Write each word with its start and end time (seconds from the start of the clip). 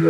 Bom 0.00 0.06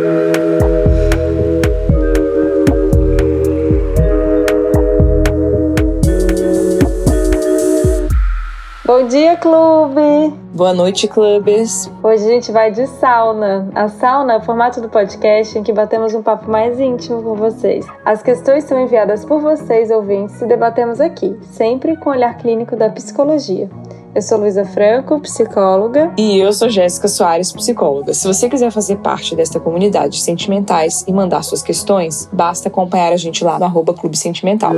dia, 9.07 9.35
clube! 9.35 10.33
Boa 10.53 10.73
noite, 10.73 11.09
clubes! 11.09 11.91
Hoje 12.01 12.23
a 12.23 12.29
gente 12.29 12.53
vai 12.53 12.71
de 12.71 12.87
sauna. 12.87 13.69
A 13.75 13.89
sauna 13.89 14.35
é 14.35 14.37
o 14.37 14.41
formato 14.41 14.79
do 14.79 14.87
podcast 14.87 15.59
em 15.59 15.63
que 15.63 15.73
batemos 15.73 16.13
um 16.13 16.23
papo 16.23 16.49
mais 16.49 16.79
íntimo 16.79 17.21
com 17.21 17.35
vocês. 17.35 17.85
As 18.05 18.23
questões 18.23 18.63
são 18.63 18.79
enviadas 18.79 19.25
por 19.25 19.41
vocês, 19.41 19.91
ouvintes, 19.91 20.41
e 20.41 20.45
debatemos 20.45 21.01
aqui, 21.01 21.37
sempre 21.51 21.97
com 21.97 22.09
o 22.09 22.13
olhar 22.13 22.37
clínico 22.37 22.77
da 22.77 22.89
psicologia. 22.89 23.69
Eu 24.13 24.21
sou 24.21 24.39
Luísa 24.39 24.65
Franco, 24.65 25.21
psicóloga. 25.21 26.11
E 26.17 26.37
eu 26.37 26.51
sou 26.51 26.69
Jéssica 26.69 27.07
Soares, 27.07 27.53
psicóloga. 27.53 28.13
Se 28.13 28.27
você 28.27 28.49
quiser 28.49 28.69
fazer 28.69 28.97
parte 28.97 29.37
desta 29.37 29.57
comunidade 29.57 30.17
de 30.17 30.21
sentimentais 30.21 31.05
e 31.07 31.13
mandar 31.13 31.41
suas 31.43 31.63
questões, 31.63 32.27
basta 32.33 32.67
acompanhar 32.67 33.13
a 33.13 33.17
gente 33.17 33.41
lá 33.41 33.57
no 33.57 33.63
arroba 33.63 33.93
Clube 33.93 34.17
Sentimental. 34.17 34.73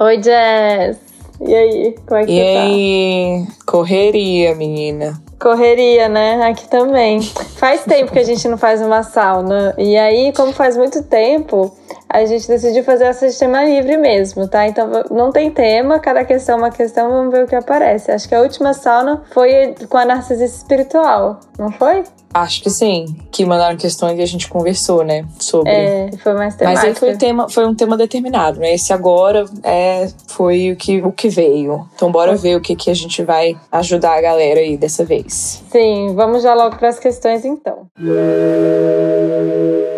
Oi, 0.00 0.22
Jess! 0.22 0.98
E 1.40 1.54
aí, 1.54 1.94
como 2.04 2.20
é 2.20 2.26
que 2.26 2.32
e 2.32 2.36
você 2.36 2.54
tá? 2.54 2.62
aí, 2.62 3.46
correria, 3.64 4.54
menina. 4.56 5.22
Correria, 5.38 6.08
né? 6.08 6.48
Aqui 6.48 6.68
também. 6.68 7.22
Faz 7.22 7.82
tempo 7.86 8.12
que 8.12 8.18
a 8.18 8.24
gente 8.24 8.48
não 8.48 8.58
faz 8.58 8.80
uma 8.82 9.04
sauna. 9.04 9.72
E 9.78 9.96
aí, 9.96 10.32
como 10.32 10.52
faz 10.52 10.76
muito 10.76 11.02
tempo, 11.04 11.72
a 12.14 12.24
gente 12.26 12.46
decidiu 12.46 12.84
fazer 12.84 13.06
essa 13.06 13.28
de 13.28 13.36
tema 13.36 13.64
livre 13.64 13.96
mesmo, 13.96 14.46
tá? 14.46 14.68
Então 14.68 14.88
não 15.10 15.32
tem 15.32 15.50
tema, 15.50 15.98
cada 15.98 16.24
questão 16.24 16.54
é 16.54 16.58
uma 16.58 16.70
questão, 16.70 17.10
vamos 17.10 17.32
ver 17.32 17.44
o 17.44 17.48
que 17.48 17.56
aparece. 17.56 18.12
Acho 18.12 18.28
que 18.28 18.34
a 18.36 18.40
última 18.40 18.72
sauna 18.72 19.24
foi 19.32 19.74
com 19.88 19.98
a 19.98 20.04
narcisista 20.04 20.58
espiritual, 20.58 21.40
não 21.58 21.72
foi? 21.72 22.04
Acho 22.32 22.62
que 22.62 22.70
sim. 22.70 23.06
Que 23.32 23.44
mandaram 23.44 23.76
questões 23.76 24.16
e 24.18 24.22
a 24.22 24.26
gente 24.26 24.48
conversou, 24.48 25.04
né? 25.04 25.24
Sobre. 25.40 25.72
É, 25.72 26.10
foi 26.22 26.34
mais 26.34 26.54
temática. 26.54 26.82
Mas 26.82 26.84
aí 26.84 26.94
foi, 26.94 27.14
um 27.14 27.18
tema, 27.18 27.48
foi 27.48 27.66
um 27.66 27.74
tema 27.74 27.96
determinado, 27.96 28.60
né? 28.60 28.74
Esse 28.74 28.92
agora 28.92 29.44
é, 29.64 30.08
foi 30.28 30.70
o 30.70 30.76
que, 30.76 31.02
o 31.02 31.10
que 31.10 31.28
veio. 31.28 31.84
Então 31.96 32.12
bora 32.12 32.36
ver 32.36 32.56
o 32.56 32.60
que, 32.60 32.76
que 32.76 32.90
a 32.90 32.94
gente 32.94 33.24
vai 33.24 33.56
ajudar 33.72 34.16
a 34.16 34.20
galera 34.20 34.60
aí 34.60 34.76
dessa 34.76 35.04
vez. 35.04 35.64
Sim, 35.70 36.14
vamos 36.14 36.44
já 36.44 36.54
logo 36.54 36.76
para 36.76 36.88
as 36.88 36.98
questões 36.98 37.44
então. 37.44 37.86
Oi, 38.00 39.93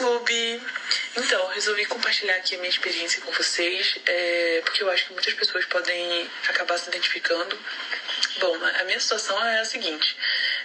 clube! 0.00 0.58
Então, 1.14 1.49
resolvi 1.60 1.84
compartilhar 1.84 2.36
aqui 2.36 2.54
a 2.54 2.58
minha 2.58 2.70
experiência 2.70 3.20
com 3.20 3.30
vocês, 3.32 3.98
é, 4.06 4.62
porque 4.64 4.82
eu 4.82 4.88
acho 4.88 5.06
que 5.06 5.12
muitas 5.12 5.34
pessoas 5.34 5.66
podem 5.66 6.26
acabar 6.48 6.78
se 6.78 6.88
identificando. 6.88 7.58
Bom, 8.38 8.56
a 8.80 8.84
minha 8.84 8.98
situação 8.98 9.38
é 9.46 9.60
a 9.60 9.64
seguinte: 9.66 10.16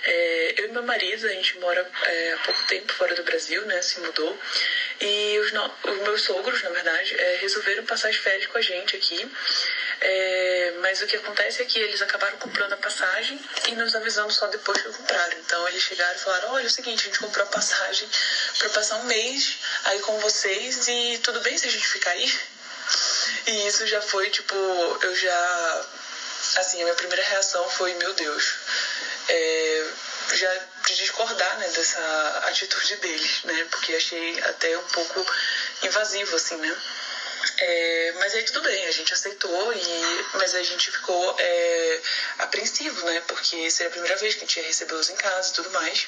é, 0.04 0.54
eu 0.58 0.66
e 0.66 0.68
meu 0.70 0.84
marido, 0.84 1.28
a 1.28 1.32
gente 1.32 1.58
mora 1.58 1.86
é, 2.04 2.34
há 2.34 2.38
pouco 2.38 2.64
tempo 2.68 2.94
fora 2.94 3.14
do 3.14 3.24
Brasil, 3.24 3.66
né? 3.66 3.82
Se 3.82 4.00
mudou. 4.00 4.40
E 5.02 5.38
os, 5.40 5.52
no, 5.52 5.70
os 5.84 5.98
meus 6.00 6.22
sogros, 6.22 6.64
na 6.64 6.70
verdade, 6.70 7.14
é, 7.20 7.38
resolveram 7.42 7.84
passar 7.84 8.08
as 8.08 8.16
férias 8.16 8.46
com 8.48 8.58
a 8.58 8.62
gente 8.62 8.96
aqui. 8.96 9.30
É, 10.00 10.74
mas 10.82 11.02
o 11.02 11.08
que 11.08 11.16
acontece 11.16 11.62
é 11.62 11.66
que 11.66 11.80
eles 11.80 12.02
acabaram 12.02 12.38
comprando 12.38 12.74
a 12.74 12.78
passagem 12.78 13.40
e 13.68 13.72
nos 13.72 13.96
avisando 13.96 14.32
só 14.32 14.48
depois 14.48 14.82
que 14.82 14.90
compraram. 14.90 15.38
Então 15.40 15.68
eles 15.68 15.84
chegaram 15.84 16.16
e 16.16 16.20
falaram: 16.20 16.52
olha, 16.54 16.64
é 16.64 16.68
o 16.68 16.70
seguinte, 16.70 17.02
a 17.02 17.06
gente 17.06 17.20
comprou 17.20 17.46
a 17.46 17.50
passagem 17.50 18.08
para 18.60 18.70
passar 18.70 18.98
um 18.98 19.06
mês 19.06 19.58
aí 19.86 20.00
com 20.00 20.18
vocês 20.20 20.85
e 20.88 21.18
tudo 21.20 21.40
bem 21.42 21.58
se 21.58 21.68
a 21.68 21.70
gente 21.70 21.88
ficar 21.88 22.12
aí? 22.12 22.32
E 23.48 23.68
isso 23.68 23.86
já 23.88 24.02
foi 24.02 24.30
tipo, 24.30 24.56
eu 25.02 25.16
já. 25.16 25.86
Assim, 26.58 26.80
a 26.82 26.84
minha 26.84 26.96
primeira 26.96 27.24
reação 27.24 27.70
foi: 27.70 27.94
meu 27.94 28.14
Deus. 28.14 28.44
É, 29.28 29.86
já 30.34 30.60
de 30.86 30.96
discordar 30.96 31.58
né, 31.58 31.68
dessa 31.70 32.42
atitude 32.46 32.96
deles, 32.98 33.44
né? 33.44 33.66
Porque 33.72 33.94
achei 33.94 34.40
até 34.42 34.78
um 34.78 34.84
pouco 34.84 35.26
invasivo, 35.84 36.36
assim, 36.36 36.56
né? 36.58 36.78
É, 37.58 38.14
mas 38.20 38.34
aí 38.34 38.44
tudo 38.44 38.62
bem, 38.62 38.86
a 38.88 38.92
gente 38.92 39.14
aceitou, 39.14 39.74
e, 39.74 40.26
mas 40.34 40.54
a 40.56 40.64
gente 40.64 40.92
ficou 40.92 41.36
é, 41.40 42.00
apreensivo, 42.40 43.06
né? 43.06 43.22
Porque 43.28 43.70
seria 43.70 43.88
a 43.88 43.92
primeira 43.92 44.16
vez 44.18 44.34
que 44.34 44.44
a 44.44 44.46
gente 44.46 44.60
ia 44.60 44.66
recebê-los 44.66 45.10
em 45.10 45.16
casa 45.16 45.50
e 45.50 45.54
tudo 45.54 45.70
mais. 45.72 46.08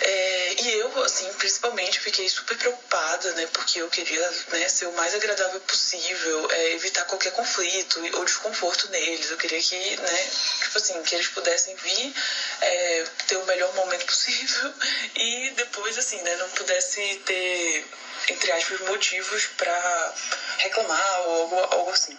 É, 0.00 0.43
e 0.58 0.78
eu, 0.78 1.02
assim, 1.04 1.32
principalmente 1.34 2.00
fiquei 2.00 2.28
super 2.28 2.56
preocupada, 2.56 3.32
né? 3.32 3.46
Porque 3.52 3.80
eu 3.80 3.88
queria 3.88 4.30
né, 4.48 4.68
ser 4.68 4.86
o 4.86 4.92
mais 4.92 5.14
agradável 5.14 5.60
possível, 5.60 6.48
é, 6.50 6.72
evitar 6.72 7.04
qualquer 7.04 7.32
conflito 7.32 8.00
ou 8.16 8.24
desconforto 8.24 8.88
neles. 8.88 9.30
Eu 9.30 9.36
queria 9.36 9.60
que, 9.60 9.96
né, 9.96 10.30
tipo 10.62 10.78
assim, 10.78 11.02
que 11.02 11.14
eles 11.14 11.28
pudessem 11.28 11.74
vir, 11.76 12.12
é, 12.60 13.04
ter 13.26 13.36
o 13.36 13.44
melhor 13.44 13.72
momento 13.74 14.06
possível 14.06 14.72
e 15.16 15.50
depois, 15.56 15.96
assim, 15.98 16.20
né, 16.22 16.36
não 16.36 16.48
pudesse 16.50 17.20
ter, 17.24 17.86
entre 18.28 18.52
aspas, 18.52 18.80
motivos 18.80 19.46
para 19.56 20.14
reclamar 20.58 21.20
ou 21.22 21.40
algo, 21.40 21.58
algo 21.74 21.90
assim. 21.90 22.16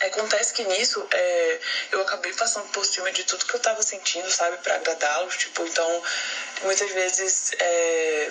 Acontece 0.00 0.52
que 0.52 0.62
nisso 0.64 1.06
é, 1.10 1.58
eu 1.90 2.02
acabei 2.02 2.32
passando 2.34 2.68
por 2.68 2.84
cima 2.84 3.10
de 3.10 3.24
tudo 3.24 3.46
que 3.46 3.54
eu 3.54 3.60
tava 3.60 3.82
sentindo, 3.82 4.30
sabe, 4.30 4.58
para 4.58 4.74
agradá-los. 4.74 5.36
Tipo, 5.36 5.64
então, 5.64 6.02
muitas 6.62 6.90
vezes, 6.92 7.35
é, 7.58 8.30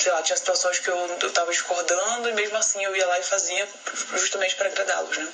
sei 0.00 0.12
lá, 0.12 0.22
tinha 0.22 0.36
situações 0.36 0.78
que 0.78 0.88
eu, 0.88 1.18
eu 1.20 1.30
tava 1.30 1.50
discordando 1.50 2.28
e 2.28 2.32
mesmo 2.32 2.56
assim 2.56 2.82
eu 2.84 2.94
ia 2.94 3.06
lá 3.06 3.18
e 3.18 3.22
fazia 3.22 3.68
justamente 4.16 4.54
para 4.54 4.68
agradá-los, 4.68 5.16
né? 5.16 5.28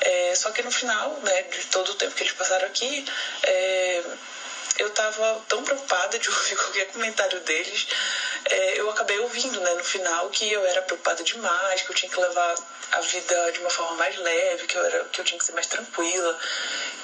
É, 0.00 0.34
só 0.34 0.50
que 0.50 0.62
no 0.62 0.70
final, 0.70 1.18
né, 1.20 1.42
de 1.42 1.64
todo 1.66 1.92
o 1.92 1.94
tempo 1.94 2.14
que 2.14 2.22
eles 2.22 2.32
passaram 2.32 2.66
aqui, 2.66 3.04
é, 3.44 4.02
eu 4.78 4.90
tava 4.90 5.42
tão 5.48 5.62
preocupada 5.62 6.18
de 6.18 6.28
ouvir 6.30 6.56
qualquer 6.56 6.86
comentário 6.86 7.40
deles, 7.40 7.86
é, 8.44 8.80
eu 8.80 8.90
acabei 8.90 9.18
ouvindo, 9.20 9.60
né, 9.60 9.74
no 9.74 9.84
final, 9.84 10.28
que 10.30 10.50
eu 10.50 10.64
era 10.64 10.82
preocupada 10.82 11.22
demais, 11.22 11.82
que 11.82 11.90
eu 11.90 11.94
tinha 11.94 12.10
que 12.10 12.20
levar 12.20 12.54
a 12.92 13.00
vida 13.00 13.52
de 13.52 13.60
uma 13.60 13.70
forma 13.70 13.94
mais 13.94 14.16
leve, 14.16 14.66
que 14.66 14.76
eu, 14.76 14.84
era, 14.84 15.04
que 15.04 15.20
eu 15.20 15.24
tinha 15.24 15.38
que 15.38 15.44
ser 15.44 15.52
mais 15.52 15.66
tranquila, 15.66 16.38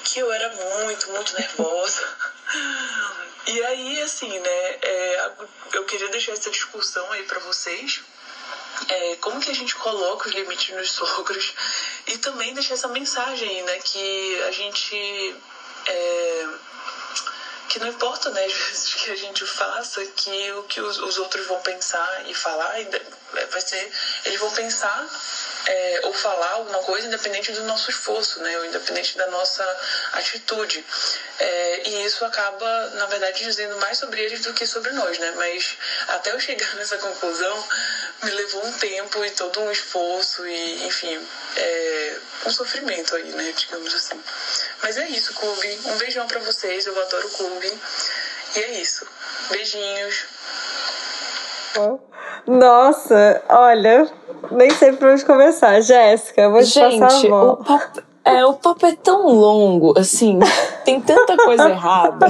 que 0.03 0.19
eu 0.19 0.31
era 0.31 0.49
muito, 0.49 1.09
muito 1.11 1.33
nervosa. 1.33 2.17
E 3.47 3.63
aí, 3.63 4.01
assim, 4.01 4.39
né, 4.39 4.77
é, 4.81 5.31
eu 5.73 5.83
queria 5.85 6.09
deixar 6.09 6.33
essa 6.33 6.51
discussão 6.51 7.11
aí 7.11 7.23
para 7.23 7.39
vocês. 7.39 8.01
É, 8.87 9.15
como 9.17 9.39
que 9.41 9.49
a 9.49 9.55
gente 9.55 9.75
coloca 9.75 10.27
os 10.27 10.35
limites 10.35 10.75
nos 10.75 10.91
sogros 10.91 11.53
e 12.07 12.17
também 12.17 12.53
deixar 12.53 12.75
essa 12.75 12.87
mensagem, 12.87 13.63
né, 13.63 13.79
que 13.79 14.41
a 14.43 14.51
gente 14.51 15.35
é, 15.87 16.47
que 17.69 17.79
não 17.79 17.87
importa, 17.87 18.29
né, 18.31 18.45
às 18.45 18.53
vezes 18.53 18.93
que 18.95 19.11
a 19.11 19.15
gente 19.15 19.45
faça, 19.45 20.03
que 20.03 20.51
o 20.53 20.63
que 20.63 20.81
os, 20.81 20.97
os 20.97 21.17
outros 21.17 21.45
vão 21.45 21.61
pensar 21.61 22.27
e 22.27 22.33
falar, 22.33 22.73
vai 23.49 23.61
ser, 23.61 23.91
eles 24.25 24.39
vão 24.39 24.51
pensar 24.51 25.07
é, 25.67 25.99
ou 26.03 26.13
falar 26.13 26.49
alguma 26.53 26.79
coisa 26.79 27.05
independente 27.05 27.51
do 27.51 27.63
nosso 27.63 27.89
esforço, 27.89 28.39
né, 28.39 28.57
ou 28.57 28.65
independente 28.65 29.15
da 29.15 29.27
nossa 29.27 29.63
atitude. 30.13 30.83
É, 31.37 31.87
e 31.87 32.05
isso 32.05 32.25
acaba, 32.25 32.89
na 32.95 33.05
verdade, 33.05 33.43
dizendo 33.43 33.77
mais 33.77 33.97
sobre 33.97 34.19
eles 34.21 34.41
do 34.41 34.53
que 34.53 34.65
sobre 34.65 34.91
nós, 34.91 35.17
né, 35.19 35.31
mas 35.35 35.77
até 36.07 36.31
eu 36.31 36.39
chegar 36.39 36.73
nessa 36.75 36.97
conclusão, 36.97 37.63
me 38.23 38.31
levou 38.31 38.65
um 38.65 38.71
tempo 38.73 39.23
e 39.23 39.31
todo 39.31 39.61
um 39.61 39.71
esforço 39.71 40.45
e, 40.47 40.85
enfim, 40.85 41.23
é, 41.55 42.17
um 42.45 42.49
sofrimento 42.49 43.15
aí, 43.15 43.31
né, 43.31 43.53
digamos 43.55 43.93
assim. 43.93 44.19
Mas 44.81 44.97
é 44.97 45.07
isso, 45.09 45.33
clube. 45.33 45.79
Um 45.85 45.97
beijão 45.97 46.27
para 46.27 46.39
vocês, 46.39 46.85
eu 46.85 46.99
adoro 47.01 47.27
o 47.27 47.31
clube. 47.31 47.73
E 48.55 48.59
é 48.59 48.81
isso. 48.81 49.05
Beijinhos. 49.49 50.25
Nossa, 52.47 53.43
olha, 53.49 54.07
nem 54.51 54.69
sei 54.71 54.93
por 54.93 55.09
onde 55.09 55.23
começar. 55.25 55.79
Jéssica, 55.81 56.49
vou 56.49 56.61
te 56.61 56.67
Gente, 56.67 56.99
passar 56.99 57.25
a 57.25 57.29
mão. 57.29 57.51
o 57.53 57.63
papo, 57.63 58.03
é, 58.23 58.45
o 58.45 58.53
papo 58.53 58.85
é 58.85 58.95
tão 58.95 59.27
longo, 59.27 59.97
assim, 59.97 60.37
tem 60.85 60.99
tanta 61.01 61.35
coisa 61.37 61.69
errada. 61.69 62.27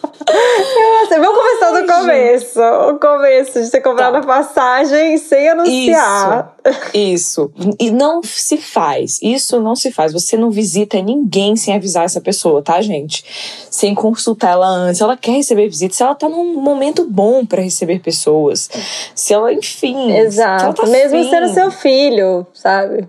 Nossa, 0.00 1.18
vamos 1.20 1.38
começar 1.38 1.70
do 1.80 1.86
começo. 1.86 2.60
O 2.60 2.98
começo 2.98 3.62
de 3.62 3.70
ter 3.70 3.80
comprado 3.80 4.12
Tá. 4.12 4.18
a 4.18 4.22
passagem 4.22 5.16
sem 5.18 5.48
anunciar. 5.48 6.54
Isso, 6.94 7.50
isso. 7.58 7.74
E 7.78 7.90
não 7.90 8.22
se 8.22 8.56
faz. 8.58 9.18
Isso 9.22 9.60
não 9.60 9.74
se 9.74 9.90
faz. 9.90 10.12
Você 10.12 10.36
não 10.36 10.50
visita 10.50 11.00
ninguém 11.02 11.56
sem 11.56 11.74
avisar 11.74 12.04
essa 12.04 12.20
pessoa, 12.20 12.62
tá, 12.62 12.80
gente? 12.80 13.24
Sem 13.70 13.94
consultar 13.94 14.52
ela 14.52 14.68
antes. 14.68 15.00
Ela 15.00 15.16
quer 15.16 15.32
receber 15.32 15.68
visita, 15.68 15.94
se 15.94 16.02
ela 16.02 16.14
tá 16.14 16.28
num 16.28 16.60
momento 16.60 17.04
bom 17.08 17.44
pra 17.44 17.62
receber 17.62 18.00
pessoas. 18.00 18.68
Se 19.14 19.32
ela, 19.34 19.52
enfim. 19.52 20.12
Exato. 20.12 20.60
se 20.60 20.64
ela 20.66 20.74
tá 20.74 20.86
Mesmo 20.86 21.28
sendo 21.28 21.48
seu 21.54 21.70
filho, 21.70 22.46
sabe? 22.52 23.08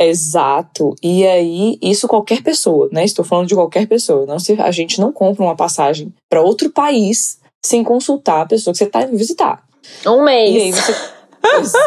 Exato. 0.00 0.94
E 1.02 1.26
aí, 1.26 1.78
isso 1.82 2.06
qualquer 2.06 2.42
pessoa, 2.42 2.88
né? 2.92 3.04
Estou 3.04 3.24
falando 3.24 3.48
de 3.48 3.54
qualquer 3.54 3.86
pessoa. 3.86 4.26
Não 4.26 4.38
se, 4.38 4.52
a 4.60 4.70
gente 4.70 5.00
não 5.00 5.12
compra 5.12 5.42
uma 5.42 5.56
passagem 5.56 6.12
pra 6.30 6.40
outro 6.40 6.70
país 6.70 7.38
sem 7.64 7.82
consultar 7.82 8.42
a 8.42 8.46
pessoa 8.46 8.72
que 8.72 8.78
você 8.78 8.86
tá 8.86 9.02
indo 9.02 9.16
visitar. 9.16 9.62
Um 10.06 10.22
mês. 10.22 10.54
E 10.54 10.58
aí 10.58 10.72
você. 10.72 11.17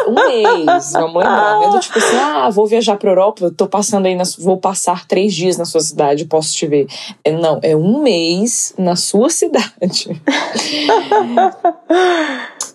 Um 0.08 0.14
mês. 0.14 0.92
Não 0.94 1.20
é 1.20 1.70
do 1.70 1.80
tipo 1.80 1.98
assim, 1.98 2.16
ah, 2.16 2.50
vou 2.50 2.66
viajar 2.66 2.96
pra 2.96 3.10
Europa, 3.10 3.52
tô 3.56 3.66
passando 3.66 4.06
aí, 4.06 4.14
na, 4.14 4.24
vou 4.38 4.56
passar 4.56 5.06
três 5.06 5.34
dias 5.34 5.56
na 5.56 5.64
sua 5.64 5.80
cidade, 5.80 6.24
posso 6.24 6.54
te 6.54 6.66
ver. 6.66 6.86
É, 7.24 7.32
não, 7.32 7.58
é 7.62 7.76
um 7.76 8.02
mês 8.02 8.74
na 8.78 8.96
sua 8.96 9.28
cidade. 9.30 10.20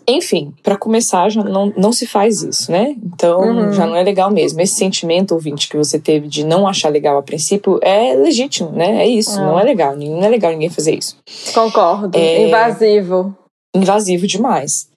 Enfim, 0.09 0.53
para 0.63 0.77
começar, 0.77 1.29
já 1.29 1.43
não, 1.43 1.73
não 1.75 1.91
se 1.91 2.07
faz 2.07 2.41
isso, 2.41 2.71
né? 2.71 2.95
Então, 3.03 3.41
uhum. 3.41 3.73
já 3.73 3.85
não 3.85 3.95
é 3.95 4.03
legal 4.03 4.31
mesmo. 4.31 4.61
Esse 4.61 4.75
sentimento, 4.75 5.33
ouvinte, 5.33 5.67
que 5.67 5.75
você 5.75 5.99
teve 5.99 6.29
de 6.29 6.45
não 6.45 6.65
achar 6.65 6.87
legal 6.87 7.17
a 7.17 7.23
princípio 7.23 7.77
é 7.81 8.13
legítimo, 8.13 8.71
né? 8.71 9.03
É 9.03 9.07
isso, 9.07 9.37
não 9.37 9.59
é 9.59 9.63
legal. 9.63 9.97
Não 9.97 10.23
é 10.23 10.29
legal 10.29 10.51
ninguém 10.53 10.69
fazer 10.69 10.95
isso. 10.95 11.17
Concordo. 11.53 12.17
É... 12.17 12.47
Invasivo. 12.47 13.35
Invasivo 13.75 14.25
demais. 14.25 14.87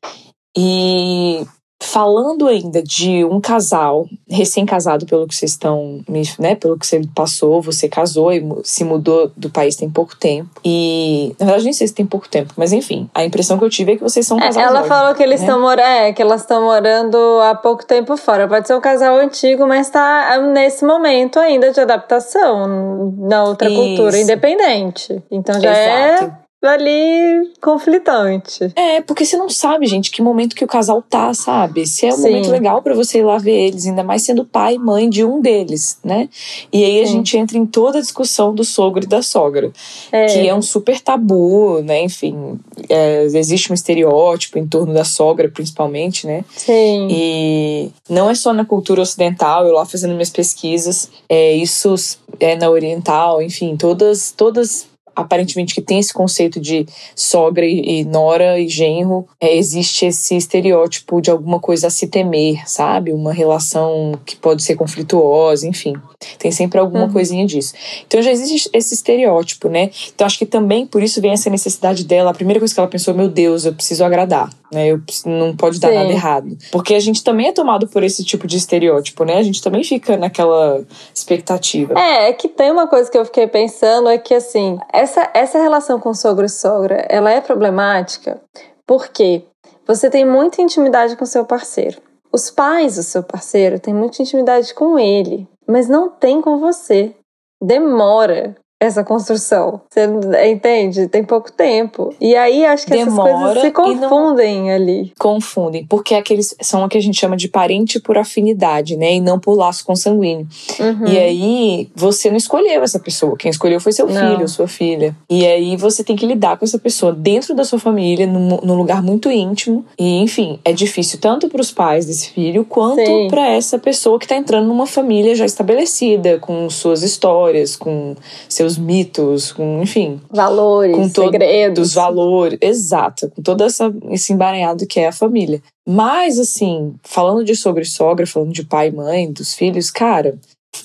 E 0.57 1.45
Falando 1.83 2.47
ainda 2.47 2.83
de 2.83 3.25
um 3.25 3.41
casal 3.41 4.07
recém-casado, 4.29 5.07
pelo 5.07 5.27
que 5.27 5.35
vocês 5.35 5.53
estão, 5.53 6.03
né, 6.39 6.55
pelo 6.55 6.79
que 6.79 6.87
você 6.87 7.01
passou, 7.15 7.63
você 7.63 7.89
casou 7.89 8.33
e 8.33 8.47
se 8.63 8.85
mudou 8.85 9.33
do 9.35 9.49
país 9.49 9.77
tem 9.77 9.89
pouco 9.89 10.15
tempo. 10.15 10.51
E, 10.65 11.35
na 11.39 11.47
verdade, 11.47 11.65
nem 11.65 11.73
sei 11.73 11.89
se 11.89 11.95
tem 11.95 12.05
pouco 12.05 12.29
tempo, 12.29 12.53
mas 12.57 12.73
enfim, 12.73 13.09
a 13.15 13.25
impressão 13.25 13.59
que 13.59 13.65
eu 13.65 13.71
tive 13.71 13.93
é 13.93 13.97
que 13.97 14.03
vocês 14.03 14.27
são 14.27 14.37
um 14.37 14.41
é, 14.41 14.45
casal. 14.45 14.63
Ela 14.63 14.85
falou 14.85 15.15
que 15.15 15.23
eles 15.23 15.41
estão 15.41 15.57
né? 15.57 15.63
morando, 15.63 15.87
é, 15.87 16.13
que 16.13 16.21
elas 16.21 16.43
estão 16.43 16.63
morando 16.63 17.17
há 17.43 17.55
pouco 17.55 17.85
tempo 17.87 18.17
fora. 18.17 18.47
Pode 18.47 18.67
ser 18.67 18.75
um 18.75 18.81
casal 18.81 19.17
antigo, 19.17 19.67
mas 19.67 19.87
está 19.87 20.39
nesse 20.53 20.85
momento 20.85 21.39
ainda 21.39 21.73
de 21.73 21.81
adaptação 21.81 23.15
na 23.19 23.45
outra 23.45 23.71
Isso. 23.71 23.81
cultura 23.81 24.19
independente. 24.19 25.23
Então 25.31 25.59
já 25.61 25.75
é 25.75 26.15
Exato. 26.15 26.25
é 26.25 26.50
ali 26.63 27.53
conflitante. 27.61 28.71
É, 28.77 29.01
porque 29.01 29.25
você 29.25 29.37
não 29.37 29.49
sabe, 29.49 29.87
gente, 29.87 30.11
que 30.11 30.21
momento 30.21 30.55
que 30.55 30.65
o 30.65 30.69
casal 30.69 31.03
tá, 31.03 31.33
sabe? 31.33 31.87
Se 31.87 32.07
é 32.07 32.11
um 32.11 32.17
Sim. 32.17 32.23
momento 32.23 32.51
legal 32.51 32.83
para 32.83 32.95
você 32.95 33.21
ir 33.21 33.25
lá 33.25 33.39
ver 33.39 33.69
eles, 33.69 33.87
ainda 33.87 34.05
mais 34.05 34.23
sendo 34.23 34.45
pai 34.45 34.75
e 34.75 34.79
mãe 34.79 35.09
de 35.09 35.25
um 35.25 35.41
deles, 35.41 35.99
né? 36.05 36.29
E 36.71 36.85
aí 36.85 36.97
Sim. 36.97 37.03
a 37.03 37.07
gente 37.07 37.37
entra 37.39 37.57
em 37.57 37.65
toda 37.65 37.99
a 37.99 38.01
discussão 38.03 38.55
do 38.55 38.63
sogro 38.63 39.05
e 39.05 39.09
da 39.09 39.23
sogra, 39.23 39.73
é. 40.13 40.27
que 40.27 40.49
é 40.49 40.55
um 40.55 40.61
super 40.61 41.01
tabu, 41.01 41.81
né? 41.83 42.03
Enfim, 42.03 42.59
é, 42.89 43.25
existe 43.25 43.71
um 43.71 43.75
estereótipo 43.75 44.59
em 44.59 44.67
torno 44.67 44.93
da 44.93 45.05
sogra, 45.05 45.49
principalmente, 45.49 46.27
né? 46.27 46.45
Sim. 46.55 47.09
E 47.11 47.91
não 48.09 48.29
é 48.29 48.35
só 48.35 48.53
na 48.53 48.67
cultura 48.67 49.01
ocidental, 49.01 49.67
eu 49.67 49.73
lá 49.73 49.87
fazendo 49.87 50.13
minhas 50.13 50.31
pesquisas, 50.31 51.11
é, 51.27 51.55
isso 51.55 51.95
é 52.39 52.55
na 52.55 52.69
oriental, 52.69 53.41
enfim, 53.41 53.77
todas, 53.77 54.31
todas 54.37 54.90
aparentemente 55.21 55.75
que 55.75 55.81
tem 55.81 55.99
esse 55.99 56.13
conceito 56.13 56.61
de 56.61 56.87
sogra 57.15 57.65
e, 57.65 58.05
nora 58.05 58.59
e 58.59 58.69
genro, 58.69 59.27
é, 59.41 59.57
existe 59.57 60.07
esse 60.07 60.37
estereótipo 60.37 61.21
de 61.21 61.31
alguma 61.31 61.59
coisa 61.59 61.87
a 61.87 61.91
se 61.91 62.07
temer, 62.07 62.69
sabe? 62.69 63.13
Uma 63.13 63.33
relação 63.33 64.13
que 64.25 64.37
pode 64.37 64.63
ser 64.63 64.77
conflituosa, 64.77 65.67
enfim. 65.67 65.95
Tem 66.39 66.51
sempre 66.51 66.79
alguma 66.79 67.05
uhum. 67.05 67.13
coisinha 67.13 67.47
disso. 67.47 67.73
Então 68.07 68.21
já 68.21 68.31
existe 68.31 68.69
esse 68.75 68.95
estereótipo, 68.95 69.69
né? 69.69 69.91
Então 70.15 70.27
acho 70.27 70.39
que 70.39 70.47
também 70.47 70.87
por 70.87 71.03
isso 71.03 71.21
vem 71.21 71.33
essa 71.33 71.49
necessidade 71.49 72.05
dela. 72.05 72.31
A 72.31 72.35
primeira 72.35 72.61
coisa 72.61 72.75
que 72.75 72.79
ela 72.79 72.89
pensou, 72.89 73.15
meu 73.15 73.29
Deus, 73.29 73.65
eu 73.65 73.73
preciso 73.73 74.05
agradar, 74.05 74.51
né? 74.71 74.89
Eu 74.89 75.01
não 75.25 75.57
pode 75.57 75.81
dar 75.81 75.89
Sim. 75.89 75.95
nada 75.95 76.11
errado. 76.11 76.59
Porque 76.71 76.95
a 76.95 77.01
gente 77.01 77.25
também 77.25 77.49
é 77.49 77.53
tomado 77.53 77.89
por 77.89 78.03
esse 78.03 78.23
tipo 78.23 78.47
de 78.47 78.59
estereótipo, 78.59 79.25
né? 79.25 79.39
A 79.39 79.43
gente 79.43 79.63
também 79.63 79.83
fica 79.83 80.17
naquela 80.19 80.83
expectativa. 81.15 81.99
É, 81.99 82.29
é 82.29 82.33
que 82.33 82.49
tem 82.49 82.71
uma 82.71 82.87
coisa 82.87 83.11
que 83.11 83.17
eu 83.17 83.25
fiquei 83.25 83.47
pensando 83.47 84.09
é 84.09 84.19
que 84.19 84.35
assim, 84.35 84.79
essa 84.93 85.10
essa 85.33 85.59
relação 85.59 85.99
com 85.99 86.13
sogro 86.13 86.47
e 86.47 86.49
sogra, 86.49 87.07
ela 87.09 87.31
é 87.31 87.41
problemática 87.41 88.41
porque 88.87 89.45
você 89.87 90.11
tem 90.11 90.25
muita 90.25 90.61
intimidade 90.61 91.17
com 91.17 91.25
seu 91.25 91.45
parceiro. 91.45 92.01
Os 92.33 92.51
pais 92.51 92.97
do 92.97 93.03
seu 93.03 93.23
parceiro 93.23 93.81
têm 93.81 93.95
muita 93.95 94.23
intimidade 94.23 94.75
com 94.75 94.99
ele 94.99 95.49
mas 95.71 95.89
não 95.89 96.11
tem 96.11 96.43
com 96.43 96.59
você. 96.59 97.15
Demora 97.63 98.57
essa 98.81 99.05
construção. 99.05 99.83
Você 99.91 100.09
entende? 100.51 101.07
Tem 101.07 101.23
pouco 101.23 101.53
tempo. 101.53 102.15
E 102.19 102.35
aí 102.35 102.65
acho 102.65 102.87
que 102.87 102.93
Demora 102.93 103.31
essas 103.31 103.43
coisas 103.43 103.63
se 103.63 103.71
confundem 103.71 104.63
não... 104.63 104.75
ali. 104.75 105.13
Confundem, 105.19 105.87
porque 105.87 106.15
aqueles 106.15 106.57
são 106.63 106.83
o 106.83 106.89
que 106.89 106.97
a 106.97 107.03
gente 107.03 107.21
chama 107.21 107.37
de 107.37 107.47
parente 107.47 108.01
por 108.01 108.17
afinidade, 108.17 108.97
né? 108.97 109.17
E 109.17 109.21
não 109.21 109.39
por 109.39 109.55
laço 109.55 109.85
consanguíneo. 109.85 110.49
Uhum. 110.79 111.07
E 111.07 111.19
aí 111.19 111.91
você 111.95 112.31
não 112.31 112.39
escolheu 112.39 112.83
essa 112.83 112.99
pessoa. 112.99 113.37
Quem 113.37 113.51
escolheu 113.51 113.79
foi 113.81 113.93
seu 113.93 114.07
não. 114.07 114.37
filho, 114.37 114.49
sua 114.49 114.67
filha. 114.67 115.15
E 115.29 115.47
aí 115.47 115.77
você 115.77 116.03
tem 116.03 116.17
que 116.17 116.25
lidar 116.25 116.57
com 116.57 116.65
essa 116.65 116.79
pessoa 116.79 117.13
dentro 117.13 117.55
da 117.55 117.65
sua 117.65 117.79
família, 117.79 118.27
num, 118.27 118.61
num 118.63 118.75
lugar 118.75 119.03
muito 119.03 119.31
íntimo. 119.31 119.85
E 119.99 120.23
enfim, 120.23 120.59
é 120.65 120.73
difícil 120.73 121.21
tanto 121.21 121.51
para 121.51 121.61
os 121.61 121.71
pais 121.71 122.07
desse 122.07 122.31
filho 122.31 122.65
quanto 122.65 123.29
para 123.29 123.47
essa 123.47 123.79
pessoa 123.79 124.19
que 124.19 124.27
tá 124.27 124.37
entrando 124.37 124.69
numa 124.69 124.87
família 124.87 125.35
já 125.35 125.45
estabelecida, 125.45 126.39
com 126.39 126.71
suas 126.71 127.03
histórias, 127.03 127.77
com 127.77 128.15
seus 128.49 128.70
seus 128.71 128.79
mitos, 128.79 129.53
com, 129.53 129.83
enfim. 129.83 130.21
Valores, 130.31 130.97
com 130.97 131.09
segredos. 131.09 131.89
Os 131.89 131.95
valores, 131.95 132.59
exato, 132.61 133.31
com 133.31 133.43
todo 133.43 133.65
essa, 133.65 133.93
esse 134.11 134.33
embaranhado 134.33 134.87
que 134.87 135.01
é 135.01 135.09
a 135.09 135.13
família. 135.13 135.63
Mas, 135.87 136.39
assim, 136.39 136.95
falando 137.03 137.45
de 137.45 137.57
sobre 137.57 137.85
sogra, 137.85 138.27
falando 138.27 138.53
de 138.53 138.65
pai 138.65 138.89
e 138.89 138.93
mãe, 138.93 139.33
dos 139.33 139.55
filhos, 139.55 139.91
cara, 139.91 140.39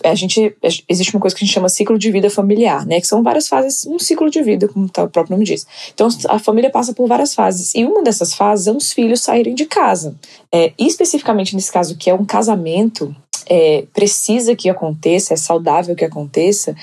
a 0.04 0.16
gente 0.16 0.56
existe 0.90 1.16
uma 1.16 1.22
coisa 1.22 1.36
que 1.36 1.44
a 1.44 1.46
gente 1.46 1.54
chama 1.54 1.70
ciclo 1.70 1.98
de 1.98 2.12
vida 2.12 2.30
familiar, 2.30 2.86
né? 2.86 3.00
Que 3.00 3.08
são 3.08 3.22
várias 3.22 3.48
fases, 3.48 3.86
um 3.86 4.00
ciclo 4.00 4.30
de 4.30 4.42
vida, 4.42 4.68
como 4.68 4.90
tá 4.90 5.04
o 5.04 5.10
próprio 5.10 5.36
nome 5.36 5.46
diz. 5.46 5.66
Então 5.94 6.08
a 6.28 6.40
família 6.40 6.72
passa 6.72 6.94
por 6.94 7.08
várias 7.08 7.36
fases 7.36 7.74
e 7.76 7.86
uma 7.86 8.02
dessas 8.02 8.34
fases 8.34 8.68
é 8.68 8.72
os 8.72 8.92
filhos 8.92 9.22
saírem 9.22 9.54
de 9.54 9.66
casa. 9.66 10.16
É, 10.52 10.74
especificamente 10.78 11.56
nesse 11.56 11.72
caso 11.72 11.96
que 11.98 12.10
é 12.10 12.14
um 12.14 12.26
casamento, 12.26 13.16
é, 13.48 13.86
precisa 13.94 14.56
que 14.56 14.70
aconteça, 14.70 15.34
é 15.34 15.38
saudável 15.38 15.96
que 15.96 16.06
aconteça, 16.06 16.76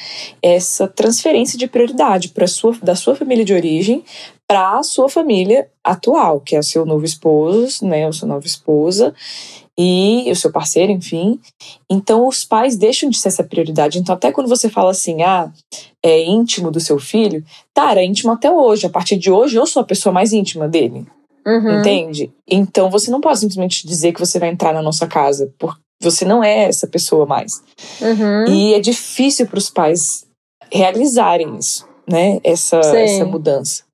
essa 0.42 0.86
transferência 0.88 1.58
de 1.58 1.66
prioridade 1.66 2.28
para 2.28 2.46
sua, 2.46 2.76
da 2.82 2.94
sua 2.94 3.14
família 3.14 3.44
de 3.44 3.54
origem 3.54 4.04
para 4.46 4.78
a 4.78 4.82
sua 4.82 5.08
família 5.08 5.68
atual, 5.82 6.40
que 6.40 6.54
é 6.54 6.58
o 6.58 6.62
seu 6.62 6.84
novo 6.84 7.04
esposo, 7.04 7.86
né, 7.86 8.06
a 8.06 8.12
sua 8.12 8.28
nova 8.28 8.46
esposa 8.46 9.14
e 9.78 10.30
o 10.30 10.36
seu 10.36 10.52
parceiro, 10.52 10.92
enfim. 10.92 11.40
Então, 11.88 12.28
os 12.28 12.44
pais 12.44 12.76
deixam 12.76 13.08
de 13.08 13.18
ser 13.18 13.28
essa 13.28 13.42
prioridade. 13.42 13.98
Então, 13.98 14.14
até 14.14 14.30
quando 14.30 14.48
você 14.48 14.68
fala 14.68 14.90
assim, 14.90 15.22
ah, 15.22 15.50
é 16.02 16.22
íntimo 16.24 16.70
do 16.70 16.80
seu 16.80 16.98
filho, 16.98 17.42
tá, 17.72 17.94
é 17.98 18.04
íntimo 18.04 18.32
até 18.32 18.50
hoje. 18.50 18.86
A 18.86 18.90
partir 18.90 19.16
de 19.16 19.30
hoje, 19.30 19.56
eu 19.56 19.66
sou 19.66 19.80
a 19.80 19.86
pessoa 19.86 20.12
mais 20.12 20.32
íntima 20.32 20.68
dele. 20.68 21.06
Uhum. 21.46 21.80
Entende? 21.80 22.30
Então, 22.46 22.90
você 22.90 23.10
não 23.10 23.20
pode 23.20 23.38
simplesmente 23.40 23.86
dizer 23.86 24.12
que 24.12 24.20
você 24.20 24.38
vai 24.38 24.50
entrar 24.50 24.72
na 24.72 24.82
nossa 24.82 25.06
casa, 25.06 25.52
por, 25.58 25.78
você 26.02 26.24
não 26.24 26.42
é 26.42 26.64
essa 26.64 26.86
pessoa 26.86 27.24
mais. 27.26 27.62
Uhum. 28.00 28.46
E 28.46 28.74
é 28.74 28.80
difícil 28.80 29.46
para 29.46 29.58
os 29.58 29.70
pais 29.70 30.26
realizarem 30.70 31.56
isso, 31.56 31.86
né? 32.08 32.40
Essa, 32.42 32.78
essa 32.78 33.24
mudança. 33.24 33.84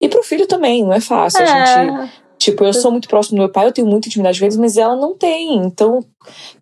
E 0.00 0.08
para 0.08 0.20
o 0.20 0.24
filho 0.24 0.46
também, 0.46 0.82
não 0.82 0.92
é 0.92 1.00
fácil. 1.00 1.40
É. 1.40 1.50
A 1.50 1.84
gente, 1.84 2.12
tipo, 2.38 2.64
eu 2.64 2.72
sou 2.72 2.90
muito 2.90 3.08
próximo 3.08 3.36
do 3.36 3.40
meu 3.40 3.48
pai, 3.48 3.66
eu 3.66 3.72
tenho 3.72 3.86
muita 3.86 4.08
intimidade 4.08 4.38
com 4.38 4.44
eles, 4.44 4.56
mas 4.56 4.76
ela 4.76 4.94
não 4.94 5.16
tem. 5.16 5.56
Então, 5.56 6.04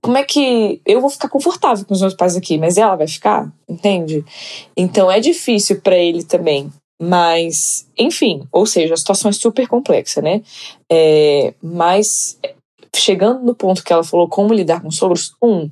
como 0.00 0.16
é 0.16 0.22
que 0.22 0.80
eu 0.86 1.00
vou 1.00 1.10
ficar 1.10 1.28
confortável 1.28 1.84
com 1.84 1.94
os 1.94 2.00
meus 2.00 2.14
pais 2.14 2.36
aqui, 2.36 2.58
mas 2.58 2.78
ela 2.78 2.94
vai 2.94 3.08
ficar? 3.08 3.52
Entende? 3.68 4.24
Então 4.76 5.10
é 5.10 5.18
difícil 5.18 5.80
para 5.80 5.96
ele 5.96 6.22
também. 6.22 6.70
Mas, 7.02 7.88
enfim, 7.98 8.46
ou 8.52 8.64
seja, 8.66 8.94
a 8.94 8.96
situação 8.96 9.28
é 9.28 9.32
super 9.32 9.66
complexa, 9.66 10.22
né? 10.22 10.42
É, 10.90 11.52
mas 11.60 12.38
chegando 12.98 13.44
no 13.44 13.54
ponto 13.54 13.82
que 13.82 13.92
ela 13.92 14.04
falou 14.04 14.28
como 14.28 14.54
lidar 14.54 14.82
com 14.82 14.90
sogros, 14.90 15.34
um, 15.42 15.70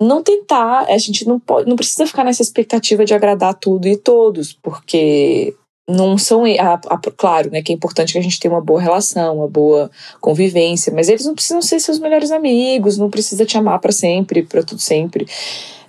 não 0.00 0.22
tentar, 0.22 0.86
a 0.88 0.98
gente 0.98 1.26
não 1.26 1.38
pode, 1.38 1.68
não 1.68 1.76
precisa 1.76 2.06
ficar 2.06 2.24
nessa 2.24 2.42
expectativa 2.42 3.04
de 3.04 3.12
agradar 3.12 3.54
tudo 3.54 3.86
e 3.86 3.96
todos, 3.96 4.52
porque 4.52 5.54
não 5.88 6.16
são, 6.16 6.44
a, 6.44 6.74
a, 6.74 6.98
claro, 7.16 7.50
né, 7.50 7.62
que 7.62 7.72
é 7.72 7.74
importante 7.74 8.12
que 8.12 8.18
a 8.18 8.22
gente 8.22 8.38
tenha 8.38 8.54
uma 8.54 8.60
boa 8.60 8.80
relação, 8.80 9.38
uma 9.38 9.48
boa 9.48 9.90
convivência, 10.20 10.92
mas 10.92 11.08
eles 11.08 11.26
não 11.26 11.34
precisam 11.34 11.60
ser 11.60 11.80
seus 11.80 11.98
melhores 11.98 12.30
amigos, 12.30 12.96
não 12.96 13.10
precisa 13.10 13.44
te 13.44 13.58
amar 13.58 13.78
para 13.80 13.92
sempre, 13.92 14.42
para 14.42 14.62
tudo 14.62 14.80
sempre. 14.80 15.26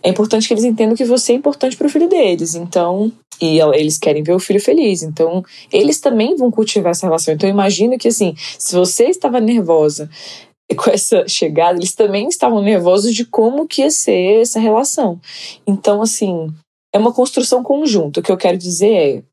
É 0.04 0.10
importante 0.10 0.48
que 0.48 0.54
eles 0.54 0.64
entendam 0.64 0.96
que 0.96 1.06
você 1.06 1.34
é 1.34 1.36
importante 1.36 1.78
para 1.78 1.88
o 1.88 1.90
filho 1.90 2.08
deles, 2.08 2.56
então 2.56 3.12
e 3.42 3.60
eles 3.60 3.98
querem 3.98 4.22
ver 4.22 4.34
o 4.34 4.40
filho 4.40 4.62
feliz. 4.62 5.02
Então, 5.02 5.44
eles 5.74 6.00
também 6.00 6.36
vão 6.36 6.52
cultivar 6.52 6.92
essa 6.92 7.08
relação. 7.08 7.34
Então, 7.34 7.50
imagina 7.50 7.98
que, 7.98 8.08
assim, 8.08 8.36
se 8.58 8.76
você 8.76 9.06
estava 9.06 9.42
nervosa 9.42 10.08
com 10.78 10.92
essa 10.92 11.28
chegada, 11.28 11.80
eles 11.80 11.96
também 11.96 12.28
estavam 12.28 12.62
nervosos 12.62 13.16
de 13.16 13.26
como 13.26 13.68
que 13.68 13.82
ia 13.82 13.90
ser 13.90 14.42
essa 14.42 14.60
relação. 14.60 15.20
Então, 15.66 16.04
assim, 16.04 16.54
é 16.94 17.00
uma 17.00 17.12
construção 17.12 17.64
conjunta. 17.64 18.20
O 18.20 18.24
que 18.24 18.32
eu 18.32 18.38
quero 18.38 18.58
dizer 18.58 18.94
é 18.94 19.24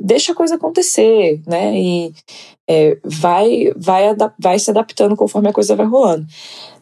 deixa 0.00 0.32
a 0.32 0.34
coisa 0.34 0.54
acontecer, 0.54 1.40
né? 1.46 1.78
E 1.78 2.14
é, 2.68 2.96
vai, 3.04 3.72
vai, 3.76 4.04
vai 4.38 4.58
se 4.58 4.70
adaptando 4.70 5.14
conforme 5.14 5.48
a 5.50 5.52
coisa 5.52 5.76
vai 5.76 5.86
rolando. 5.86 6.26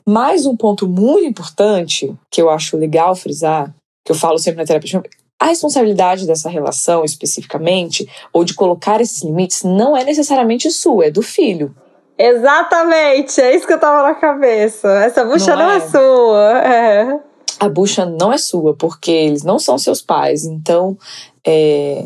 Mais 0.06 0.46
um 0.46 0.56
ponto 0.56 0.88
muito 0.88 1.26
importante 1.26 2.14
que 2.30 2.40
eu 2.40 2.50
acho 2.50 2.76
legal 2.76 3.14
frisar, 3.14 3.72
que 4.04 4.12
eu 4.12 4.16
falo 4.16 4.38
sempre 4.38 4.60
na 4.60 4.66
terapia, 4.66 5.02
a 5.38 5.46
responsabilidade 5.46 6.26
dessa 6.26 6.48
relação 6.48 7.04
especificamente, 7.04 8.08
ou 8.32 8.44
de 8.44 8.54
colocar 8.54 9.00
esses 9.00 9.22
limites, 9.22 9.64
não 9.64 9.96
é 9.96 10.04
necessariamente 10.04 10.70
sua, 10.70 11.06
é 11.06 11.10
do 11.10 11.22
filho. 11.22 11.74
Exatamente, 12.16 13.40
é 13.40 13.56
isso 13.56 13.66
que 13.66 13.72
eu 13.72 13.80
tava 13.80 14.04
na 14.04 14.14
cabeça. 14.14 14.88
Essa 15.04 15.24
bucha 15.24 15.56
não, 15.56 15.64
não 15.64 15.70
é. 15.72 15.76
é. 15.76 15.80
sua. 15.80 16.58
É. 16.58 17.20
A 17.58 17.68
bucha 17.68 18.06
não 18.06 18.32
é 18.32 18.38
sua, 18.38 18.76
porque 18.76 19.10
eles 19.10 19.42
não 19.42 19.58
são 19.58 19.76
seus 19.78 20.00
pais. 20.00 20.44
Então, 20.44 20.96
é, 21.44 22.04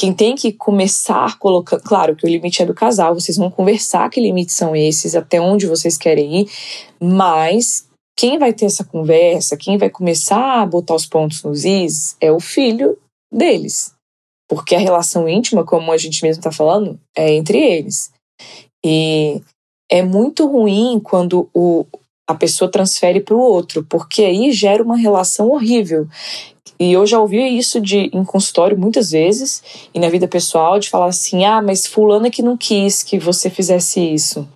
quem 0.00 0.14
tem 0.14 0.34
que 0.34 0.50
começar 0.50 1.38
colocando. 1.38 1.82
Claro 1.82 2.16
que 2.16 2.24
o 2.24 2.28
limite 2.28 2.62
é 2.62 2.64
do 2.64 2.72
casal, 2.72 3.14
vocês 3.14 3.36
vão 3.36 3.50
conversar 3.50 4.08
que 4.08 4.18
limites 4.18 4.56
são 4.56 4.74
esses, 4.74 5.14
até 5.14 5.38
onde 5.38 5.66
vocês 5.66 5.98
querem 5.98 6.40
ir, 6.40 6.50
mas 6.98 7.86
quem 8.16 8.38
vai 8.38 8.50
ter 8.54 8.64
essa 8.64 8.82
conversa, 8.82 9.58
quem 9.58 9.76
vai 9.76 9.90
começar 9.90 10.62
a 10.62 10.64
botar 10.64 10.94
os 10.94 11.04
pontos 11.04 11.42
nos 11.42 11.66
is 11.66 12.16
é 12.18 12.32
o 12.32 12.40
filho 12.40 12.96
deles. 13.30 13.92
Porque 14.48 14.74
a 14.74 14.78
relação 14.78 15.28
íntima, 15.28 15.66
como 15.66 15.92
a 15.92 15.98
gente 15.98 16.22
mesmo 16.22 16.40
está 16.40 16.50
falando, 16.50 16.98
é 17.14 17.34
entre 17.34 17.58
eles. 17.58 18.10
E 18.82 19.42
é 19.90 20.02
muito 20.02 20.46
ruim 20.46 20.98
quando 20.98 21.46
o, 21.52 21.84
a 22.30 22.34
pessoa 22.34 22.70
transfere 22.70 23.20
para 23.20 23.34
o 23.34 23.40
outro, 23.40 23.84
porque 23.88 24.22
aí 24.24 24.52
gera 24.52 24.82
uma 24.82 24.96
relação 24.96 25.50
horrível. 25.50 26.06
E 26.78 26.92
eu 26.92 27.04
já 27.04 27.20
ouvi 27.20 27.58
isso 27.58 27.80
de, 27.80 28.08
em 28.12 28.24
consultório 28.24 28.78
muitas 28.78 29.10
vezes, 29.10 29.62
e 29.92 29.98
na 29.98 30.08
vida 30.08 30.28
pessoal, 30.28 30.78
de 30.78 30.88
falar 30.88 31.06
assim: 31.06 31.44
ah, 31.44 31.60
mas 31.60 31.86
fulano 31.86 32.26
é 32.26 32.30
que 32.30 32.42
não 32.42 32.56
quis 32.56 33.02
que 33.02 33.18
você 33.18 33.50
fizesse 33.50 34.00
isso. 34.00 34.48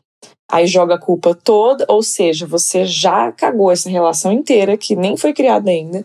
Aí 0.50 0.66
joga 0.66 0.94
a 0.94 0.98
culpa 0.98 1.34
toda, 1.34 1.84
ou 1.88 2.02
seja, 2.02 2.46
você 2.46 2.86
já 2.86 3.32
cagou 3.32 3.72
essa 3.72 3.90
relação 3.90 4.30
inteira, 4.30 4.76
que 4.76 4.94
nem 4.94 5.16
foi 5.16 5.32
criada 5.32 5.70
ainda, 5.70 6.04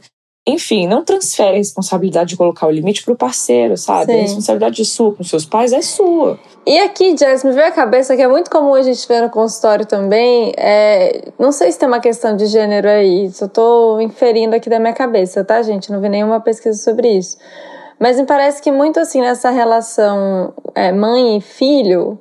enfim, 0.50 0.88
não 0.88 1.04
transfere 1.04 1.52
a 1.52 1.58
responsabilidade 1.58 2.32
de 2.32 2.38
colocar 2.38 2.68
o 2.68 2.72
limite 2.72 3.04
pro 3.04 3.16
parceiro, 3.16 3.78
sabe? 3.78 4.12
Sim. 4.12 4.20
A 4.20 4.22
responsabilidade 4.22 4.86
sua 4.86 5.14
com 5.14 5.24
seus 5.24 5.46
pais 5.46 5.74
é 5.74 5.82
sua. 5.82 6.40
E 6.66 6.78
aqui, 6.80 7.16
Jess, 7.18 7.44
me 7.44 7.52
veio 7.52 7.68
a 7.68 7.72
cabeça 7.72 8.16
que 8.16 8.22
é 8.22 8.28
muito 8.28 8.50
comum 8.50 8.74
a 8.74 8.82
gente 8.82 9.08
ver 9.08 9.22
no 9.22 9.30
consultório 9.30 9.86
também. 9.86 10.52
É, 10.58 11.30
não 11.40 11.52
sei 11.52 11.72
se 11.72 11.80
tem 11.80 11.88
uma 11.88 12.00
questão 12.00 12.36
de 12.36 12.46
gênero 12.46 12.88
aí, 12.88 13.30
só 13.32 13.48
tô 13.48 14.00
inferindo 14.00 14.56
aqui 14.56 14.70
da 14.70 14.80
minha 14.80 14.94
cabeça, 14.94 15.44
tá, 15.44 15.62
gente? 15.62 15.92
Não 15.92 16.00
vi 16.00 16.10
nenhuma 16.10 16.40
pesquisa 16.40 16.78
sobre 16.78 17.10
isso. 17.10 17.38
Mas 18.00 18.18
me 18.20 18.26
parece 18.26 18.62
que 18.62 18.72
muito 18.72 19.00
assim 19.00 19.20
nessa 19.20 19.50
relação 19.50 20.54
é, 20.74 20.92
mãe 20.92 21.38
e 21.38 21.42
filho, 21.42 22.20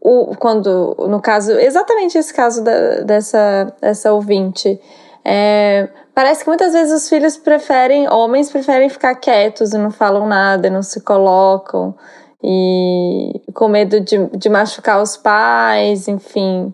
o, 0.00 0.34
quando, 0.36 0.96
no 1.08 1.20
caso, 1.20 1.52
exatamente 1.52 2.16
esse 2.18 2.32
caso 2.32 2.64
da, 2.64 3.00
dessa, 3.00 3.72
dessa 3.80 4.12
ouvinte, 4.12 4.80
é, 5.24 5.88
parece 6.14 6.44
que 6.44 6.48
muitas 6.48 6.72
vezes 6.72 7.02
os 7.02 7.08
filhos 7.08 7.36
preferem, 7.36 8.08
homens 8.08 8.50
preferem 8.50 8.88
ficar 8.88 9.14
quietos 9.14 9.72
e 9.72 9.78
não 9.78 9.90
falam 9.90 10.26
nada, 10.26 10.70
não 10.70 10.82
se 10.82 11.00
colocam, 11.00 11.94
e 12.42 13.40
com 13.54 13.68
medo 13.68 14.00
de, 14.00 14.26
de 14.36 14.48
machucar 14.48 15.00
os 15.00 15.16
pais, 15.16 16.08
enfim. 16.08 16.72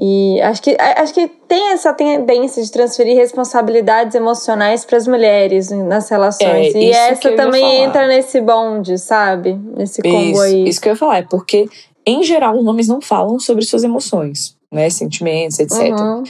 E 0.00 0.40
acho 0.42 0.62
que, 0.62 0.76
acho 0.78 1.12
que 1.12 1.26
tem 1.48 1.72
essa 1.72 1.92
tendência 1.92 2.62
de 2.62 2.70
transferir 2.70 3.16
responsabilidades 3.16 4.14
emocionais 4.14 4.84
para 4.84 4.96
as 4.96 5.08
mulheres 5.08 5.70
nas 5.70 6.08
relações. 6.08 6.72
É, 6.72 6.78
e 6.78 6.90
essa 6.92 7.32
também 7.32 7.82
entra 7.82 8.06
nesse 8.06 8.40
bonde, 8.40 8.96
sabe? 8.96 9.58
Nesse 9.76 10.00
combo 10.00 10.30
isso, 10.30 10.40
aí. 10.40 10.68
Isso 10.68 10.80
que 10.80 10.88
eu 10.88 10.92
ia 10.92 10.96
falar, 10.96 11.18
é 11.18 11.22
porque, 11.22 11.68
em 12.06 12.22
geral, 12.22 12.56
os 12.56 12.64
homens 12.64 12.86
não 12.86 13.00
falam 13.00 13.40
sobre 13.40 13.64
suas 13.64 13.82
emoções, 13.82 14.56
né? 14.70 14.88
Sentimentos, 14.88 15.58
etc. 15.58 15.90
Uhum. 15.98 16.22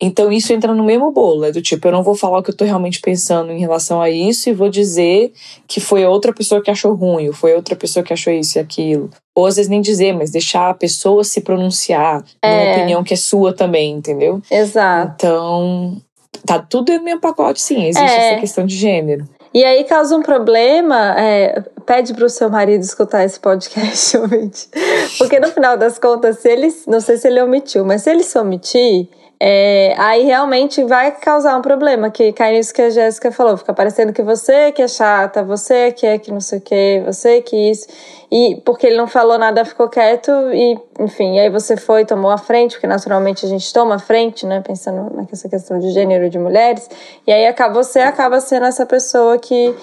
Então 0.00 0.32
isso 0.32 0.52
entra 0.52 0.74
no 0.74 0.84
mesmo 0.84 1.12
bolo, 1.12 1.44
é 1.44 1.52
do 1.52 1.62
tipo, 1.62 1.86
eu 1.86 1.92
não 1.92 2.02
vou 2.02 2.14
falar 2.14 2.38
o 2.38 2.42
que 2.42 2.50
eu 2.50 2.56
tô 2.56 2.64
realmente 2.64 3.00
pensando 3.00 3.52
em 3.52 3.60
relação 3.60 4.02
a 4.02 4.10
isso 4.10 4.48
e 4.48 4.52
vou 4.52 4.68
dizer 4.68 5.32
que 5.68 5.80
foi 5.80 6.04
outra 6.04 6.32
pessoa 6.32 6.60
que 6.60 6.70
achou 6.70 6.94
ruim, 6.94 7.28
ou 7.28 7.32
foi 7.32 7.54
outra 7.54 7.76
pessoa 7.76 8.02
que 8.04 8.12
achou 8.12 8.32
isso 8.32 8.58
e 8.58 8.60
aquilo. 8.60 9.08
Ou 9.34 9.46
às 9.46 9.56
vezes 9.56 9.70
nem 9.70 9.80
dizer, 9.80 10.12
mas 10.12 10.30
deixar 10.30 10.68
a 10.68 10.74
pessoa 10.74 11.22
se 11.22 11.40
pronunciar 11.40 12.24
é. 12.42 12.48
numa 12.50 12.76
opinião 12.76 13.04
que 13.04 13.14
é 13.14 13.16
sua 13.16 13.52
também, 13.54 13.92
entendeu? 13.92 14.42
Exato. 14.50 15.14
Então, 15.14 15.96
tá 16.44 16.58
tudo 16.58 16.92
no 16.92 17.04
mesmo 17.04 17.20
pacote, 17.20 17.62
sim, 17.62 17.86
existe 17.86 18.12
é. 18.12 18.32
essa 18.32 18.40
questão 18.40 18.66
de 18.66 18.76
gênero. 18.76 19.24
E 19.54 19.64
aí 19.64 19.84
causa 19.84 20.16
um 20.16 20.22
problema, 20.22 21.14
é, 21.16 21.62
pede 21.86 22.12
pro 22.12 22.28
seu 22.28 22.50
marido 22.50 22.82
escutar 22.82 23.24
esse 23.24 23.38
podcast, 23.38 24.16
ouvinte. 24.18 24.68
Porque 25.16 25.38
no 25.38 25.46
final 25.46 25.76
das 25.76 25.96
contas, 25.96 26.40
se 26.40 26.48
ele, 26.50 26.74
não 26.88 27.00
sei 27.00 27.16
se 27.16 27.28
ele 27.28 27.40
omitiu, 27.40 27.84
mas 27.84 28.02
se 28.02 28.10
ele 28.10 28.24
se 28.24 28.36
omitir, 28.36 29.08
é, 29.46 29.94
aí 29.98 30.24
realmente 30.24 30.82
vai 30.84 31.10
causar 31.12 31.54
um 31.54 31.60
problema, 31.60 32.10
que 32.10 32.32
cai 32.32 32.52
nisso 32.52 32.72
que 32.72 32.80
a 32.80 32.88
Jéssica 32.88 33.30
falou, 33.30 33.58
fica 33.58 33.74
parecendo 33.74 34.10
que 34.10 34.22
você 34.22 34.72
que 34.72 34.80
é 34.80 34.88
chata, 34.88 35.44
você 35.44 35.92
que 35.92 36.06
é 36.06 36.18
que 36.18 36.32
não 36.32 36.40
sei 36.40 36.60
o 36.60 36.62
que, 36.62 37.02
você 37.04 37.42
que 37.42 37.54
isso, 37.54 37.86
e 38.32 38.58
porque 38.64 38.86
ele 38.86 38.96
não 38.96 39.06
falou 39.06 39.36
nada, 39.36 39.62
ficou 39.62 39.86
quieto, 39.86 40.30
e 40.50 40.78
enfim, 40.98 41.38
aí 41.38 41.50
você 41.50 41.76
foi, 41.76 42.06
tomou 42.06 42.30
a 42.30 42.38
frente, 42.38 42.76
porque 42.76 42.86
naturalmente 42.86 43.44
a 43.44 43.48
gente 43.50 43.70
toma 43.70 43.96
a 43.96 43.98
frente, 43.98 44.46
né, 44.46 44.62
pensando 44.66 45.14
nessa 45.14 45.46
questão 45.46 45.78
de 45.78 45.90
gênero 45.90 46.30
de 46.30 46.38
mulheres, 46.38 46.88
e 47.26 47.30
aí 47.30 47.54
você 47.70 48.00
acaba 48.00 48.40
sendo 48.40 48.64
essa 48.64 48.86
pessoa 48.86 49.36
que 49.36 49.74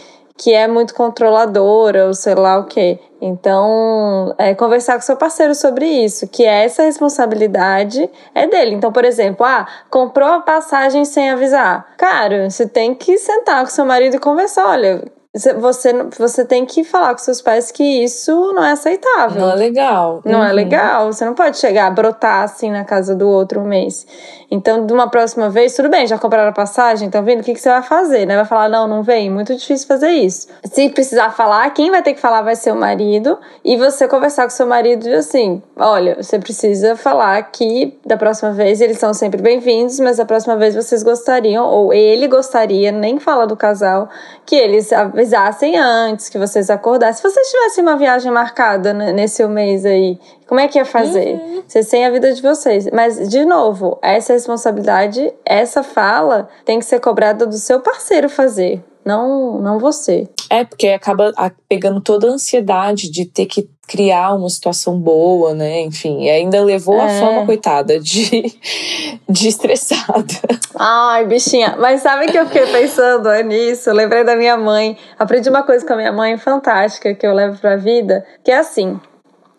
que 0.42 0.52
é 0.52 0.68
muito 0.68 0.96
controladora 0.96 2.08
ou 2.08 2.16
sei 2.16 2.34
lá 2.34 2.58
o 2.58 2.66
que. 2.66 2.98
Então, 3.22 4.34
é, 4.40 4.56
conversar 4.56 4.96
com 4.96 5.02
seu 5.02 5.16
parceiro 5.16 5.54
sobre 5.54 5.86
isso, 5.86 6.28
que 6.28 6.44
é 6.44 6.66
essa 6.66 6.82
responsabilidade 6.82 8.10
é 8.34 8.48
dele. 8.48 8.74
Então, 8.74 8.92
por 8.92 9.06
exemplo, 9.06 9.46
ah, 9.46 9.68
comprou 9.88 10.28
a 10.28 10.40
passagem 10.40 11.06
sem 11.06 11.30
avisar. 11.30 11.94
Cara, 11.96 12.50
você 12.50 12.68
tem 12.68 12.96
que 12.96 13.20
sentar 13.20 13.60
com 13.60 13.70
seu 13.70 13.86
marido 13.86 14.16
e 14.16 14.20
conversar. 14.20 14.68
Olha, 14.68 15.04
você, 15.34 15.94
você 16.18 16.44
tem 16.44 16.66
que 16.66 16.84
falar 16.84 17.12
com 17.12 17.20
seus 17.20 17.42
pais 17.42 17.72
que 17.72 18.04
isso 18.04 18.52
não 18.54 18.66
é 18.66 18.72
aceitável. 18.72 19.40
Não 19.40 19.52
é 19.52 19.56
legal. 19.56 20.22
Não 20.26 20.40
é 20.40 20.44
uhum. 20.44 20.50
é 20.50 20.52
legal. 20.52 21.14
Você 21.14 21.24
não 21.24 21.34
pode 21.34 21.58
chegar, 21.58 21.90
brotar 21.90 22.44
assim 22.44 22.70
na 22.70 22.84
casa 22.84 23.16
do 23.16 23.30
outro 23.30 23.62
um 23.62 23.64
mês. 23.64 24.06
Então, 24.52 24.86
de 24.86 24.92
uma 24.92 25.10
próxima 25.10 25.50
vez, 25.50 25.74
tudo 25.74 25.88
bem, 25.88 26.06
já 26.06 26.18
compraram 26.18 26.50
a 26.50 26.54
passagem, 26.54 27.10
tá 27.10 27.22
vendo? 27.22 27.40
O 27.40 27.44
que, 27.44 27.54
que 27.54 27.62
você 27.62 27.70
vai 27.70 27.82
fazer, 27.82 28.26
né? 28.26 28.36
Vai 28.36 28.44
falar, 28.44 28.68
não, 28.68 28.86
não 28.86 29.02
vem. 29.02 29.30
Muito 29.30 29.56
difícil 29.56 29.88
fazer 29.88 30.10
isso. 30.10 30.50
Se 30.66 30.90
precisar 30.90 31.30
falar, 31.30 31.70
quem 31.70 31.90
vai 31.90 32.04
ter 32.04 32.14
que 32.14 32.20
falar 32.20 32.42
vai 32.42 32.58
ser 32.58 32.74
o 32.74 32.76
marido. 32.76 33.40
E 33.64 33.78
você 33.78 34.10
conversar 34.10 34.44
com 34.44 34.50
seu 34.50 34.68
marido 34.68 35.08
e 35.08 35.14
assim: 35.14 35.64
olha, 35.78 36.22
você 36.22 36.40
precisa 36.40 36.98
falar 36.98 37.42
que 37.44 37.98
da 38.06 38.18
próxima 38.18 38.52
vez 38.52 38.82
eles 38.82 38.98
são 38.98 39.14
sempre 39.14 39.42
bem-vindos, 39.42 39.98
mas 40.02 40.18
da 40.18 40.26
próxima 40.26 40.58
vez 40.58 40.76
vocês 40.76 41.04
gostariam, 41.04 41.66
ou 41.66 41.94
ele 41.94 42.28
gostaria, 42.28 42.92
nem 42.92 43.18
fala 43.18 43.48
do 43.48 43.56
casal, 43.56 44.10
que 44.46 44.58
eles 44.58 44.92
avisassem 45.22 45.78
antes, 45.78 46.30
que 46.30 46.38
vocês 46.38 46.70
acordassem. 46.70 47.22
Se 47.22 47.24
vocês 47.24 47.50
tivessem 47.50 47.84
uma 47.84 47.96
viagem 47.96 48.32
marcada 48.32 48.94
nesse 48.94 49.46
mês 49.48 49.86
aí, 49.86 50.20
como 50.48 50.60
é 50.60 50.68
que 50.68 50.80
ia 50.80 50.86
fazer? 50.86 51.36
Uhum. 51.36 51.64
Vocês 51.68 51.88
têm 51.88 52.06
a 52.06 52.10
vida 52.10 52.34
de 52.34 52.42
vocês. 52.42 52.90
Mas, 52.92 53.30
de 53.30 53.46
novo, 53.46 53.98
essa 54.02 54.34
responsabilidade, 54.34 55.32
essa 55.46 55.84
fala, 55.84 56.50
tem 56.66 56.80
que 56.80 56.86
ser 56.86 57.00
cobrada 57.00 57.46
do 57.46 57.58
seu 57.58 57.80
parceiro 57.80 58.28
fazer, 58.28 58.84
não, 59.06 59.60
não 59.60 59.80
você. 59.80 60.28
É, 60.50 60.64
porque 60.64 60.90
acaba 60.90 61.34
pegando 61.68 62.00
toda 62.02 62.28
a 62.28 62.32
ansiedade 62.32 63.10
de 63.10 63.26
ter 63.26 63.46
que 63.46 63.70
criar 63.88 64.36
uma 64.36 64.50
situação 64.50 64.98
boa, 64.98 65.54
né? 65.54 65.82
Enfim, 65.82 66.24
e 66.24 66.30
ainda 66.30 66.64
levou 66.64 66.96
é. 66.96 67.06
a 67.06 67.20
fama, 67.20 67.46
coitada, 67.46 68.00
de, 68.00 68.54
de 69.28 69.48
estressada. 69.48 70.34
Ai, 70.78 71.26
bichinha. 71.26 71.76
Mas 71.80 72.02
sabe 72.02 72.28
que 72.28 72.38
eu 72.38 72.46
fiquei 72.46 72.68
pensando 72.68 73.30
nisso? 73.44 73.90
Eu 73.90 73.96
lembrei 73.96 74.24
da 74.24 74.36
minha 74.36 74.56
mãe. 74.56 74.98
Aprendi 75.18 75.50
uma 75.50 75.64
coisa 75.64 75.86
com 75.86 75.94
a 75.94 75.98
minha 75.98 76.12
mãe 76.12 76.38
fantástica 76.38 77.14
que 77.14 77.26
eu 77.26 77.34
levo 77.34 77.60
pra 77.60 77.76
vida, 77.76 78.26
que 78.44 78.52
é 78.52 78.58
assim. 78.58 79.00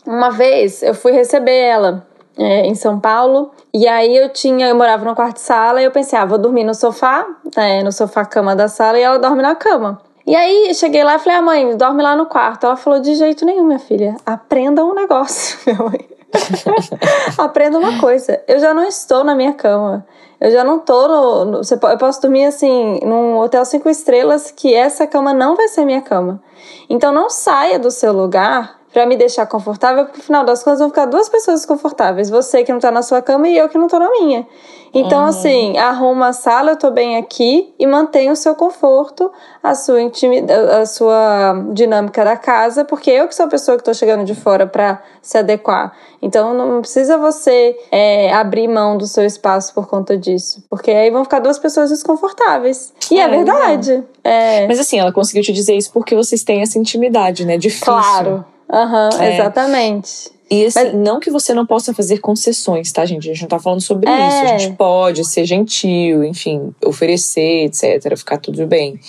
Uma 0.07 0.31
vez 0.31 0.83
eu 0.83 0.95
fui 0.95 1.13
receber 1.13 1.57
ela 1.57 2.07
é, 2.37 2.67
em 2.67 2.75
São 2.75 2.99
Paulo. 2.99 3.51
E 3.73 3.87
aí 3.87 4.17
eu 4.17 4.29
tinha, 4.29 4.69
eu 4.69 4.75
morava 4.75 5.05
no 5.05 5.15
quarto 5.15 5.35
de 5.35 5.41
sala 5.41 5.81
e 5.81 5.85
eu 5.85 5.91
pensei, 5.91 6.19
ah, 6.19 6.25
vou 6.25 6.39
dormir 6.39 6.65
no 6.65 6.75
sofá, 6.75 7.27
né, 7.57 7.83
no 7.83 7.93
sofá 7.93 8.25
cama 8.25 8.55
da 8.55 8.69
sala 8.69 8.99
e 8.99 9.03
ela 9.03 9.19
dorme 9.19 9.43
na 9.43 9.55
cama. 9.55 10.01
E 10.27 10.37
aí 10.37 10.73
cheguei 10.75 11.03
lá 11.03 11.17
e 11.17 11.19
falei, 11.19 11.39
ah, 11.39 11.43
mãe, 11.43 11.77
dorme 11.77 12.03
lá 12.03 12.15
no 12.15 12.27
quarto. 12.27 12.65
Ela 12.65 12.77
falou, 12.77 13.01
de 13.01 13.15
jeito 13.15 13.45
nenhum, 13.45 13.65
minha 13.65 13.79
filha, 13.79 14.17
aprenda 14.25 14.85
um 14.85 14.95
negócio, 14.95 15.59
minha 15.67 15.83
mãe. 15.83 16.09
aprenda 17.37 17.79
uma 17.79 18.01
coisa, 18.01 18.41
eu 18.49 18.59
já 18.59 18.73
não 18.73 18.85
estou 18.85 19.23
na 19.23 19.35
minha 19.35 19.53
cama. 19.53 20.07
Eu 20.41 20.51
já 20.51 20.65
não 20.65 20.81
tô 20.81 21.07
no, 21.07 21.45
no. 21.45 21.61
Eu 21.61 21.99
posso 21.99 22.21
dormir 22.21 22.47
assim, 22.47 22.99
num 23.05 23.39
hotel 23.39 23.65
cinco 23.65 23.89
estrelas, 23.89 24.51
que 24.51 24.75
essa 24.75 25.07
cama 25.07 25.33
não 25.33 25.55
vai 25.55 25.69
ser 25.69 25.85
minha 25.85 26.01
cama. 26.01 26.43
Então 26.91 27.13
não 27.13 27.31
saia 27.31 27.79
do 27.79 27.93
seu 27.93 28.13
lugar 28.13 28.82
para 28.93 29.07
me 29.07 29.17
deixar 29.17 29.47
confortável, 29.47 30.05
porque 30.05 30.19
no 30.19 30.25
final 30.25 30.45
das 30.45 30.63
contas 30.63 30.81
vão 30.81 30.89
ficar 30.89 31.07
duas 31.07 31.29
pessoas 31.29 31.61
desconfortáveis. 31.61 32.29
Você 32.29 32.63
que 32.63 32.73
não 32.73 32.79
tá 32.79 32.91
na 32.91 33.03
sua 33.03 33.23
cama 33.23 33.49
e 33.49 33.57
eu 33.57 33.69
que 33.69 33.79
não 33.79 33.89
tô 33.89 33.99
na 33.99 34.11
minha. 34.11 34.47
Então, 34.95 35.21
uhum. 35.21 35.29
assim, 35.29 35.79
arruma 35.79 36.29
a 36.29 36.33
sala, 36.35 36.73
eu 36.73 36.77
tô 36.77 36.91
bem 36.91 37.17
aqui 37.17 37.73
e 37.79 37.87
mantenha 37.87 38.31
o 38.31 38.37
seu 38.37 38.55
conforto, 38.55 39.33
a 39.63 39.75
sua 39.75 40.03
intimidade, 40.03 40.71
a 40.71 40.85
sua 40.85 41.65
dinâmica 41.73 42.23
da 42.23 42.37
casa, 42.37 42.85
porque 42.85 43.11
eu 43.11 43.27
que 43.27 43.35
sou 43.35 43.47
a 43.47 43.49
pessoa 43.49 43.79
que 43.79 43.85
tô 43.85 43.95
chegando 43.95 44.23
de 44.25 44.35
fora 44.35 44.67
para 44.67 45.03
se 45.23 45.39
adequar. 45.39 45.97
Então, 46.21 46.53
não 46.53 46.83
precisa 46.83 47.17
você 47.17 47.75
é, 47.91 48.35
abrir 48.35 48.69
mão 48.69 48.99
do 48.99 49.07
seu 49.07 49.25
espaço 49.25 49.73
por 49.73 49.89
conta 49.89 50.15
disso, 50.15 50.63
porque 50.69 50.91
aí 50.91 51.11
vão 51.11 51.25
ficar 51.25 51.39
duas 51.39 51.59
pessoas 51.59 51.89
desconfortáveis. 51.89 52.93
E 53.11 53.19
é, 53.19 53.23
é 53.23 53.29
verdade. 53.29 54.05
É. 54.23 54.67
Mas 54.67 54.79
assim, 54.79 54.99
ela 54.99 55.11
conseguiu 55.11 55.43
te 55.43 55.53
dizer 55.53 55.75
isso 55.75 55.91
porque 55.91 56.15
vocês 56.15 56.45
têm 56.45 56.61
essa 56.61 56.79
intimidade, 56.79 57.47
né? 57.47 57.57
Difícil. 57.57 57.87
Claro. 57.87 58.52
Aham, 58.73 59.11
uhum, 59.13 59.23
é. 59.23 59.35
exatamente. 59.35 60.33
E 60.53 60.67
assim, 60.67 60.85
Mas... 60.85 60.95
não 60.95 61.19
que 61.19 61.31
você 61.31 61.55
não 61.55 61.65
possa 61.65 61.95
fazer 61.95 62.19
concessões, 62.19 62.93
tá, 62.93 63.07
gente? 63.07 63.29
A 63.31 63.33
gente 63.33 63.41
não 63.41 63.49
tá 63.49 63.59
falando 63.59 63.81
sobre 63.81 64.11
é. 64.11 64.29
isso. 64.29 64.37
A 64.37 64.59
gente 64.59 64.77
pode 64.77 65.25
ser 65.25 65.47
gentil, 65.47 66.23
enfim, 66.23 66.75
oferecer, 66.85 67.65
etc., 67.65 68.15
ficar 68.19 68.37
tudo 68.37 68.67
bem. 68.67 69.01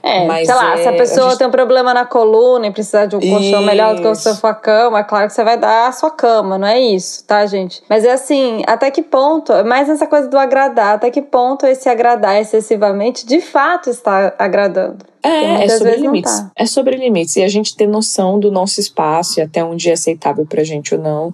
É, 0.00 0.24
Mas 0.26 0.46
sei 0.46 0.54
lá, 0.54 0.74
é, 0.74 0.82
se 0.82 0.88
a 0.88 0.92
pessoa 0.92 1.26
a 1.26 1.30
gente... 1.30 1.38
tem 1.38 1.46
um 1.48 1.50
problema 1.50 1.92
na 1.92 2.04
coluna 2.04 2.68
e 2.68 2.70
precisar 2.70 3.06
de 3.06 3.16
um 3.16 3.20
colchão 3.20 3.62
melhor 3.62 3.96
do 3.96 4.02
que 4.02 4.06
a 4.06 4.14
sua 4.14 4.54
cama, 4.54 5.00
é 5.00 5.04
claro 5.04 5.26
que 5.26 5.32
você 5.32 5.42
vai 5.42 5.56
dar 5.56 5.88
a 5.88 5.92
sua 5.92 6.10
cama, 6.10 6.56
não 6.56 6.68
é 6.68 6.80
isso, 6.80 7.24
tá, 7.24 7.46
gente? 7.46 7.82
Mas 7.88 8.04
é 8.04 8.12
assim, 8.12 8.62
até 8.68 8.88
que 8.88 9.02
ponto, 9.02 9.52
é 9.52 9.64
mais 9.64 9.88
nessa 9.88 10.06
coisa 10.06 10.28
do 10.28 10.38
agradar, 10.38 10.94
até 10.94 11.10
que 11.10 11.22
ponto 11.22 11.66
esse 11.66 11.88
agradar 11.88 12.40
excessivamente 12.40 13.26
de 13.26 13.40
fato 13.40 13.90
está 13.90 14.34
agradando? 14.38 15.11
É, 15.22 15.64
é 15.64 15.68
sobre 15.68 15.96
limites. 15.96 16.32
Tá. 16.32 16.50
É 16.56 16.66
sobre 16.66 16.96
limites. 16.96 17.36
E 17.36 17.42
a 17.42 17.48
gente 17.48 17.76
ter 17.76 17.86
noção 17.86 18.38
do 18.38 18.50
nosso 18.50 18.80
espaço 18.80 19.38
e 19.38 19.42
até 19.42 19.64
onde 19.64 19.88
é 19.88 19.92
aceitável 19.92 20.44
pra 20.44 20.64
gente 20.64 20.94
ou 20.94 21.00
não. 21.00 21.32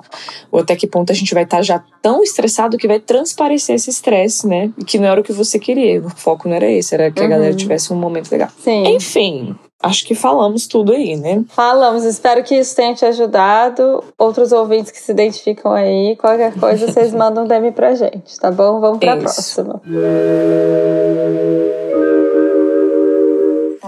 Ou 0.53 0.61
até 0.61 0.77
que 0.77 0.87
ponto 0.87 1.11
a 1.11 1.15
gente 1.15 1.33
vai 1.33 1.45
estar 1.45 1.59
tá 1.59 1.63
já 1.63 1.83
tão 2.03 2.23
estressado 2.23 2.77
que 2.77 2.87
vai 2.87 3.01
transparecer 3.01 3.77
esse 3.77 3.91
estresse, 3.91 4.47
né? 4.47 4.71
Que 4.87 4.99
não 4.99 5.09
era 5.09 5.21
o 5.21 5.25
que 5.25 5.33
você 5.33 5.59
queria. 5.59 6.01
O 6.01 6.11
foco 6.11 6.49
não 6.49 6.57
era 6.57 6.71
esse, 6.71 6.95
era 6.95 7.11
que 7.11 7.21
uhum. 7.21 7.27
a 7.27 7.31
galera 7.31 7.55
tivesse 7.55 7.93
um 7.93 7.97
momento 7.97 8.31
legal. 8.31 8.49
Sim. 8.63 8.87
Enfim, 8.95 9.57
acho 9.83 10.05
que 10.05 10.15
falamos 10.15 10.67
tudo 10.67 10.93
aí, 10.93 11.17
né? 11.17 11.45
Falamos, 11.49 12.05
espero 12.05 12.43
que 12.43 12.55
isso 12.55 12.77
tenha 12.77 12.95
te 12.95 13.05
ajudado. 13.05 14.05
Outros 14.19 14.53
ouvintes 14.53 14.91
que 14.91 14.99
se 14.99 15.13
identificam 15.13 15.73
aí, 15.73 16.17
qualquer 16.17 16.53
coisa, 16.55 16.91
vocês 16.91 17.13
mandam 17.15 17.45
um 17.45 17.47
DM 17.47 17.73
pra 17.73 17.95
gente, 17.95 18.39
tá 18.39 18.51
bom? 18.51 18.81
Vamos 18.81 18.99
pra 18.99 19.17
isso. 19.17 19.23
próxima. 19.23 19.81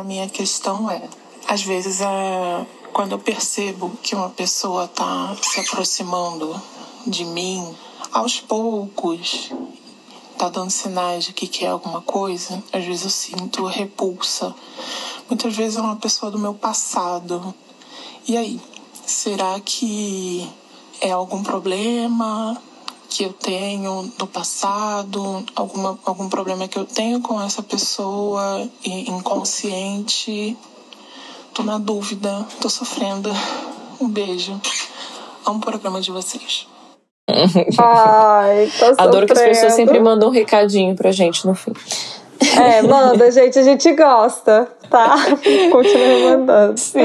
A 0.00 0.02
minha 0.02 0.26
questão 0.30 0.90
é, 0.90 1.07
às 1.47 1.62
vezes 1.62 2.00
é 2.00 2.66
quando 2.90 3.12
eu 3.12 3.19
percebo 3.19 3.90
que 4.02 4.14
uma 4.14 4.30
pessoa 4.30 4.88
tá 4.88 5.37
se 5.42 5.61
aproximando 5.61 6.59
de 7.07 7.23
mim 7.26 7.76
aos 8.11 8.40
poucos, 8.40 9.50
tá 10.38 10.49
dando 10.49 10.71
sinais 10.71 11.25
de 11.25 11.35
que 11.35 11.47
quer 11.47 11.66
alguma 11.66 12.00
coisa, 12.00 12.64
às 12.73 12.83
vezes 12.83 13.04
eu 13.04 13.11
sinto 13.11 13.66
repulsa. 13.66 14.54
Muitas 15.28 15.54
vezes 15.54 15.76
é 15.76 15.83
uma 15.83 15.97
pessoa 15.97 16.33
do 16.33 16.38
meu 16.38 16.54
passado. 16.54 17.54
E 18.26 18.38
aí, 18.38 18.59
será 19.04 19.61
que 19.61 20.50
é 20.99 21.11
algum 21.11 21.42
problema? 21.42 22.57
Que 23.11 23.25
eu 23.25 23.33
tenho 23.33 24.11
no 24.19 24.26
passado, 24.29 25.45
alguma, 25.57 25.99
algum 26.05 26.29
problema 26.29 26.69
que 26.69 26.79
eu 26.79 26.85
tenho 26.85 27.21
com 27.21 27.43
essa 27.43 27.61
pessoa 27.61 28.67
inconsciente. 28.85 30.57
Tô 31.52 31.64
na 31.64 31.76
dúvida, 31.76 32.47
tô 32.61 32.71
sofrendo. 32.71 33.29
Um 34.00 34.09
beijo. 34.09 34.59
Amo 35.45 35.59
o 35.59 35.61
programa 35.61 36.00
de 36.00 36.12
vocês. 36.12 36.69
Ai, 37.79 38.71
tô 38.79 39.02
Adoro 39.02 39.26
que 39.26 39.33
as 39.33 39.40
pessoas 39.40 39.75
sempre 39.75 39.99
mandam 39.99 40.29
um 40.29 40.33
recadinho 40.33 40.95
pra 40.95 41.11
gente 41.11 41.47
no 41.47 41.55
fim. 41.55 41.73
É, 42.57 42.81
manda, 42.83 43.31
gente, 43.31 43.59
a 43.59 43.62
gente 43.62 43.93
gosta, 43.93 44.69
tá? 44.88 45.17
Continua 45.71 46.37
mandando. 46.37 46.79
Sim. 46.79 47.00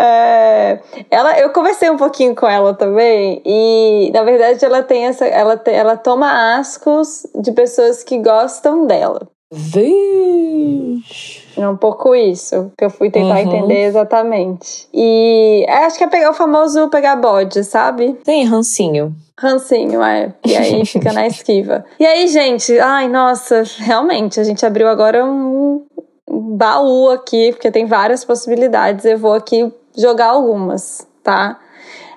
É, 0.00 0.78
ela, 1.10 1.36
eu 1.40 1.50
conversei 1.50 1.90
um 1.90 1.96
pouquinho 1.96 2.32
com 2.32 2.46
ela 2.46 2.72
também 2.72 3.42
e 3.44 4.12
na 4.14 4.22
verdade 4.22 4.64
ela 4.64 4.80
tem 4.80 5.06
essa, 5.06 5.26
ela, 5.26 5.60
ela 5.66 5.96
toma 5.96 6.56
ascos 6.56 7.26
de 7.34 7.50
pessoas 7.50 8.04
que 8.04 8.16
gostam 8.18 8.86
dela. 8.86 9.28
Vixe. 9.50 11.42
É 11.56 11.68
um 11.68 11.76
pouco 11.76 12.14
isso 12.14 12.70
que 12.78 12.84
eu 12.84 12.90
fui 12.90 13.10
tentar 13.10 13.34
uhum. 13.34 13.38
entender 13.38 13.86
exatamente. 13.86 14.86
E 14.94 15.64
é, 15.66 15.86
acho 15.86 15.98
que 15.98 16.04
é 16.04 16.08
pegar 16.08 16.30
o 16.30 16.34
famoso 16.34 16.88
pegar 16.90 17.16
bode, 17.16 17.64
sabe? 17.64 18.12
Tem 18.24 18.44
rancinho. 18.44 19.12
Rancinho, 19.36 20.02
é. 20.02 20.32
E 20.46 20.56
aí 20.56 20.84
fica 20.86 21.12
na 21.12 21.26
esquiva. 21.26 21.84
E 21.98 22.06
aí, 22.06 22.28
gente, 22.28 22.78
ai, 22.78 23.08
nossa, 23.08 23.64
realmente, 23.78 24.38
a 24.38 24.44
gente 24.44 24.64
abriu 24.64 24.86
agora 24.86 25.24
um 25.24 25.84
baú 26.30 27.10
aqui, 27.10 27.52
porque 27.52 27.70
tem 27.70 27.86
várias 27.86 28.24
possibilidades. 28.24 29.04
Eu 29.04 29.18
vou 29.18 29.32
aqui 29.32 29.72
jogar 29.98 30.28
algumas, 30.28 31.06
tá? 31.22 31.58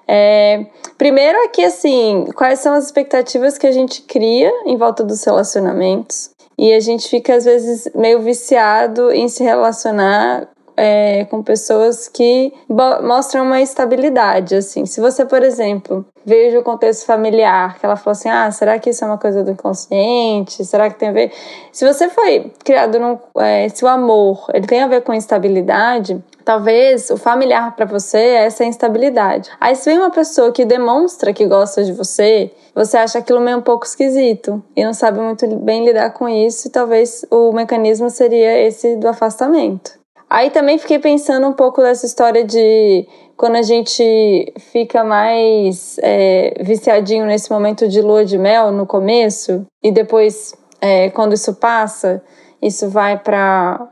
É, 0.07 0.65
primeiro 0.97 1.37
aqui, 1.45 1.63
assim, 1.63 2.25
quais 2.35 2.59
são 2.59 2.73
as 2.73 2.85
expectativas 2.85 3.57
que 3.57 3.65
a 3.65 3.71
gente 3.71 4.03
cria 4.03 4.51
em 4.65 4.77
volta 4.77 5.03
dos 5.03 5.23
relacionamentos? 5.23 6.29
E 6.57 6.73
a 6.73 6.79
gente 6.79 7.09
fica, 7.09 7.35
às 7.35 7.45
vezes, 7.45 7.89
meio 7.95 8.19
viciado 8.19 9.11
em 9.11 9.27
se 9.27 9.43
relacionar 9.43 10.47
é, 10.75 11.25
com 11.25 11.43
pessoas 11.43 12.07
que 12.07 12.53
mostram 12.69 13.43
uma 13.45 13.61
estabilidade, 13.61 14.55
assim. 14.55 14.85
Se 14.85 14.99
você, 15.01 15.25
por 15.25 15.43
exemplo, 15.43 16.05
veja 16.25 16.59
o 16.59 16.63
contexto 16.63 17.05
familiar, 17.05 17.79
que 17.79 17.85
ela 17.85 17.95
falou 17.95 18.11
assim, 18.11 18.29
ah, 18.29 18.51
será 18.51 18.79
que 18.79 18.89
isso 18.89 19.03
é 19.03 19.07
uma 19.07 19.17
coisa 19.17 19.43
do 19.43 19.51
inconsciente? 19.51 20.63
Será 20.65 20.89
que 20.89 20.97
tem 20.97 21.09
a 21.09 21.13
ver... 21.13 21.31
Se 21.71 21.85
você 21.85 22.09
foi 22.09 22.51
criado 22.63 22.99
num... 22.99 23.17
É, 23.37 23.67
se 23.69 23.83
o 23.83 23.87
amor, 23.87 24.45
ele 24.53 24.67
tem 24.67 24.81
a 24.81 24.87
ver 24.87 25.01
com 25.01 25.13
instabilidade, 25.13 26.21
Talvez 26.43 27.09
o 27.09 27.17
familiar 27.17 27.75
para 27.75 27.85
você 27.85 28.17
é 28.17 28.45
essa 28.45 28.65
instabilidade. 28.65 29.49
Aí 29.59 29.75
se 29.75 29.89
vem 29.89 29.99
uma 29.99 30.09
pessoa 30.09 30.51
que 30.51 30.65
demonstra 30.65 31.33
que 31.33 31.45
gosta 31.45 31.83
de 31.83 31.93
você, 31.93 32.51
você 32.73 32.97
acha 32.97 33.19
aquilo 33.19 33.39
meio 33.39 33.57
um 33.57 33.61
pouco 33.61 33.85
esquisito 33.85 34.61
e 34.75 34.83
não 34.83 34.93
sabe 34.93 35.19
muito 35.19 35.47
bem 35.57 35.85
lidar 35.85 36.11
com 36.11 36.27
isso, 36.27 36.67
e 36.67 36.71
talvez 36.71 37.25
o 37.29 37.51
mecanismo 37.51 38.09
seria 38.09 38.59
esse 38.67 38.95
do 38.97 39.07
afastamento. 39.07 40.00
Aí 40.31 40.49
também 40.49 40.77
fiquei 40.77 40.97
pensando 40.97 41.45
um 41.45 41.51
pouco 41.51 41.81
dessa 41.81 42.05
história 42.05 42.45
de 42.45 43.05
quando 43.35 43.57
a 43.57 43.61
gente 43.61 44.53
fica 44.71 45.03
mais 45.03 45.99
é, 46.01 46.53
viciadinho 46.61 47.25
nesse 47.25 47.51
momento 47.51 47.85
de 47.85 48.01
lua 48.01 48.23
de 48.23 48.37
mel 48.37 48.71
no 48.71 48.85
começo 48.87 49.65
e 49.83 49.91
depois, 49.91 50.55
é, 50.79 51.09
quando 51.09 51.33
isso 51.33 51.53
passa, 51.55 52.23
isso 52.61 52.87
vai 52.87 53.17
para. 53.19 53.89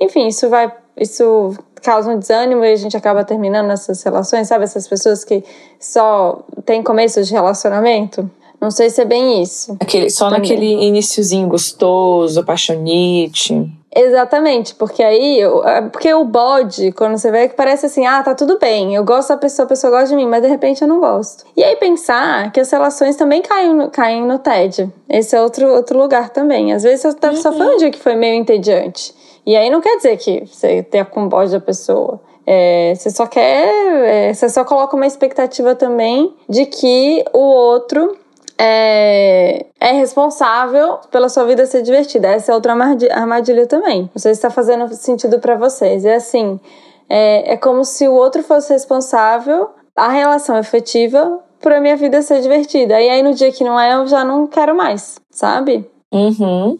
Enfim, 0.00 0.28
isso 0.28 0.48
vai. 0.48 0.72
Isso 0.96 1.52
causa 1.82 2.08
um 2.08 2.20
desânimo 2.20 2.64
e 2.64 2.70
a 2.72 2.76
gente 2.76 2.96
acaba 2.96 3.24
terminando 3.24 3.72
essas 3.72 4.00
relações, 4.00 4.46
sabe? 4.46 4.62
Essas 4.62 4.86
pessoas 4.86 5.24
que 5.24 5.42
só 5.80 6.44
têm 6.64 6.84
começo 6.84 7.20
de 7.20 7.32
relacionamento. 7.32 8.30
Não 8.60 8.70
sei 8.70 8.90
se 8.90 9.02
é 9.02 9.04
bem 9.04 9.42
isso. 9.42 9.76
Aquele, 9.80 10.08
só 10.08 10.30
naquele 10.30 10.66
iníciozinho 10.66 11.48
gostoso, 11.48 12.38
apaixonite. 12.38 13.68
Exatamente, 13.94 14.74
porque 14.74 15.02
aí, 15.02 15.40
é, 15.40 15.82
porque 15.82 16.12
o 16.12 16.24
bode, 16.24 16.90
quando 16.92 17.16
você 17.16 17.30
vê 17.30 17.48
que 17.48 17.54
parece 17.54 17.86
assim, 17.86 18.04
ah, 18.04 18.22
tá 18.22 18.34
tudo 18.34 18.58
bem, 18.58 18.94
eu 18.94 19.04
gosto 19.04 19.28
da 19.28 19.36
pessoa, 19.36 19.64
a 19.64 19.68
pessoa 19.68 19.90
gosta 19.90 20.08
de 20.08 20.16
mim, 20.16 20.26
mas 20.26 20.42
de 20.42 20.48
repente 20.48 20.82
eu 20.82 20.88
não 20.88 20.98
gosto. 20.98 21.44
E 21.56 21.62
aí 21.62 21.76
pensar 21.76 22.50
que 22.50 22.58
as 22.58 22.70
relações 22.70 23.14
também 23.14 23.40
caem, 23.40 23.88
caem 23.90 24.26
no 24.26 24.38
TED. 24.38 24.92
Esse 25.08 25.36
é 25.36 25.40
outro, 25.40 25.68
outro 25.68 25.96
lugar 25.96 26.30
também. 26.30 26.72
Às 26.72 26.82
vezes 26.82 27.04
uhum. 27.04 27.36
só 27.36 27.52
foi 27.52 27.74
um 27.74 27.76
dia 27.76 27.90
que 27.90 28.00
foi 28.00 28.16
meio 28.16 28.34
entediante. 28.34 29.14
E 29.46 29.56
aí 29.56 29.70
não 29.70 29.80
quer 29.80 29.96
dizer 29.96 30.16
que 30.16 30.44
você 30.46 30.82
tenha 30.82 31.04
com 31.04 31.28
bode 31.28 31.52
da 31.52 31.60
pessoa. 31.60 32.20
É, 32.46 32.94
você 32.94 33.10
só 33.10 33.26
quer. 33.26 33.68
É, 34.06 34.32
você 34.32 34.48
só 34.48 34.64
coloca 34.64 34.96
uma 34.96 35.06
expectativa 35.06 35.74
também 35.74 36.34
de 36.48 36.66
que 36.66 37.24
o 37.32 37.38
outro 37.38 38.16
é, 38.58 39.66
é, 39.80 39.92
responsável 39.92 40.98
pela 41.10 41.28
sua 41.28 41.44
vida 41.44 41.66
ser 41.66 41.82
divertida. 41.82 42.28
Essa 42.28 42.52
é 42.52 42.54
outra 42.54 42.72
armadilha 42.72 43.66
também. 43.66 44.02
Não 44.14 44.20
sei 44.20 44.34
se 44.34 44.38
está 44.38 44.50
fazendo 44.50 44.92
sentido 44.94 45.38
para 45.38 45.56
vocês. 45.56 46.04
É 46.04 46.16
assim: 46.16 46.60
é, 47.08 47.54
é 47.54 47.56
como 47.56 47.84
se 47.84 48.06
o 48.06 48.14
outro 48.14 48.42
fosse 48.42 48.72
responsável, 48.72 49.70
a 49.96 50.08
relação 50.08 50.58
efetiva, 50.58 51.40
por 51.60 51.72
a 51.72 51.80
minha 51.80 51.96
vida 51.96 52.22
ser 52.22 52.40
divertida. 52.40 53.00
E 53.00 53.08
aí 53.08 53.22
no 53.22 53.34
dia 53.34 53.50
que 53.50 53.64
não 53.64 53.78
é, 53.78 53.94
eu 53.94 54.06
já 54.06 54.24
não 54.24 54.46
quero 54.46 54.74
mais, 54.74 55.20
sabe? 55.30 55.88
Uhum 56.12 56.76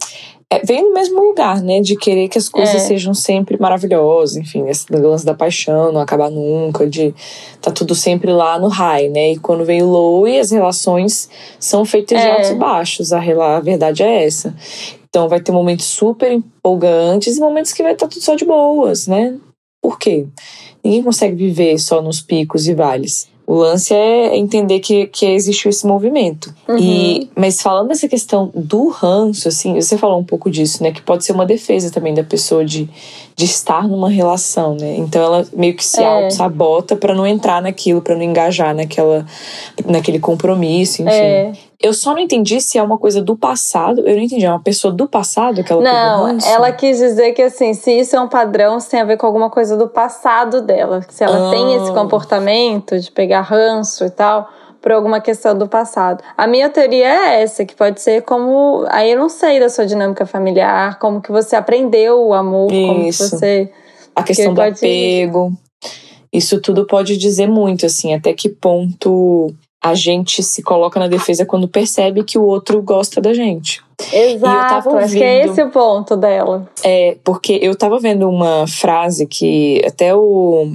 é, 0.56 0.64
vem 0.64 0.82
no 0.82 0.92
mesmo 0.92 1.20
lugar, 1.20 1.62
né? 1.62 1.80
De 1.80 1.96
querer 1.96 2.28
que 2.28 2.38
as 2.38 2.48
coisas 2.48 2.74
é. 2.74 2.78
sejam 2.78 3.14
sempre 3.14 3.58
maravilhosas, 3.58 4.36
enfim, 4.36 4.68
esse 4.68 4.86
lance 4.92 5.24
da 5.24 5.34
paixão, 5.34 5.92
não 5.92 6.00
acabar 6.00 6.30
nunca, 6.30 6.86
de 6.86 7.14
tá 7.60 7.70
tudo 7.70 7.94
sempre 7.94 8.32
lá 8.32 8.58
no 8.58 8.68
high, 8.68 9.08
né? 9.08 9.32
E 9.32 9.38
quando 9.38 9.64
vem 9.64 9.82
o 9.82 9.86
low 9.86 10.26
e 10.28 10.38
as 10.38 10.50
relações 10.50 11.28
são 11.58 11.84
feitas 11.84 12.20
de 12.20 12.26
é. 12.26 12.30
altos 12.32 12.50
e 12.50 12.54
baixos, 12.54 13.12
a, 13.12 13.18
a 13.18 13.60
verdade 13.60 14.02
é 14.02 14.24
essa. 14.24 14.54
Então 15.08 15.28
vai 15.28 15.40
ter 15.40 15.52
momentos 15.52 15.86
super 15.86 16.32
empolgantes 16.32 17.36
e 17.36 17.40
momentos 17.40 17.72
que 17.72 17.82
vai 17.82 17.92
estar 17.92 18.06
tá 18.06 18.12
tudo 18.12 18.22
só 18.22 18.34
de 18.34 18.44
boas, 18.44 19.06
né? 19.06 19.36
Por 19.80 19.98
quê? 19.98 20.26
Ninguém 20.82 21.02
consegue 21.02 21.36
viver 21.36 21.78
só 21.78 22.02
nos 22.02 22.20
picos 22.20 22.66
e 22.66 22.74
vales. 22.74 23.28
O 23.46 23.56
lance 23.56 23.92
é 23.92 24.36
entender 24.36 24.80
que, 24.80 25.06
que 25.06 25.26
existiu 25.26 25.68
esse 25.68 25.86
movimento. 25.86 26.54
Uhum. 26.66 26.78
E, 26.78 27.30
mas 27.36 27.60
falando 27.60 27.88
dessa 27.88 28.08
questão 28.08 28.50
do 28.54 28.88
ranço, 28.88 29.48
assim, 29.48 29.74
você 29.74 29.98
falou 29.98 30.18
um 30.18 30.24
pouco 30.24 30.50
disso, 30.50 30.82
né? 30.82 30.90
Que 30.92 31.02
pode 31.02 31.24
ser 31.24 31.32
uma 31.32 31.44
defesa 31.44 31.90
também 31.90 32.14
da 32.14 32.24
pessoa 32.24 32.64
de, 32.64 32.88
de 33.36 33.44
estar 33.44 33.86
numa 33.86 34.08
relação, 34.08 34.74
né? 34.74 34.96
Então 34.96 35.22
ela 35.22 35.46
meio 35.52 35.74
que 35.74 35.84
se 35.84 36.00
é. 36.00 36.06
auto-sabota 36.06 36.96
para 36.96 37.14
não 37.14 37.26
entrar 37.26 37.60
naquilo, 37.60 38.00
para 38.00 38.14
não 38.14 38.22
engajar 38.22 38.74
naquela, 38.74 39.26
naquele 39.84 40.18
compromisso, 40.18 41.02
enfim. 41.02 41.10
É. 41.12 41.52
Eu 41.84 41.92
só 41.92 42.12
não 42.12 42.18
entendi 42.20 42.60
se 42.62 42.78
é 42.78 42.82
uma 42.82 42.96
coisa 42.96 43.20
do 43.20 43.36
passado. 43.36 44.00
Eu 44.06 44.16
não 44.16 44.22
entendi, 44.22 44.46
é 44.46 44.50
uma 44.50 44.62
pessoa 44.62 44.90
do 44.92 45.06
passado 45.06 45.62
que 45.62 45.70
ela 45.70 45.82
Não, 45.82 46.38
ela 46.48 46.72
quis 46.72 46.96
dizer 46.98 47.32
que 47.32 47.42
assim, 47.42 47.74
se 47.74 47.92
isso 47.92 48.16
é 48.16 48.20
um 48.20 48.26
padrão, 48.28 48.78
isso 48.78 48.88
tem 48.88 49.02
a 49.02 49.04
ver 49.04 49.18
com 49.18 49.26
alguma 49.26 49.50
coisa 49.50 49.76
do 49.76 49.86
passado 49.86 50.62
dela. 50.62 51.04
Se 51.10 51.22
ela 51.22 51.48
Ah. 51.48 51.50
tem 51.50 51.74
esse 51.74 51.92
comportamento 51.92 52.98
de 52.98 53.10
pegar 53.12 53.42
ranço 53.42 54.04
e 54.06 54.10
tal, 54.10 54.48
por 54.80 54.92
alguma 54.92 55.20
questão 55.20 55.56
do 55.56 55.68
passado. 55.68 56.22
A 56.36 56.46
minha 56.46 56.70
teoria 56.70 57.06
é 57.06 57.42
essa, 57.42 57.64
que 57.66 57.74
pode 57.74 58.00
ser 58.00 58.22
como. 58.22 58.84
Aí 58.88 59.12
eu 59.12 59.18
não 59.18 59.28
sei 59.28 59.60
da 59.60 59.68
sua 59.68 59.84
dinâmica 59.84 60.24
familiar, 60.24 60.98
como 60.98 61.20
que 61.20 61.30
você 61.30 61.54
aprendeu 61.54 62.18
o 62.28 62.32
amor, 62.32 62.68
como 62.70 63.00
que 63.02 63.08
Isso. 63.08 63.28
você. 63.28 63.70
A 64.16 64.22
questão 64.22 64.54
do 64.54 64.60
pode- 64.62 64.76
apego. 64.76 65.52
Isso 66.32 66.60
tudo 66.60 66.86
pode 66.86 67.16
dizer 67.16 67.46
muito, 67.46 67.86
assim, 67.86 68.14
até 68.14 68.32
que 68.32 68.48
ponto 68.48 69.54
a 69.84 69.94
gente 69.94 70.42
se 70.42 70.62
coloca 70.62 70.98
na 70.98 71.06
defesa 71.08 71.44
quando 71.44 71.68
percebe 71.68 72.24
que 72.24 72.38
o 72.38 72.44
outro 72.44 72.80
gosta 72.82 73.20
da 73.20 73.34
gente. 73.34 73.82
Exato, 74.12 74.68
tava 74.90 74.98
acho 74.98 75.12
que 75.14 75.22
é 75.22 75.36
ouvindo- 75.36 75.52
esse 75.52 75.62
o 75.62 75.70
ponto 75.70 76.16
dela. 76.16 76.66
É, 76.82 77.16
porque 77.22 77.58
eu 77.62 77.76
tava 77.76 77.98
vendo 78.00 78.28
uma 78.28 78.66
frase 78.66 79.26
que 79.26 79.80
até 79.86 80.14
o 80.14 80.66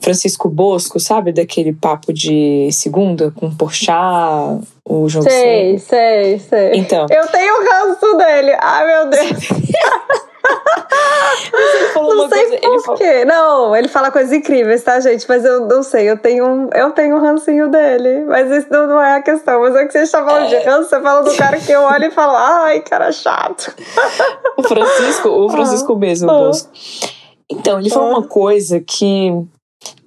Francisco 0.00 0.48
Bosco, 0.48 0.98
sabe, 1.00 1.32
daquele 1.32 1.72
papo 1.74 2.12
de 2.12 2.68
segunda 2.72 3.30
com 3.32 3.46
o 3.48 3.54
Porchat, 3.54 4.60
o 4.84 5.08
João 5.08 5.24
Sei, 5.24 5.72
Vicente. 5.72 5.88
sei, 5.88 6.38
sei. 6.38 6.70
Então, 6.76 7.06
Eu 7.10 7.26
tenho 7.26 7.52
o 7.54 7.64
ranço 7.70 8.16
dele. 8.16 8.56
Ai, 8.60 8.86
meu 8.86 9.10
Deus. 9.10 9.48
falou 11.92 12.14
Não 12.14 12.24
uma 12.24 12.28
sei 12.28 12.46
coisa, 12.46 12.60
por 12.62 12.82
falou, 12.82 12.98
quê. 12.98 13.24
Não, 13.24 13.76
ele 13.76 13.88
fala 13.88 14.10
coisas 14.10 14.32
incríveis, 14.32 14.82
tá, 14.82 14.98
gente? 15.00 15.24
Mas 15.28 15.44
eu 15.44 15.66
não 15.66 15.82
sei, 15.82 16.10
eu 16.10 16.18
tenho 16.18 16.46
um, 16.46 16.68
eu 16.72 16.90
tenho 16.92 17.16
um 17.16 17.20
rancinho 17.20 17.70
dele. 17.70 18.24
Mas 18.24 18.50
isso 18.50 18.66
não, 18.70 18.86
não 18.86 19.00
é 19.00 19.16
a 19.16 19.22
questão. 19.22 19.60
Mas 19.60 19.74
é 19.76 19.84
que 19.86 19.92
você 19.92 20.00
está 20.00 20.24
falando 20.24 20.48
de 20.48 20.56
ranço, 20.58 20.88
você 20.90 21.00
fala 21.00 21.22
do 21.22 21.36
cara 21.36 21.58
que 21.58 21.72
eu 21.72 21.82
olho 21.82 22.04
e 22.04 22.10
falo, 22.10 22.36
ai, 22.36 22.80
cara 22.80 23.10
chato. 23.12 23.74
o 24.56 24.62
Francisco, 24.62 25.28
o 25.28 25.48
Francisco 25.50 25.96
mesmo, 25.96 26.28
o 26.28 26.30
Ah. 26.30 26.38
Bosco. 26.38 26.70
Então, 27.50 27.78
ele 27.78 27.90
falou 27.90 28.08
Ah. 28.08 28.18
uma 28.18 28.26
coisa 28.26 28.80
que 28.80 29.30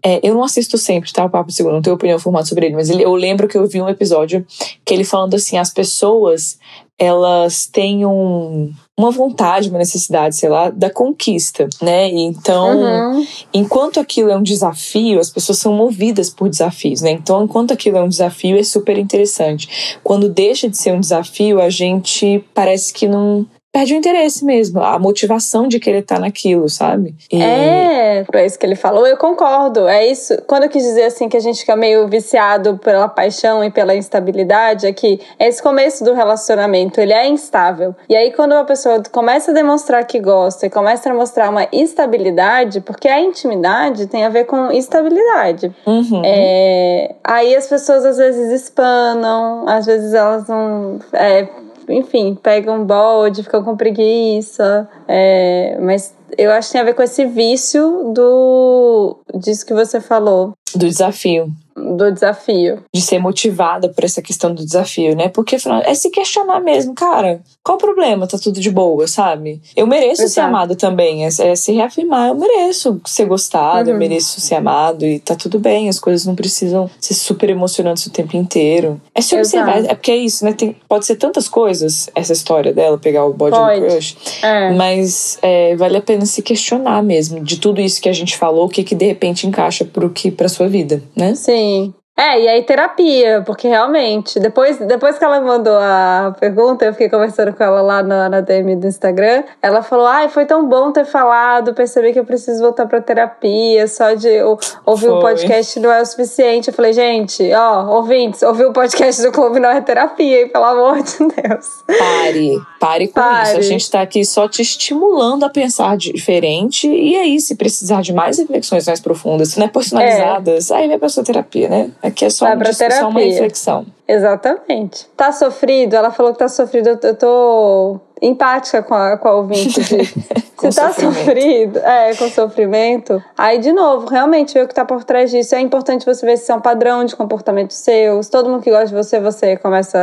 é, 0.04 0.19
eu 0.28 0.34
não 0.34 0.43
assisto 0.43 0.78
sempre, 0.78 1.12
tá? 1.13 1.26
O 1.26 1.30
Papo 1.30 1.52
Segundo, 1.52 1.73
não 1.73 1.82
tenho 1.82 1.95
opinião 1.95 2.17
formada 2.17 2.45
sobre 2.45 2.65
ele, 2.65 2.76
mas 2.76 2.89
ele, 2.89 3.04
eu 3.04 3.13
lembro 3.13 3.47
que 3.47 3.58
eu 3.58 3.67
vi 3.67 3.80
um 3.82 3.88
episódio 3.89 4.45
que 4.84 4.91
ele 4.93 5.04
falando 5.04 5.36
assim: 5.36 5.58
as 5.58 5.71
pessoas 5.71 6.58
elas 7.00 7.68
têm 7.68 8.06
um, 8.06 8.72
uma 8.98 9.12
vontade, 9.12 9.70
uma 9.70 9.78
necessidade, 9.78 10.36
sei 10.36 10.50
lá, 10.50 10.70
da 10.72 10.90
conquista, 10.90 11.68
né? 11.82 12.08
Então, 12.10 13.14
Uhum. 13.14 13.28
enquanto 13.54 14.00
aquilo 14.00 14.32
é 14.32 14.38
um 14.38 14.42
desafio, 14.42 15.20
as 15.20 15.30
pessoas 15.30 15.60
são 15.60 15.74
movidas 15.74 16.30
por 16.30 16.50
desafios, 16.50 17.02
né? 17.02 17.12
Então, 17.12 17.44
enquanto 17.44 17.72
aquilo 17.72 17.98
é 17.98 18.02
um 18.02 18.10
desafio, 18.10 18.58
é 18.58 18.64
super 18.64 18.98
interessante. 18.98 20.00
Quando 20.04 20.28
deixa 20.30 20.68
de 20.68 20.78
ser 20.78 20.94
um 20.94 21.00
desafio, 21.00 21.62
a 21.62 21.70
gente 21.70 22.44
parece 22.54 22.92
que 22.92 23.08
não 23.08 23.46
perde 23.78 23.94
o 23.94 23.98
interesse 23.98 24.44
mesmo, 24.44 24.82
a 24.82 24.98
motivação 24.98 25.68
de 25.68 25.80
querer 25.80 26.00
estar 26.00 26.20
naquilo, 26.20 26.68
sabe? 26.68 27.16
E- 27.32 27.42
É, 27.42 28.26
é 28.34 28.46
isso 28.46 28.58
que 28.58 28.66
ele 28.66 28.76
falou, 28.76 29.06
eu 29.06 29.18
concordo. 29.18 29.88
É 29.88 30.06
isso. 30.08 30.36
Quando 30.48 30.63
eu 30.63 30.70
quis 30.70 30.84
dizer 30.84 31.04
assim 31.04 31.30
que 31.30 31.38
a 31.38 31.40
gente 31.40 31.60
fica 31.60 31.76
meio 31.76 32.08
viciado 32.08 32.78
pela 32.78 33.08
paixão 33.08 33.63
e 33.63 33.70
pela 33.70 33.96
instabilidade, 33.96 34.88
é 34.88 34.94
que 34.94 35.20
esse 35.40 35.62
começo 35.62 36.04
do 36.04 36.13
relacionamento, 36.13 37.00
ele 37.00 37.13
é 37.13 37.28
instável. 37.28 37.96
E 38.10 38.16
aí 38.16 38.32
quando 38.32 38.54
uma 38.54 38.66
pessoa 38.66 39.02
começa 39.12 39.52
a 39.52 39.54
demonstrar 39.54 40.06
que 40.06 40.20
gosta 40.20 40.66
e 40.66 40.70
começa 40.70 41.10
a 41.10 41.13
mostrar 41.13 41.50
uma 41.50 41.68
instabilidade, 41.72 42.82
porque 42.82 43.08
a 43.08 43.20
intimidade 43.20 44.08
tem 44.08 44.26
a 44.26 44.30
ver 44.30 44.46
com 44.46 44.72
estabilidade. 44.72 45.72
Uhum. 45.86 46.22
É, 46.26 47.16
aí 47.24 47.56
as 47.56 47.68
pessoas 47.68 48.06
às 48.06 48.18
vezes 48.18 48.52
espanam, 48.62 49.68
às 49.68 49.86
vezes 49.86 50.13
elas 50.13 50.48
não. 50.48 51.00
é, 51.13 51.48
enfim, 51.89 52.36
pegam 52.36 52.86
bode, 52.86 53.43
ficam 53.43 53.63
com 53.63 53.76
preguiça. 53.76 54.88
é, 55.08 55.78
mas 55.82 56.15
eu 56.38 56.52
acho 56.52 56.67
que 56.67 56.73
tem 56.73 56.82
a 56.82 56.86
ver 56.86 56.93
com 56.93 57.04
esse 57.04 57.26
vício 57.26 58.12
do. 58.13 59.17
disso 59.36 59.65
que 59.65 59.73
você 59.73 60.02
falou, 60.02 60.54
Do 60.76 60.88
desafio. 60.88 61.52
do 61.76 62.12
desafio. 62.12 62.80
De 62.92 63.00
ser 63.02 63.20
motivada 63.20 63.88
por 63.90 64.04
essa 64.04 64.20
questão 64.20 64.52
do 64.54 64.66
desafio, 64.66 65.16
né? 65.16 65.30
Porque 65.30 65.58
afinal, 65.58 65.80
é 65.86 65.94
se 65.94 66.10
questionar 66.10 66.60
mesmo, 66.60 66.96
cara. 66.96 67.40
Qual 67.64 67.78
o 67.78 67.80
problema? 67.80 68.26
Tá 68.26 68.38
tudo 68.40 68.60
de 68.60 68.72
boa, 68.72 69.08
sabe? 69.08 69.62
Eu 69.76 69.86
mereço 69.86 70.24
ser 70.24 70.24
Exato. 70.24 70.48
amada 70.48 70.76
também. 70.76 71.24
É, 71.24 71.28
é 71.40 71.56
se 71.56 71.72
reafirmar. 71.74 72.30
Eu 72.30 72.36
mereço 72.36 73.00
ser 73.06 73.26
gostado, 73.26 73.90
eu 73.90 73.94
Uhum. 73.94 74.00
mereço 74.00 74.42
ser 74.42 74.56
amado. 74.56 75.06
E 75.06 75.20
tá 75.20 75.36
tudo 75.36 75.60
bem. 75.60 75.88
As 75.88 76.00
coisas 76.00 76.26
não 76.26 76.34
precisam 76.34 76.90
ser 77.00 77.14
super 77.14 77.48
emocionantes 77.50 78.08
o 78.08 78.10
tempo 78.10 78.36
inteiro. 78.36 79.00
É 79.14 79.22
se 79.22 79.36
observar. 79.38 79.78
Exato. 79.78 79.92
É 79.92 79.96
porque 79.96 80.12
é 80.12 80.18
isso, 80.18 80.46
né? 80.46 80.54
Tem, 80.54 80.76
pode 80.90 81.06
ser 81.06 81.16
tantas 81.18 81.48
coisas, 81.48 82.10
essa 82.16 82.34
história 82.34 82.74
dela, 82.74 82.98
pegar 82.98 83.24
o 83.26 83.34
bode 83.34 83.56
Pode. 83.56 83.82
crush. 83.82 84.18
É. 84.42 84.72
Mas 84.74 85.38
é, 85.44 85.76
vale 85.76 85.98
a 85.98 86.02
pena 86.02 86.26
se 86.26 86.42
questionar 86.42 87.04
mesmo 87.04 87.40
de 87.44 87.58
tudo 87.58 87.80
isso 87.80 88.02
que 88.02 88.10
a 88.10 88.14
gente 88.14 88.36
falou, 88.36 88.66
o 88.66 88.70
que, 88.70 88.84
que 88.84 88.96
de 88.96 89.06
repente 89.06 89.46
encaixa 89.46 89.86
pro 89.86 90.10
que 90.10 90.32
pra 90.32 90.50
sua 90.58 90.67
vida, 90.67 91.02
né? 91.15 91.36
Sim. 91.36 91.93
É, 92.20 92.42
e 92.42 92.48
aí 92.48 92.64
terapia, 92.64 93.44
porque 93.46 93.68
realmente, 93.68 94.40
depois, 94.40 94.78
depois 94.80 95.20
que 95.20 95.24
ela 95.24 95.40
mandou 95.40 95.78
a 95.78 96.36
pergunta, 96.40 96.84
eu 96.84 96.92
fiquei 96.92 97.10
conversando 97.10 97.54
com 97.54 97.64
ela 97.64 97.80
lá 97.80 98.02
na, 98.02 98.28
na 98.28 98.42
DM 98.42 98.76
do 98.76 98.88
Instagram, 98.88 99.44
ela 99.62 99.84
falou, 99.84 100.08
ai, 100.08 100.28
foi 100.28 100.44
tão 100.46 100.68
bom 100.68 100.92
ter 100.92 101.06
falado, 101.06 101.76
percebi 101.76 102.14
que 102.14 102.20
eu 102.20 102.26
preciso 102.26 102.60
voltar 102.64 102.88
pra 102.88 103.00
terapia, 103.02 103.88
só 103.88 104.16
de 104.16 104.42
ou- 104.42 104.58
ouvir 104.84 105.10
o 105.10 105.22
Foi. 105.22 105.30
podcast 105.34 105.80
não 105.80 105.92
é 105.92 106.02
o 106.02 106.06
suficiente. 106.08 106.70
Eu 106.70 106.74
falei, 106.74 106.92
gente, 106.92 107.54
ó, 107.54 107.86
ouvintes, 107.96 108.42
ouvir 108.42 108.66
o 108.66 108.74
podcast 108.74 109.22
do 109.22 109.32
clube 109.32 109.60
não 109.60 109.70
é 109.70 109.80
terapia, 109.82 110.42
hein, 110.42 110.50
pelo 110.50 110.66
amor 110.66 111.04
de 111.04 111.18
Deus. 111.20 111.84
Pare, 112.00 112.58
pare 112.80 113.08
com 113.10 113.14
Pare. 113.22 113.50
isso. 113.50 113.58
A 113.60 113.62
gente 113.62 113.92
tá 113.92 114.02
aqui 114.02 114.26
só 114.26 114.48
te 114.48 114.64
estimulando 114.64 115.44
a 115.46 115.50
pensar 115.50 115.96
diferente. 115.96 116.88
E 116.88 117.16
aí, 117.16 117.40
se 117.40 117.54
precisar 117.56 118.02
de 118.02 118.12
mais 118.12 118.40
reflexões 118.40 118.88
mais 118.88 119.00
profundas, 119.00 119.56
né, 119.56 119.68
personalizadas, 119.68 120.72
aí 120.72 120.88
vai 120.88 120.98
pra 120.98 121.10
sua 121.10 121.24
terapia, 121.24 121.70
né? 121.70 121.92
Aqui 122.08 122.26
é 122.26 122.30
só 122.30 122.46
Vai 122.46 122.56
uma 122.56 122.63
discussão, 122.63 123.10
uma 123.10 123.20
reflexão. 123.20 123.86
Exatamente. 124.08 125.08
Tá 125.15 125.32
sofrido? 125.32 125.96
Ela 125.96 126.12
falou 126.12 126.34
que 126.34 126.39
tá 126.39 126.48
sofrido. 126.48 126.98
Eu 127.02 127.15
tô 127.15 128.00
empática 128.22 128.82
com 128.84 128.94
a, 128.94 129.18
com 129.18 129.28
a 129.28 129.36
ouvinte. 129.36 129.82
De, 129.82 130.14
Com 130.58 130.72
se 130.72 130.82
tá 130.82 130.92
sofrido, 130.92 131.78
é, 131.78 132.16
com 132.16 132.28
sofrimento. 132.32 133.24
Aí, 133.38 133.60
de 133.60 133.72
novo, 133.72 134.08
realmente 134.08 134.56
ver 134.56 134.66
o 134.66 134.68
que 134.68 134.74
tá 134.74 134.84
por 134.84 135.04
trás 135.04 135.30
disso. 135.30 135.54
É 135.54 135.62
importante 135.62 136.04
você 136.04 136.26
ver 136.26 136.36
se 136.36 136.44
isso 136.44 136.52
é 136.52 136.56
um 136.56 136.60
padrão 136.60 137.06
de 137.06 137.16
comportamento 137.16 137.74
seu. 137.76 138.24
Se 138.24 138.32
todo 138.32 138.50
mundo 138.50 138.64
que 138.64 138.72
gosta 138.72 138.88
de 138.88 138.96
você, 138.96 139.20
você 139.20 139.56
começa 139.58 140.00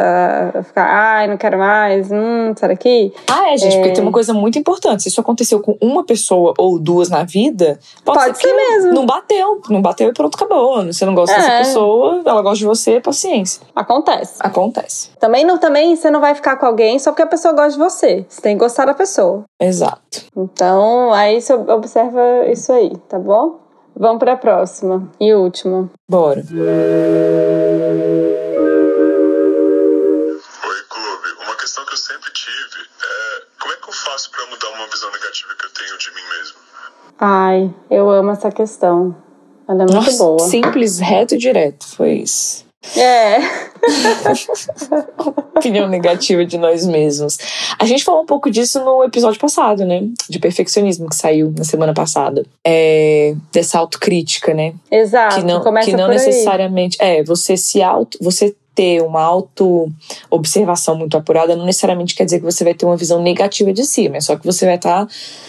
a 0.55 0.63
ficar, 0.63 0.85
ai, 0.89 1.27
não 1.27 1.37
quero 1.37 1.59
mais, 1.59 2.09
hum, 2.13 2.55
sai 2.57 2.69
daqui. 2.69 3.13
Ah, 3.29 3.53
é, 3.53 3.57
gente, 3.57 3.75
porque 3.79 3.95
tem 3.95 4.03
uma 4.05 4.13
coisa 4.13 4.33
muito 4.33 4.57
importante. 4.57 5.03
Se 5.03 5.09
isso 5.09 5.21
aconteceu 5.21 5.59
com 5.59 5.77
uma 5.83 6.05
pessoa 6.05 6.55
ou 6.57 6.79
duas 6.79 7.09
na 7.09 7.25
vida, 7.25 7.77
pode, 8.05 8.19
Pode 8.21 8.39
ser, 8.39 8.47
ser 8.47 8.55
mesmo. 8.55 8.95
não 8.95 9.07
bateu. 9.07 9.61
Não 9.69 9.83
bateu 9.83 10.11
e 10.11 10.13
pronto, 10.13 10.37
acabou. 10.37 10.85
Você 10.87 11.05
não 11.05 11.17
gosta 11.17 11.35
É. 11.35 11.41
dessa 11.41 11.59
pessoa, 11.59 12.23
ela 12.25 12.43
gosta 12.43 12.59
de 12.59 12.65
você, 12.67 13.01
paciência. 13.01 13.61
Acontece. 13.75 14.35
Acontece. 14.39 15.11
Também, 15.19 15.45
não, 15.45 15.59
também 15.59 15.97
você 15.97 16.13
não 16.13 16.21
vai 16.21 16.37
ficar 16.37 16.55
com 16.59 16.67
alguém 16.67 16.97
só 17.01 17.11
porque 17.11 17.23
a 17.23 17.27
pessoa 17.27 17.53
gosta 17.53 17.73
de 17.73 17.79
você. 17.79 18.04
Você 18.29 18.41
tem 18.43 18.57
que 18.57 18.65
gostar 18.65 18.85
da 18.87 18.95
pessoa. 18.95 19.45
Exato. 19.61 20.25
Então, 20.37 21.13
aí 21.13 21.41
você 21.41 21.55
observa 21.55 22.21
isso 22.51 22.73
aí, 22.73 22.97
tá 23.09 23.19
bom? 23.19 23.61
Vamos 23.97 24.19
pra 24.19 24.37
próxima 24.37 25.09
e 25.21 25.33
última. 25.33 25.89
Bora. 26.11 26.41
Oi, 26.41 26.47
Clube. 30.89 31.29
Uma 31.45 31.57
questão 31.57 31.85
que 31.87 31.93
eu 31.95 31.99
sempre 31.99 32.33
tive 32.33 32.83
é 33.03 33.43
como 33.61 33.73
é 33.73 33.77
que 33.77 33.89
eu 33.89 33.93
faço 33.93 34.31
pra 34.31 34.47
mudar 34.47 34.69
uma 34.77 34.87
visão 34.89 35.11
negativa 35.13 35.55
que 35.59 35.67
eu 35.67 35.71
tenho 35.71 35.99
de 35.99 36.11
mim 36.11 36.23
mesmo? 36.39 36.57
Ai, 37.21 37.75
eu 37.91 38.11
amo 38.11 38.33
essa 38.33 38.51
questão. 38.51 39.17
Ela 39.69 39.85
é 39.85 39.87
muito 39.87 39.95
Nossa, 39.95 40.19
boa. 40.19 40.39
Simples, 40.41 40.99
reto 40.99 41.37
e 41.37 41.39
direto. 41.39 41.87
Foi 41.87 42.13
isso. 42.15 42.64
É. 42.97 43.39
Opinião 45.57 45.89
negativa 45.89 46.45
de 46.45 46.59
nós 46.59 46.87
mesmos. 46.87 47.39
A 47.79 47.85
gente 47.85 48.05
falou 48.05 48.23
um 48.23 48.27
pouco 48.27 48.51
disso 48.51 48.85
no 48.85 49.03
episódio 49.05 49.41
passado, 49.41 49.85
né? 49.85 50.03
De 50.29 50.39
perfeccionismo 50.39 51.09
que 51.09 51.17
saiu 51.17 51.53
na 51.57 51.65
semana 51.65 51.95
passada. 51.95 52.45
É, 52.65 53.35
dessa 53.53 53.79
autocrítica, 53.79 54.53
né? 54.53 54.75
Exato. 54.91 55.37
que 55.37 55.43
não, 55.43 55.63
Começa 55.63 55.91
que 55.91 55.97
não 55.97 56.07
por 56.07 56.13
aí. 56.13 56.17
necessariamente. 56.17 56.97
É, 57.01 57.23
você 57.25 57.57
se 57.57 57.83
auto. 57.83 58.19
Você 58.21 58.55
ter 58.75 59.01
uma 59.03 59.23
auto-observação 59.23 60.97
muito 60.97 61.17
apurada 61.17 61.55
não 61.55 61.65
necessariamente 61.65 62.15
quer 62.15 62.25
dizer 62.25 62.41
que 62.41 62.45
você 62.45 62.65
vai 62.65 62.75
ter 62.75 62.85
uma 62.85 62.97
visão 62.97 63.23
negativa 63.23 63.73
de 63.73 63.85
si, 63.85 64.09
mas 64.09 64.25
só 64.25 64.37
que 64.37 64.45
você 64.45 64.67
vai 64.67 64.75
estar 64.75 65.07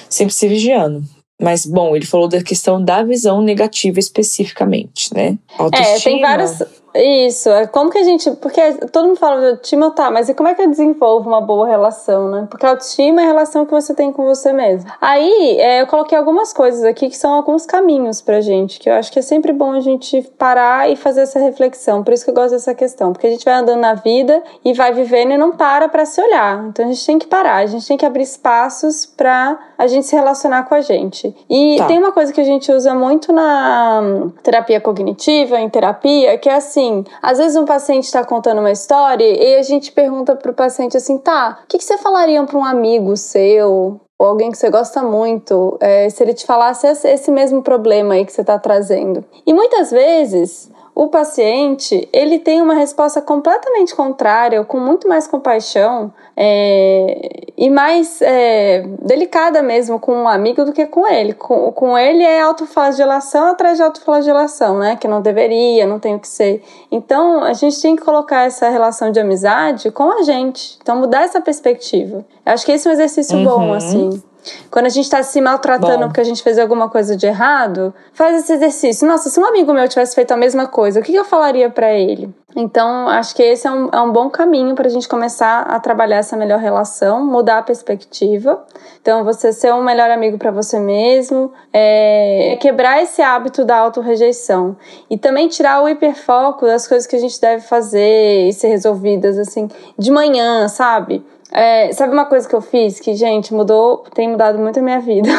sempre 0.08 0.34
se 0.34 0.48
vigiando. 0.48 1.04
Mas, 1.42 1.66
bom, 1.66 1.96
ele 1.96 2.06
falou 2.06 2.30
da 2.30 2.42
questão 2.42 2.82
da 2.82 3.04
visão 3.04 3.42
negativa 3.42 4.00
especificamente, 4.00 5.14
né? 5.14 5.38
É, 5.58 5.62
Autoestima. 5.62 6.00
tem 6.04 6.22
vários. 6.22 6.64
Isso, 7.04 7.50
é 7.50 7.68
como 7.68 7.90
que 7.90 7.98
a 7.98 8.04
gente. 8.04 8.32
Porque 8.32 8.62
todo 8.92 9.08
mundo 9.08 9.18
fala 9.18 9.40
de 9.40 9.48
autoestima, 9.48 9.92
tá, 9.92 10.10
mas 10.12 10.30
e 10.30 10.34
como 10.34 10.50
é 10.50 10.56
que 10.56 10.62
eu 10.62 10.70
desenvolvo 10.70 11.30
uma 11.30 11.42
boa 11.42 11.68
relação, 11.68 12.30
né? 12.30 12.48
Porque 12.50 12.66
a 12.66 12.70
autoestima 12.70 13.22
é 13.22 13.26
a 13.26 13.28
relação 13.28 13.66
que 13.66 13.72
você 13.72 13.94
tem 13.94 14.12
com 14.12 14.24
você 14.24 14.54
mesmo. 14.54 14.90
Aí 15.02 15.58
é, 15.60 15.82
eu 15.82 15.88
coloquei 15.88 16.18
algumas 16.18 16.54
coisas 16.54 16.84
aqui 16.84 17.10
que 17.10 17.18
são 17.18 17.34
alguns 17.34 17.66
caminhos 17.66 18.22
pra 18.22 18.42
gente, 18.42 18.80
que 18.80 18.90
eu 18.90 18.94
acho 18.94 19.12
que 19.12 19.20
é 19.20 19.22
sempre 19.22 19.52
bom 19.52 19.72
a 19.72 19.80
gente 19.80 20.22
parar 20.38 20.90
e 20.90 20.96
fazer 20.96 21.22
essa 21.22 21.40
reflexão. 21.40 22.04
Por 22.04 22.14
isso 22.14 22.24
que 22.24 22.32
eu 22.32 22.36
gosto 22.36 22.52
dessa 22.52 22.74
questão, 22.74 23.12
porque 23.12 23.28
a 23.28 23.32
gente 23.32 23.46
vai 23.46 23.56
andando 23.56 23.80
na 23.80 23.94
vida 23.94 24.42
e 24.64 24.74
vai 24.74 24.94
vivendo 24.94 25.32
e 25.32 25.38
não 25.38 25.52
para 25.52 25.90
pra 25.90 26.06
se 26.06 26.22
olhar. 26.22 26.66
Então 26.68 26.86
a 26.86 26.88
gente 26.88 27.06
tem 27.06 27.20
que 27.20 27.28
parar, 27.28 27.58
a 27.58 27.66
gente 27.66 27.88
tem 27.88 27.98
que 27.98 28.06
abrir 28.06 28.24
espaços 28.24 29.06
pra 29.06 29.58
a 29.78 29.88
gente 29.88 30.06
se 30.06 30.16
relacionar 30.16 30.64
com 30.64 30.76
a 30.76 30.82
gente. 30.82 31.36
E 31.50 31.78
tá. 31.78 31.86
tem 31.88 31.98
uma 31.98 32.12
coisa 32.12 32.32
que 32.32 32.42
a 32.42 32.46
gente 32.46 32.72
usa 32.72 32.94
muito 32.94 33.34
na 33.34 34.30
terapia 34.44 34.80
cognitiva, 34.80 35.60
em 35.60 35.70
terapia, 35.70 36.38
que 36.38 36.50
é 36.50 36.56
assim: 36.56 36.85
às 37.22 37.38
vezes 37.38 37.56
um 37.56 37.66
paciente 37.66 38.06
está 38.06 38.24
contando 38.24 38.60
uma 38.60 38.72
história 38.72 39.26
e 39.26 39.56
a 39.56 39.64
gente 39.64 39.92
pergunta 39.92 40.36
pro 40.36 40.54
paciente 40.54 40.98
assim, 40.98 41.18
tá, 41.18 41.60
o 41.64 41.68
que, 41.68 41.78
que 41.78 41.84
você 41.84 41.98
falaria 41.98 42.44
para 42.44 42.58
um 42.58 42.66
amigo 42.66 43.16
seu? 43.18 44.00
Ou 44.18 44.28
alguém 44.28 44.50
que 44.50 44.58
você 44.58 44.70
gosta 44.70 45.04
muito, 45.04 45.78
é, 45.82 46.10
se 46.10 46.24
ele 46.24 46.34
te 46.34 46.46
falasse 46.46 46.88
esse 46.88 47.30
mesmo 47.30 47.62
problema 47.62 48.14
aí 48.14 48.26
que 48.26 48.32
você 48.32 48.42
está 48.42 48.58
trazendo. 48.58 49.26
E 49.46 49.54
muitas 49.54 49.92
vezes 49.92 50.72
o 50.96 51.10
paciente 51.10 52.08
ele 52.14 52.40
tem 52.40 52.62
uma 52.62 52.74
resposta 52.74 53.22
completamente 53.22 53.94
contrária, 53.94 54.64
com 54.64 54.80
muito 54.80 55.10
mais 55.10 55.28
compaixão 55.28 56.14
é, 56.38 57.52
e 57.58 57.70
mais 57.70 58.22
é, 58.22 58.82
delicada 59.02 59.62
mesmo 59.62 60.00
com 60.00 60.14
um 60.14 60.28
amigo 60.28 60.64
do 60.64 60.72
que 60.72 60.86
com 60.86 61.06
ele. 61.06 61.34
Com, 61.34 61.70
com 61.74 61.98
ele 61.98 62.24
é 62.24 62.40
autoflagelação 62.40 63.48
atrás 63.48 63.76
de 63.76 63.84
autoflagelação, 63.84 64.80
né? 64.80 64.96
Que 64.96 65.06
não 65.06 65.22
deveria, 65.22 65.86
não 65.86 66.00
tem 66.00 66.16
o 66.16 66.20
que 66.20 66.30
ser. 66.30 66.64
Então 66.90 67.44
a 67.44 67.52
gente 67.52 67.82
tem 67.82 67.98
que 67.98 68.02
colocar 68.02 68.46
essa 68.46 68.70
relação 68.70 69.12
de 69.12 69.20
amizade 69.20 69.92
com 69.92 70.10
a 70.10 70.24
gente. 70.24 70.80
Então 70.82 70.96
mudar 70.96 71.24
essa 71.24 71.42
perspectiva. 71.42 72.26
Eu 72.46 72.54
acho 72.54 72.66
que 72.66 72.72
esse 72.72 72.88
é 72.88 72.92
um 72.92 72.94
exercício 72.94 73.38
uhum. 73.38 73.44
bom, 73.44 73.74
assim. 73.74 74.24
Quando 74.70 74.86
a 74.86 74.90
gente 74.90 75.10
tá 75.10 75.22
se 75.24 75.40
maltratando 75.42 76.00
Bom. 76.00 76.08
porque 76.08 76.22
a 76.22 76.26
gente 76.26 76.44
fez 76.44 76.58
alguma 76.60 76.90
coisa 76.90 77.16
de 77.16 77.26
errado, 77.26 77.94
faz 78.14 78.38
esse 78.40 78.54
exercício. 78.54 79.08
Nossa, 79.08 79.30
se 79.30 79.40
um 79.40 79.46
amigo 79.46 79.74
meu 79.74 79.88
tivesse 79.88 80.16
feito 80.16 80.32
a 80.32 80.38
mesma 80.38 80.68
coisa, 80.68 81.00
o 81.00 81.04
que 81.04 81.14
eu 81.14 81.26
falaria 81.26 81.70
para 81.70 81.92
ele? 81.94 82.34
Então, 82.56 83.10
acho 83.10 83.36
que 83.36 83.44
esse 83.44 83.68
é 83.68 83.72
um, 83.72 83.90
é 83.92 84.00
um 84.00 84.12
bom 84.14 84.30
caminho 84.30 84.76
para 84.76 84.88
a 84.88 84.90
gente 84.90 85.10
começar 85.10 85.64
a 85.64 85.78
trabalhar 85.78 86.18
essa 86.18 86.38
melhor 86.38 86.60
relação, 86.60 87.26
mudar 87.26 87.58
a 87.58 87.62
perspectiva. 87.62 88.64
Então, 89.02 89.26
você 89.26 89.52
ser 89.52 89.74
um 89.74 89.84
melhor 89.84 90.10
amigo 90.10 90.38
para 90.38 90.52
você 90.52 90.80
mesmo, 90.80 91.52
é, 91.74 92.58
quebrar 92.62 93.04
esse 93.04 93.22
hábito 93.22 93.66
da 93.66 93.76
autorrejeição. 93.76 94.78
E 95.10 95.18
também 95.18 95.50
tirar 95.50 95.84
o 95.84 95.90
hiperfoco 95.90 96.66
das 96.66 96.88
coisas 96.88 97.06
que 97.06 97.18
a 97.18 97.20
gente 97.20 97.40
deve 97.42 97.62
fazer 97.62 98.48
e 98.48 98.54
ser 98.54 98.70
resolvidas, 98.70 99.38
assim, 99.38 99.68
de 99.98 100.10
manhã, 100.10 100.70
sabe? 100.70 101.26
É, 101.58 101.94
sabe 101.94 102.12
uma 102.12 102.26
coisa 102.26 102.50
que 102.50 102.54
eu 102.54 102.60
fiz 102.60 103.00
que, 103.00 103.16
gente, 103.16 103.54
mudou, 103.54 104.04
tem 104.14 104.28
mudado 104.28 104.60
muito 104.60 104.78
a 104.78 104.82
minha 104.82 105.00
vida? 105.00 105.30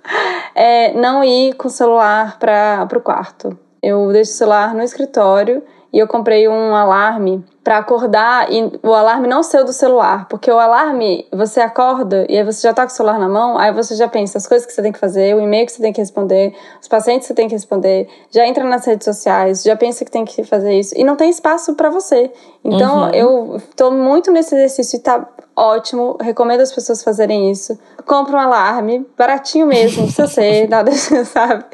é 0.56 0.94
não 0.94 1.22
ir 1.22 1.52
com 1.52 1.68
o 1.68 1.70
celular 1.70 2.38
para 2.38 2.88
o 2.96 3.00
quarto. 3.00 3.58
Eu 3.82 4.10
deixo 4.10 4.32
o 4.32 4.34
celular 4.34 4.74
no 4.74 4.82
escritório 4.82 5.62
e 5.92 5.98
eu 5.98 6.08
comprei 6.08 6.48
um 6.48 6.74
alarme 6.74 7.44
para 7.66 7.78
acordar 7.78 8.46
e 8.48 8.78
o 8.80 8.94
alarme 8.94 9.26
não 9.26 9.42
saiu 9.42 9.64
do 9.64 9.72
celular, 9.72 10.28
porque 10.28 10.48
o 10.48 10.56
alarme 10.56 11.26
você 11.32 11.58
acorda 11.58 12.24
e 12.28 12.38
aí 12.38 12.44
você 12.44 12.62
já 12.62 12.72
tá 12.72 12.82
com 12.82 12.92
o 12.92 12.94
celular 12.94 13.18
na 13.18 13.28
mão, 13.28 13.58
aí 13.58 13.72
você 13.72 13.96
já 13.96 14.06
pensa 14.06 14.38
as 14.38 14.46
coisas 14.46 14.64
que 14.64 14.72
você 14.72 14.80
tem 14.80 14.92
que 14.92 15.00
fazer, 15.00 15.34
o 15.34 15.40
e-mail 15.40 15.66
que 15.66 15.72
você 15.72 15.82
tem 15.82 15.92
que 15.92 16.00
responder, 16.00 16.54
os 16.80 16.86
pacientes 16.86 17.26
que 17.26 17.26
você 17.26 17.34
tem 17.34 17.48
que 17.48 17.56
responder, 17.56 18.08
já 18.30 18.46
entra 18.46 18.62
nas 18.62 18.86
redes 18.86 19.04
sociais, 19.04 19.64
já 19.64 19.74
pensa 19.74 20.04
que 20.04 20.12
tem 20.12 20.24
que 20.24 20.44
fazer 20.44 20.78
isso 20.78 20.94
e 20.96 21.02
não 21.02 21.16
tem 21.16 21.28
espaço 21.28 21.74
para 21.74 21.90
você. 21.90 22.30
Então 22.64 23.06
uhum. 23.06 23.10
eu 23.10 23.62
tô 23.74 23.90
muito 23.90 24.30
nesse 24.30 24.54
exercício 24.54 24.98
e 24.98 25.00
tá 25.00 25.28
ótimo, 25.56 26.16
recomendo 26.20 26.60
as 26.60 26.70
pessoas 26.70 27.02
fazerem 27.02 27.50
isso. 27.50 27.76
Compra 28.06 28.36
um 28.36 28.40
alarme, 28.42 29.04
baratinho 29.18 29.66
mesmo, 29.66 30.04
precisa 30.04 30.28
ser, 30.28 30.68
nada, 30.70 30.92
sabe? 31.26 31.64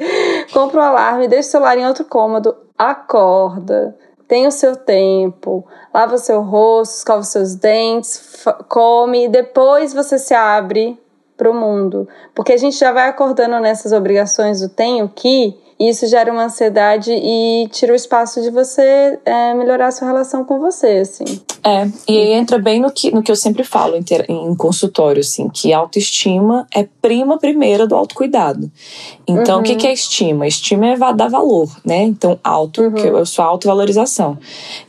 Compra 0.51 0.79
um 0.79 0.83
alarme, 0.85 1.27
deixa 1.27 1.49
o 1.49 1.51
celular 1.51 1.77
em 1.77 1.85
outro 1.85 2.03
cômodo, 2.05 2.55
acorda 2.75 3.95
tem 4.33 4.47
o 4.47 4.51
seu 4.51 4.75
tempo, 4.75 5.63
lava 5.93 6.17
seu 6.17 6.41
rosto, 6.41 6.95
escova 6.95 7.23
seus 7.23 7.55
dentes, 7.55 8.43
come, 8.67 9.25
e 9.25 9.29
depois 9.29 9.93
você 9.93 10.17
se 10.17 10.33
abre 10.33 10.97
para 11.37 11.49
o 11.49 11.53
mundo. 11.53 12.07
Porque 12.33 12.53
a 12.53 12.57
gente 12.57 12.77
já 12.77 12.91
vai 12.91 13.07
acordando 13.09 13.59
nessas 13.59 13.91
obrigações 13.91 14.61
do 14.61 14.69
tenho 14.69 15.07
que, 15.09 15.55
e 15.79 15.89
isso 15.89 16.07
gera 16.07 16.31
uma 16.31 16.45
ansiedade 16.45 17.11
e 17.11 17.67
tira 17.69 17.93
o 17.93 17.95
espaço 17.95 18.41
de 18.41 18.49
você 18.49 19.19
é, 19.25 19.53
melhorar 19.53 19.91
sua 19.91 20.07
relação 20.07 20.43
com 20.43 20.59
você, 20.59 20.99
assim. 20.99 21.25
É, 21.65 21.87
e 22.07 22.17
aí 22.17 22.33
entra 22.33 22.59
bem 22.59 22.81
no 22.81 22.91
que, 22.91 23.09
no 23.11 23.23
que 23.23 23.31
eu 23.31 23.35
sempre 23.35 23.63
falo 23.63 23.95
em, 23.95 24.03
ter, 24.03 24.29
em 24.29 24.53
consultório, 24.55 25.21
assim, 25.21 25.47
que 25.47 25.71
autoestima 25.71 26.67
é 26.73 26.85
prima 27.01 27.37
primeira 27.37 27.87
do 27.87 27.95
autocuidado. 27.95 28.69
Então, 29.25 29.55
uhum. 29.55 29.61
o 29.61 29.63
que, 29.63 29.75
que 29.75 29.87
é 29.87 29.93
estima? 29.93 30.45
Estima 30.45 30.87
é 30.87 31.13
dar 31.13 31.29
valor, 31.29 31.69
né? 31.85 32.03
Então, 32.03 32.37
auto, 32.43 32.81
uhum. 32.81 32.91
que 32.91 33.07
é 33.07 33.11
a 33.11 33.25
sua 33.25 33.45
autovalorização. 33.45 34.37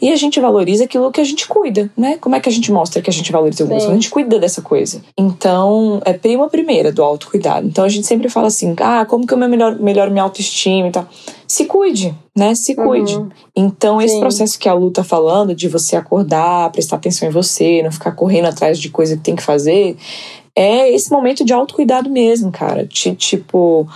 E 0.01 0.11
a 0.11 0.17
gente 0.17 0.41
valoriza 0.41 0.85
aquilo 0.85 1.13
que 1.13 1.21
a 1.21 1.25
gente 1.25 1.47
cuida, 1.47 1.89
né? 1.97 2.19
Como 2.21 2.35
é 2.35 2.41
que 2.41 2.49
a 2.49 2.53
gente 2.53 2.73
mostra 2.73 3.01
que 3.01 3.11
a 3.11 3.13
gente 3.13 3.31
valoriza 3.31 3.63
alguma 3.63 3.79
coisa? 3.79 3.93
A 3.93 3.95
gente 3.95 4.11
cuida 4.11 4.41
dessa 4.41 4.61
coisa. 4.61 5.01
Então, 5.17 6.03
é 6.05 6.13
prima 6.13 6.49
primeira 6.49 6.91
do 6.91 7.05
autocuidado. 7.05 7.69
Então, 7.69 7.85
a 7.85 7.89
gente 7.89 8.07
sempre 8.07 8.29
fala 8.29 8.49
assim, 8.49 8.75
ah, 8.81 9.07
como 9.09 9.25
que 9.27 9.33
eu 9.33 9.39
melhor, 9.39 9.79
melhoro 9.79 10.11
minha 10.11 10.25
autoestima 10.25 10.89
e 10.89 10.91
tal? 10.91 11.07
Se 11.55 11.67
cuide, 11.67 12.12
né? 12.37 12.53
Se 12.57 12.75
cuide. 12.75 13.14
Uhum. 13.14 13.29
Então, 13.55 14.03
esse 14.03 14.14
Sim. 14.14 14.21
processo 14.21 14.59
que 14.59 14.69
a 14.69 14.75
Lu 14.75 14.90
tá 14.90 15.05
falando, 15.05 15.55
de 15.55 15.69
você 15.69 15.95
acordar, 15.95 16.73
prestar 16.73 16.97
atenção 16.97 17.29
em 17.29 17.31
você, 17.31 17.81
não 17.81 17.93
ficar 17.93 18.11
correndo 18.11 18.47
atrás 18.47 18.77
de 18.77 18.88
coisa 18.88 19.17
que 19.17 19.23
tem 19.23 19.37
que 19.37 19.43
fazer, 19.43 19.97
é 20.57 20.93
esse 20.93 21.12
momento 21.12 21.45
de 21.45 21.53
autocuidado 21.53 22.11
mesmo, 22.11 22.51
cara. 22.51 22.85
Tipo, 22.88 23.87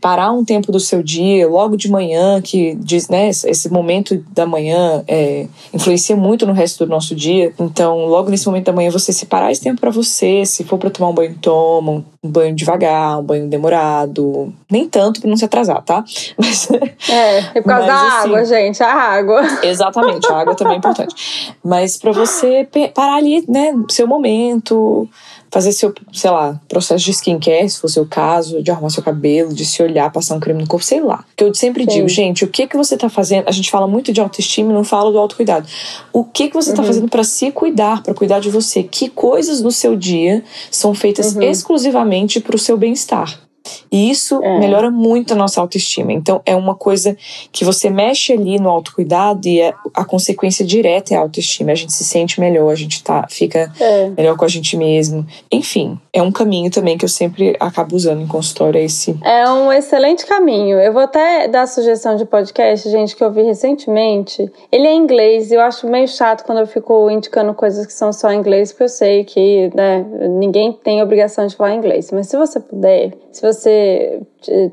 parar 0.00 0.30
um 0.30 0.44
tempo 0.44 0.70
do 0.70 0.78
seu 0.78 1.02
dia, 1.02 1.48
logo 1.48 1.76
de 1.76 1.90
manhã, 1.90 2.40
que 2.40 2.76
diz, 2.76 3.08
né, 3.08 3.28
esse 3.28 3.68
momento 3.68 4.24
da 4.32 4.46
manhã 4.46 5.02
é, 5.08 5.48
influencia 5.74 6.14
muito 6.14 6.46
no 6.46 6.52
resto 6.52 6.86
do 6.86 6.90
nosso 6.90 7.16
dia. 7.16 7.52
Então, 7.58 8.06
logo 8.06 8.30
nesse 8.30 8.46
momento 8.46 8.66
da 8.66 8.72
manhã, 8.72 8.90
você 8.90 9.12
separar 9.12 9.50
esse 9.50 9.60
tempo 9.60 9.80
para 9.80 9.90
você, 9.90 10.46
se 10.46 10.62
for 10.62 10.78
para 10.78 10.88
tomar 10.88 11.10
um 11.10 11.14
banho, 11.14 11.36
toma, 11.40 12.04
um 12.22 12.30
banho 12.30 12.54
devagar, 12.54 13.18
um 13.18 13.24
banho 13.24 13.48
demorado, 13.48 14.54
nem 14.70 14.88
tanto 14.88 15.20
para 15.20 15.28
não 15.28 15.36
se 15.36 15.44
atrasar, 15.44 15.82
tá? 15.82 16.04
Mas, 16.38 16.70
é, 17.10 17.38
é 17.38 17.60
por 17.60 17.64
causa 17.64 17.86
mas, 17.86 17.86
da 17.86 18.18
assim, 18.18 18.28
água, 18.28 18.44
gente, 18.44 18.82
a 18.82 18.92
água. 18.92 19.42
Exatamente, 19.64 20.30
a 20.30 20.36
água 20.36 20.54
também 20.54 20.74
é 20.74 20.78
importante. 20.78 21.56
Mas 21.64 21.96
para 21.96 22.12
você 22.12 22.68
parar 22.94 23.16
ali, 23.16 23.44
né, 23.48 23.74
seu 23.90 24.06
momento, 24.06 25.08
fazer 25.50 25.72
seu, 25.72 25.92
sei 26.12 26.30
lá, 26.30 26.60
processo 26.68 27.04
de 27.04 27.12
skincare, 27.12 27.68
se 27.68 27.80
for 27.80 27.86
o 27.86 27.90
seu 27.90 28.06
caso, 28.06 28.62
de 28.62 28.70
arrumar 28.70 28.90
seu 28.90 29.02
cabelo, 29.02 29.54
de 29.56 29.64
se 29.64 29.82
olhar, 29.82 30.12
passar 30.12 30.36
um 30.36 30.40
creme 30.40 30.60
no 30.60 30.68
corpo, 30.68 30.84
sei 30.84 31.00
lá. 31.00 31.24
Que 31.34 31.44
eu 31.44 31.54
sempre 31.54 31.84
Sim. 31.84 31.88
digo, 31.88 32.08
gente, 32.08 32.44
o 32.44 32.48
que 32.48 32.66
que 32.66 32.76
você 32.76 32.96
tá 32.96 33.08
fazendo? 33.08 33.48
A 33.48 33.52
gente 33.52 33.70
fala 33.70 33.88
muito 33.88 34.12
de 34.12 34.20
autoestima 34.20 34.70
e 34.70 34.74
não 34.74 34.84
fala 34.84 35.10
do 35.10 35.18
autocuidado. 35.18 35.66
O 36.12 36.22
que 36.22 36.48
que 36.48 36.54
você 36.54 36.70
tá 36.70 36.76
uhum. 36.78 36.82
tá 36.82 36.86
fazendo 36.86 37.08
para 37.08 37.24
se 37.24 37.50
cuidar, 37.50 38.02
para 38.02 38.14
cuidar 38.14 38.38
de 38.38 38.50
você? 38.50 38.82
Que 38.82 39.08
coisas 39.08 39.60
no 39.62 39.72
seu 39.72 39.96
dia 39.96 40.44
são 40.70 40.94
feitas 40.94 41.34
uhum. 41.34 41.42
exclusivamente 41.42 42.40
para 42.40 42.54
o 42.54 42.58
seu 42.58 42.76
bem-estar? 42.76 43.45
E 43.90 44.10
isso 44.10 44.42
é. 44.42 44.58
melhora 44.58 44.90
muito 44.90 45.32
a 45.32 45.36
nossa 45.36 45.60
autoestima. 45.60 46.12
Então, 46.12 46.40
é 46.44 46.54
uma 46.54 46.74
coisa 46.74 47.16
que 47.52 47.64
você 47.64 47.90
mexe 47.90 48.32
ali 48.32 48.58
no 48.58 48.68
autocuidado 48.68 49.46
e 49.48 49.60
é, 49.60 49.74
a 49.94 50.04
consequência 50.04 50.64
direta 50.64 51.14
é 51.14 51.16
a 51.16 51.20
autoestima. 51.20 51.72
A 51.72 51.74
gente 51.74 51.92
se 51.92 52.04
sente 52.04 52.40
melhor, 52.40 52.70
a 52.70 52.74
gente 52.74 53.02
tá, 53.02 53.26
fica 53.28 53.72
é. 53.80 54.10
melhor 54.16 54.36
com 54.36 54.44
a 54.44 54.48
gente 54.48 54.76
mesmo. 54.76 55.26
Enfim, 55.50 55.98
é 56.12 56.22
um 56.22 56.32
caminho 56.32 56.70
também 56.70 56.96
que 56.96 57.04
eu 57.04 57.08
sempre 57.08 57.56
acabo 57.60 57.94
usando 57.96 58.22
em 58.22 58.26
consultório. 58.26 58.78
É 58.78 58.84
esse. 58.84 59.16
É 59.22 59.48
um 59.50 59.72
excelente 59.72 60.26
caminho. 60.26 60.78
Eu 60.78 60.92
vou 60.92 61.02
até 61.02 61.48
dar 61.48 61.66
sugestão 61.66 62.16
de 62.16 62.24
podcast, 62.24 62.88
gente, 62.90 63.14
que 63.14 63.22
eu 63.22 63.30
vi 63.30 63.42
recentemente. 63.42 64.50
Ele 64.70 64.86
é 64.86 64.92
em 64.92 64.98
inglês 64.98 65.50
e 65.50 65.54
eu 65.54 65.60
acho 65.60 65.86
meio 65.86 66.08
chato 66.08 66.44
quando 66.44 66.58
eu 66.58 66.66
fico 66.66 67.10
indicando 67.10 67.54
coisas 67.54 67.86
que 67.86 67.92
são 67.92 68.12
só 68.12 68.30
em 68.30 68.38
inglês, 68.38 68.72
porque 68.72 68.84
eu 68.84 68.88
sei 68.88 69.24
que 69.24 69.70
né, 69.74 70.04
ninguém 70.38 70.72
tem 70.72 71.02
obrigação 71.02 71.46
de 71.46 71.56
falar 71.56 71.74
inglês. 71.74 72.10
Mas 72.12 72.28
se 72.28 72.36
você 72.36 72.60
puder, 72.60 73.12
se 73.32 73.42
você 73.42 73.55
você 73.56 74.20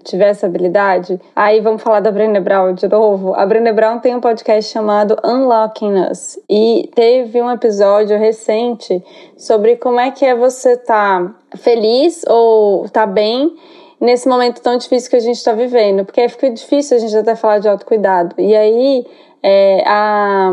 tiver 0.04 0.30
essa 0.30 0.46
habilidade, 0.46 1.20
aí 1.36 1.60
vamos 1.62 1.82
falar 1.82 2.00
da 2.00 2.12
Brené 2.12 2.40
Brown 2.40 2.74
de 2.74 2.88
novo. 2.88 3.34
A 3.34 3.46
Brené 3.46 3.74
Brown 3.74 4.00
tem 4.00 4.16
um 4.16 4.20
podcast 4.20 4.72
chamado 4.72 5.18
Unlocking 5.24 6.10
Us 6.10 6.40
e 6.50 6.90
teve 6.94 7.42
um 7.42 7.50
episódio 7.52 8.18
recente 8.18 9.04
sobre 9.38 9.78
como 9.78 10.00
é 10.00 10.12
que 10.12 10.26
é 10.26 10.36
você 10.36 10.78
tá 10.78 11.34
feliz 11.56 12.24
ou 12.28 12.88
tá 12.90 13.06
bem 13.06 13.56
nesse 14.00 14.28
momento 14.28 14.62
tão 14.62 14.78
difícil 14.78 15.10
que 15.10 15.16
a 15.16 15.22
gente 15.22 15.38
está 15.38 15.54
vivendo, 15.54 16.04
porque 16.04 16.28
fica 16.28 16.50
difícil 16.50 16.98
a 16.98 17.00
gente 17.00 17.16
até 17.16 17.36
falar 17.36 17.60
de 17.60 17.70
autocuidado. 17.70 18.36
E 18.38 18.56
aí 18.56 19.06
é, 19.42 19.84
a, 19.88 20.52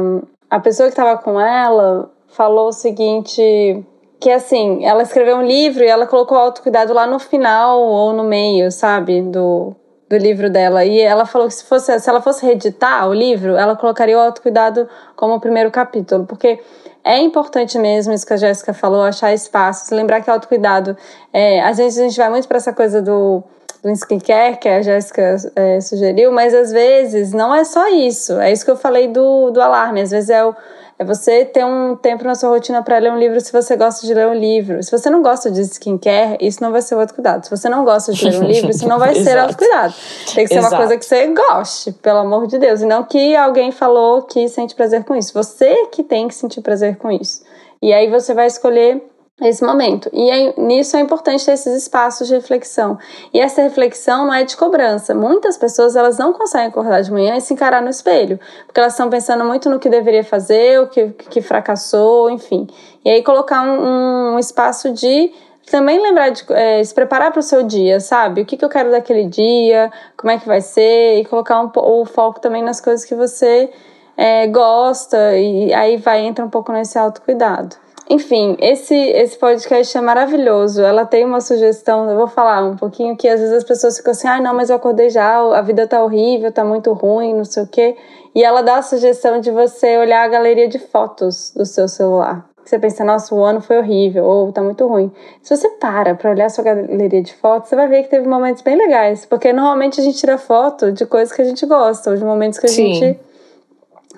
a 0.48 0.60
pessoa 0.60 0.88
que 0.88 0.92
estava 0.92 1.20
com 1.20 1.40
ela 1.40 2.10
falou 2.28 2.68
o 2.68 2.72
seguinte 2.72 3.84
que 4.20 4.30
assim, 4.30 4.84
ela 4.84 5.02
escreveu 5.02 5.36
um 5.36 5.42
livro 5.42 5.82
e 5.82 5.88
ela 5.88 6.06
colocou 6.06 6.36
o 6.36 6.40
autocuidado 6.40 6.92
lá 6.92 7.06
no 7.06 7.18
final 7.18 7.80
ou 7.80 8.12
no 8.12 8.24
meio, 8.24 8.70
sabe? 8.70 9.22
Do. 9.22 9.74
do 10.08 10.16
livro 10.16 10.50
dela. 10.50 10.84
E 10.84 11.00
ela 11.00 11.24
falou 11.24 11.48
que 11.48 11.54
se, 11.54 11.64
fosse, 11.64 11.98
se 11.98 12.10
ela 12.10 12.20
fosse 12.20 12.44
reeditar 12.44 13.08
o 13.08 13.14
livro, 13.14 13.56
ela 13.56 13.74
colocaria 13.76 14.16
o 14.16 14.20
autocuidado 14.20 14.88
como 15.16 15.34
o 15.34 15.40
primeiro 15.40 15.70
capítulo, 15.70 16.26
porque 16.26 16.60
é 17.02 17.18
importante 17.18 17.78
mesmo 17.78 18.12
isso 18.12 18.26
que 18.26 18.34
a 18.34 18.36
Jéssica 18.36 18.74
falou, 18.74 19.02
achar 19.02 19.32
espaços, 19.32 19.90
lembrar 19.90 20.20
que 20.20 20.30
autocuidado, 20.30 20.96
é, 21.32 21.62
às 21.62 21.78
vezes 21.78 21.98
a 21.98 22.02
gente 22.02 22.16
vai 22.16 22.28
muito 22.28 22.46
para 22.46 22.58
essa 22.58 22.72
coisa 22.72 23.00
do 23.00 23.42
do 23.82 23.90
skincare 23.92 24.58
que 24.58 24.68
a 24.68 24.82
Jéssica 24.82 25.36
é, 25.56 25.80
sugeriu, 25.80 26.30
mas 26.30 26.54
às 26.54 26.70
vezes 26.70 27.32
não 27.32 27.54
é 27.54 27.64
só 27.64 27.88
isso. 27.88 28.38
É 28.38 28.52
isso 28.52 28.64
que 28.64 28.70
eu 28.70 28.76
falei 28.76 29.08
do, 29.08 29.50
do 29.50 29.60
alarme. 29.60 30.02
Às 30.02 30.10
vezes 30.10 30.30
é 30.30 30.44
o, 30.44 30.54
é 31.00 31.04
você 31.04 31.46
ter 31.46 31.64
um 31.64 31.96
tempo 31.96 32.24
na 32.24 32.34
sua 32.34 32.50
rotina 32.50 32.82
para 32.82 32.98
ler 32.98 33.10
um 33.10 33.18
livro 33.18 33.40
se 33.40 33.50
você 33.50 33.74
gosta 33.74 34.06
de 34.06 34.12
ler 34.12 34.26
um 34.26 34.34
livro. 34.34 34.82
Se 34.82 34.90
você 34.90 35.08
não 35.08 35.22
gosta 35.22 35.50
de 35.50 35.62
skincare, 35.62 36.36
isso 36.42 36.62
não 36.62 36.70
vai 36.70 36.82
ser 36.82 36.94
o 36.94 37.00
autocuidado. 37.00 37.46
Se 37.46 37.50
você 37.50 37.70
não 37.70 37.86
gosta 37.86 38.12
de 38.12 38.22
ler 38.28 38.38
um 38.38 38.44
livro, 38.44 38.70
isso 38.70 38.86
não 38.86 38.98
vai 38.98 39.14
ser 39.24 39.38
autocuidado. 39.38 39.94
Tem 40.34 40.44
que 40.44 40.52
ser 40.52 40.58
Exato. 40.58 40.74
uma 40.74 40.76
coisa 40.76 40.98
que 40.98 41.04
você 41.06 41.26
goste, 41.28 41.92
pelo 41.92 42.18
amor 42.18 42.46
de 42.46 42.58
Deus. 42.58 42.82
E 42.82 42.84
não 42.84 43.02
que 43.02 43.34
alguém 43.34 43.72
falou 43.72 44.20
que 44.24 44.46
sente 44.46 44.74
prazer 44.74 45.02
com 45.04 45.16
isso. 45.16 45.32
Você 45.32 45.86
que 45.86 46.02
tem 46.02 46.28
que 46.28 46.34
sentir 46.34 46.60
prazer 46.60 46.96
com 46.96 47.10
isso. 47.10 47.44
E 47.80 47.94
aí 47.94 48.10
você 48.10 48.34
vai 48.34 48.46
escolher 48.46 49.02
esse 49.42 49.64
momento. 49.64 50.10
E 50.12 50.30
é, 50.30 50.54
nisso 50.56 50.96
é 50.96 51.00
importante 51.00 51.44
ter 51.44 51.52
esses 51.52 51.82
espaços 51.82 52.28
de 52.28 52.34
reflexão. 52.34 52.98
E 53.32 53.40
essa 53.40 53.62
reflexão 53.62 54.26
não 54.26 54.34
é 54.34 54.44
de 54.44 54.56
cobrança. 54.56 55.14
Muitas 55.14 55.56
pessoas 55.56 55.96
elas 55.96 56.18
não 56.18 56.32
conseguem 56.32 56.68
acordar 56.68 57.02
de 57.02 57.10
manhã 57.10 57.36
e 57.36 57.40
se 57.40 57.54
encarar 57.54 57.80
no 57.82 57.88
espelho, 57.88 58.38
porque 58.66 58.80
elas 58.80 58.92
estão 58.92 59.08
pensando 59.08 59.44
muito 59.44 59.70
no 59.70 59.78
que 59.78 59.88
deveria 59.88 60.24
fazer, 60.24 60.80
o 60.80 60.88
que, 60.88 61.08
que 61.08 61.40
fracassou, 61.40 62.30
enfim. 62.30 62.66
E 63.04 63.10
aí 63.10 63.22
colocar 63.22 63.62
um, 63.62 64.34
um 64.34 64.38
espaço 64.38 64.92
de 64.92 65.32
também 65.70 66.02
lembrar 66.02 66.30
de 66.30 66.44
é, 66.50 66.82
se 66.82 66.92
preparar 66.92 67.30
para 67.30 67.40
o 67.40 67.42
seu 67.42 67.62
dia, 67.62 68.00
sabe? 68.00 68.42
O 68.42 68.44
que, 68.44 68.56
que 68.56 68.64
eu 68.64 68.68
quero 68.68 68.90
daquele 68.90 69.24
dia, 69.24 69.90
como 70.16 70.30
é 70.30 70.38
que 70.38 70.46
vai 70.46 70.60
ser, 70.60 71.20
e 71.20 71.24
colocar 71.24 71.62
um, 71.62 71.70
o 71.74 72.04
foco 72.04 72.40
também 72.40 72.62
nas 72.62 72.80
coisas 72.80 73.04
que 73.04 73.14
você 73.14 73.70
é, 74.16 74.46
gosta, 74.48 75.36
e 75.36 75.72
aí 75.72 75.96
vai 75.96 76.20
entra 76.20 76.44
um 76.44 76.50
pouco 76.50 76.72
nesse 76.72 76.98
autocuidado. 76.98 77.76
Enfim, 78.10 78.56
esse, 78.58 78.92
esse 78.92 79.38
podcast 79.38 79.96
é 79.96 80.00
maravilhoso. 80.00 80.82
Ela 80.82 81.06
tem 81.06 81.24
uma 81.24 81.40
sugestão, 81.40 82.10
eu 82.10 82.16
vou 82.16 82.26
falar 82.26 82.60
um 82.64 82.74
pouquinho, 82.74 83.16
que 83.16 83.28
às 83.28 83.38
vezes 83.38 83.54
as 83.54 83.62
pessoas 83.62 83.96
ficam 83.96 84.10
assim, 84.10 84.26
ah, 84.26 84.40
não, 84.40 84.52
mas 84.52 84.68
eu 84.68 84.74
acordei 84.74 85.08
já, 85.10 85.38
a 85.38 85.62
vida 85.62 85.86
tá 85.86 86.02
horrível, 86.02 86.50
tá 86.50 86.64
muito 86.64 86.92
ruim, 86.92 87.32
não 87.32 87.44
sei 87.44 87.62
o 87.62 87.68
quê. 87.68 87.96
E 88.34 88.42
ela 88.42 88.62
dá 88.62 88.78
a 88.78 88.82
sugestão 88.82 89.38
de 89.38 89.52
você 89.52 89.96
olhar 89.96 90.24
a 90.24 90.28
galeria 90.28 90.66
de 90.66 90.80
fotos 90.80 91.52
do 91.56 91.64
seu 91.64 91.86
celular. 91.86 92.50
Você 92.64 92.80
pensa, 92.80 93.04
nossa, 93.04 93.32
o 93.32 93.44
ano 93.44 93.60
foi 93.60 93.78
horrível, 93.78 94.24
ou 94.24 94.52
tá 94.52 94.60
muito 94.60 94.84
ruim. 94.88 95.12
Se 95.40 95.56
você 95.56 95.68
para 95.68 96.16
pra 96.16 96.32
olhar 96.32 96.46
a 96.46 96.50
sua 96.50 96.64
galeria 96.64 97.22
de 97.22 97.32
fotos, 97.34 97.68
você 97.68 97.76
vai 97.76 97.86
ver 97.86 98.02
que 98.02 98.10
teve 98.10 98.26
momentos 98.26 98.62
bem 98.62 98.76
legais. 98.76 99.24
Porque 99.24 99.52
normalmente 99.52 100.00
a 100.00 100.02
gente 100.02 100.18
tira 100.18 100.36
foto 100.36 100.90
de 100.90 101.06
coisas 101.06 101.32
que 101.32 101.42
a 101.42 101.44
gente 101.44 101.64
gosta, 101.64 102.10
ou 102.10 102.16
de 102.16 102.24
momentos 102.24 102.58
que 102.58 102.66
a 102.66 102.68
Sim. 102.68 102.92
gente 102.92 103.20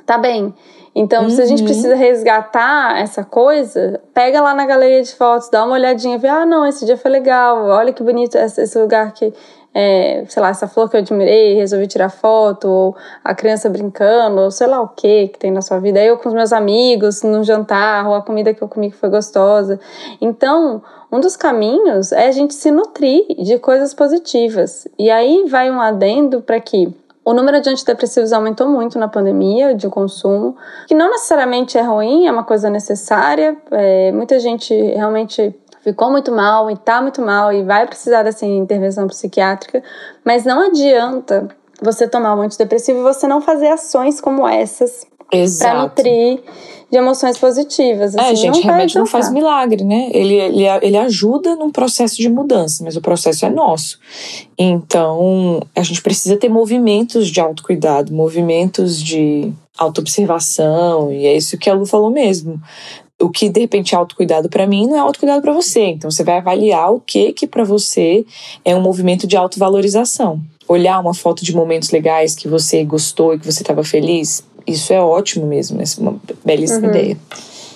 tá 0.07 0.17
bem. 0.17 0.55
Então, 0.95 1.25
uhum. 1.25 1.31
se 1.31 1.41
a 1.41 1.47
gente 1.47 1.61
uhum. 1.61 1.67
precisa 1.67 1.95
resgatar 1.95 3.01
essa 3.01 3.25
coisa, 3.25 4.01
pega 4.13 4.43
lá 4.43 4.55
na 4.55 4.67
galeria 4.67 5.03
de 5.03 5.15
fotos, 5.15 5.49
dá 5.49 5.65
uma 5.65 5.75
olhadinha, 5.75 6.19
vê, 6.19 6.29
ah, 6.29 6.45
não, 6.45 6.67
esse 6.67 6.85
dia 6.85 6.97
foi 6.97 7.11
legal, 7.11 7.67
olha 7.67 7.93
que 7.93 8.03
bonito 8.03 8.37
esse 8.37 8.79
lugar 8.79 9.13
que, 9.13 9.33
é, 9.75 10.25
sei 10.29 10.43
lá, 10.43 10.51
essa 10.51 10.69
flor 10.69 10.91
que 10.91 10.97
eu 10.97 11.01
admirei, 11.01 11.55
resolvi 11.55 11.87
tirar 11.87 12.11
foto, 12.11 12.69
ou 12.69 12.97
a 13.25 13.35
criança 13.35 13.71
brincando, 13.71 14.43
ou 14.43 14.51
sei 14.51 14.67
lá 14.67 14.83
o 14.83 14.89
que 14.89 15.29
que 15.29 15.39
tem 15.39 15.51
na 15.51 15.63
sua 15.63 15.79
vida. 15.79 15.99
Eu 16.03 16.19
com 16.19 16.29
os 16.29 16.35
meus 16.35 16.53
amigos, 16.53 17.23
no 17.23 17.43
jantar, 17.43 18.07
ou 18.07 18.15
a 18.15 18.21
comida 18.21 18.53
que 18.53 18.61
eu 18.61 18.69
comi 18.69 18.91
que 18.91 18.97
foi 18.97 19.09
gostosa. 19.09 19.81
Então, 20.21 20.83
um 21.11 21.21
dos 21.21 21.37
caminhos 21.37 22.13
é 22.13 22.29
a 22.29 22.33
gente 22.33 22.55
se 22.55 22.71
nutrir 22.71 23.27
de 23.39 23.59
coisas 23.59 23.95
positivas. 23.95 24.87
E 24.99 25.11
aí 25.11 25.45
vai 25.49 25.71
um 25.71 25.81
adendo 25.81 26.43
para 26.43 26.61
que 26.61 26.95
o 27.25 27.33
número 27.33 27.61
de 27.61 27.71
antidepressivos 27.71 28.33
aumentou 28.33 28.69
muito 28.69 28.99
na 28.99 29.09
pandemia 29.09 29.75
de 29.75 29.89
consumo, 29.89 30.57
que 30.87 30.95
não 30.95 31.11
necessariamente 31.11 31.79
é 31.79 31.83
ruim, 31.83 32.27
é 32.27 32.33
uma 32.33 32.45
coisa 32.45 32.69
necessária. 32.69 33.57
É, 33.71 34.11
muita 34.13 34.41
gente 34.41 34.75
realmente 34.75 35.55
ficou 35.83 36.11
muito 36.11 36.33
mal 36.33 36.71
e 36.71 36.75
está 36.75 37.01
muito 37.01 37.23
mal 37.23 37.53
e 37.53 37.63
vai 37.63 37.87
precisar 37.87 38.23
dessa 38.23 38.47
intervenção 38.47 39.07
psiquiátrica, 39.07 39.83
mas 40.25 40.45
não 40.45 40.67
adianta 40.67 41.49
você 41.81 42.07
tomar 42.07 42.37
um 42.37 42.43
antidepressivo 42.43 43.01
e 43.01 43.03
você 43.03 43.27
não 43.27 43.41
fazer 43.41 43.69
ações 43.69 44.21
como 44.21 44.47
essas 44.47 45.05
para 45.59 45.83
nutrir 45.83 46.40
de 46.92 46.99
emoções 46.99 47.38
positivas. 47.38 48.14
Assim, 48.14 48.33
é, 48.33 48.35
gente, 48.37 48.61
remédio 48.61 48.99
não 48.99 49.07
faz 49.07 49.33
milagre, 49.33 49.83
né? 49.83 50.11
Ele, 50.12 50.35
ele, 50.35 50.64
ele 50.83 50.97
ajuda 50.99 51.57
num 51.57 51.71
processo 51.71 52.16
de 52.16 52.29
mudança, 52.29 52.85
mas 52.85 52.95
o 52.97 53.01
processo 53.01 53.47
é 53.47 53.51
nosso. 53.51 53.99
Então, 54.59 55.62
a 55.75 55.83
gente 55.83 56.03
precisa 56.03 56.37
ter 56.37 56.51
movimentos 56.51 57.29
de 57.29 57.40
autocuidado, 57.40 58.12
movimentos 58.12 59.03
de 59.03 59.51
autoobservação, 59.79 61.11
e 61.11 61.25
é 61.25 61.35
isso 61.35 61.57
que 61.57 61.71
a 61.71 61.75
Lu 61.75 61.87
falou 61.87 62.11
mesmo. 62.11 62.61
O 63.18 63.31
que 63.31 63.49
de 63.49 63.61
repente 63.61 63.95
é 63.95 63.99
autocuidado 63.99 64.51
para 64.51 64.66
mim 64.66 64.87
não 64.87 64.97
é 64.97 64.99
autocuidado 64.99 65.40
para 65.40 65.53
você. 65.53 65.87
Então 65.87 66.11
você 66.11 66.23
vai 66.23 66.38
avaliar 66.38 66.92
o 66.92 67.01
que 67.01 67.33
que 67.33 67.47
para 67.47 67.64
você 67.64 68.27
é 68.64 68.77
um 68.77 68.83
movimento 68.83 69.27
de 69.27 69.37
autovalorização. 69.37 70.40
Olhar 70.68 70.99
uma 71.01 71.14
foto 71.14 71.45
de 71.45 71.55
momentos 71.55 71.90
legais 71.90 72.35
que 72.35 72.49
você 72.49 72.85
gostou 72.85 73.35
e 73.35 73.38
que 73.38 73.47
você 73.47 73.62
estava 73.62 73.85
feliz, 73.85 74.45
isso 74.66 74.92
é 74.92 75.01
ótimo 75.01 75.46
mesmo, 75.46 75.81
é 75.81 75.85
uma 75.98 76.16
belíssima 76.44 76.88
uhum. 76.88 76.90
ideia. 76.90 77.16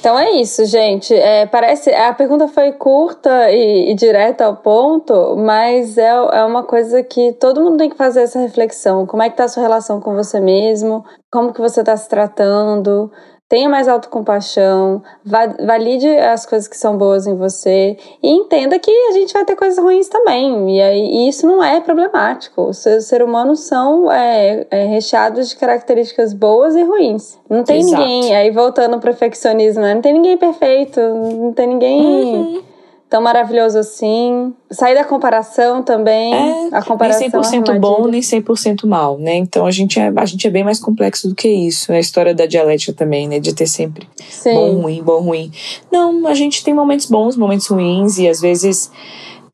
Então 0.06 0.16
é 0.16 0.30
isso, 0.40 0.64
gente. 0.66 1.12
É, 1.12 1.46
parece 1.46 1.90
a 1.92 2.14
pergunta 2.14 2.46
foi 2.46 2.70
curta 2.70 3.50
e, 3.50 3.90
e 3.90 3.94
direta 3.94 4.44
ao 4.44 4.56
ponto, 4.56 5.34
mas 5.36 5.98
é, 5.98 6.08
é 6.08 6.44
uma 6.44 6.62
coisa 6.62 7.02
que 7.02 7.32
todo 7.32 7.60
mundo 7.60 7.76
tem 7.76 7.90
que 7.90 7.96
fazer 7.96 8.20
essa 8.20 8.38
reflexão. 8.38 9.04
Como 9.04 9.22
é 9.22 9.28
que 9.28 9.36
tá 9.36 9.44
a 9.44 9.48
sua 9.48 9.64
relação 9.64 10.00
com 10.00 10.14
você 10.14 10.38
mesmo? 10.38 11.04
Como 11.28 11.52
que 11.52 11.60
você 11.60 11.80
está 11.80 11.96
se 11.96 12.08
tratando? 12.08 13.10
Tenha 13.48 13.68
mais 13.68 13.86
autocompaixão, 13.86 15.02
valide 15.24 16.08
as 16.08 16.44
coisas 16.44 16.66
que 16.66 16.76
são 16.76 16.96
boas 16.98 17.26
em 17.26 17.36
você 17.36 17.96
e 18.22 18.28
entenda 18.28 18.78
que 18.78 18.90
a 18.90 19.12
gente 19.12 19.32
vai 19.32 19.44
ter 19.44 19.54
coisas 19.54 19.78
ruins 19.78 20.08
também. 20.08 20.76
E, 20.76 20.82
aí, 20.82 21.28
isso 21.28 21.46
não 21.46 21.62
é 21.62 21.80
problemático. 21.80 22.62
Os 22.62 22.78
seres 22.78 23.20
humanos 23.20 23.60
são 23.60 24.10
é, 24.10 24.66
é, 24.70 24.84
recheados 24.86 25.48
de 25.48 25.56
características 25.56 26.32
boas 26.32 26.74
e 26.74 26.82
ruins. 26.82 27.38
Não 27.48 27.62
tem 27.62 27.80
Exato. 27.80 28.02
ninguém, 28.02 28.34
aí 28.34 28.50
voltando 28.50 28.94
ao 28.94 29.00
perfeccionismo, 29.00 29.82
né? 29.82 29.94
não 29.94 30.02
tem 30.02 30.12
ninguém 30.12 30.36
perfeito, 30.36 31.00
não 31.00 31.52
tem 31.52 31.68
ninguém. 31.68 32.04
Uhum 32.04 32.75
tão 33.08 33.22
maravilhoso 33.22 33.78
assim. 33.78 34.52
Sair 34.70 34.94
da 34.94 35.04
comparação 35.04 35.82
também. 35.82 36.34
É, 36.34 36.68
a 36.72 36.82
comparação 36.82 37.20
nem 37.20 37.30
100% 37.30 37.74
é 37.74 37.78
bom, 37.78 38.06
nem 38.08 38.20
100% 38.20 38.86
mal, 38.86 39.18
né? 39.18 39.34
Então 39.36 39.66
a 39.66 39.70
gente, 39.70 39.98
é, 39.98 40.12
a 40.14 40.24
gente 40.24 40.46
é 40.46 40.50
bem 40.50 40.64
mais 40.64 40.80
complexo 40.80 41.28
do 41.28 41.34
que 41.34 41.48
isso. 41.48 41.92
É 41.92 41.96
a 41.96 42.00
história 42.00 42.34
da 42.34 42.46
dialética 42.46 42.92
também, 42.92 43.28
né? 43.28 43.38
De 43.38 43.54
ter 43.54 43.66
sempre 43.66 44.08
Sim. 44.28 44.54
bom, 44.54 44.80
ruim, 44.82 45.02
bom, 45.02 45.20
ruim. 45.20 45.52
Não, 45.90 46.26
a 46.26 46.34
gente 46.34 46.64
tem 46.64 46.74
momentos 46.74 47.06
bons, 47.06 47.36
momentos 47.36 47.66
ruins 47.68 48.18
e 48.18 48.28
às 48.28 48.40
vezes 48.40 48.90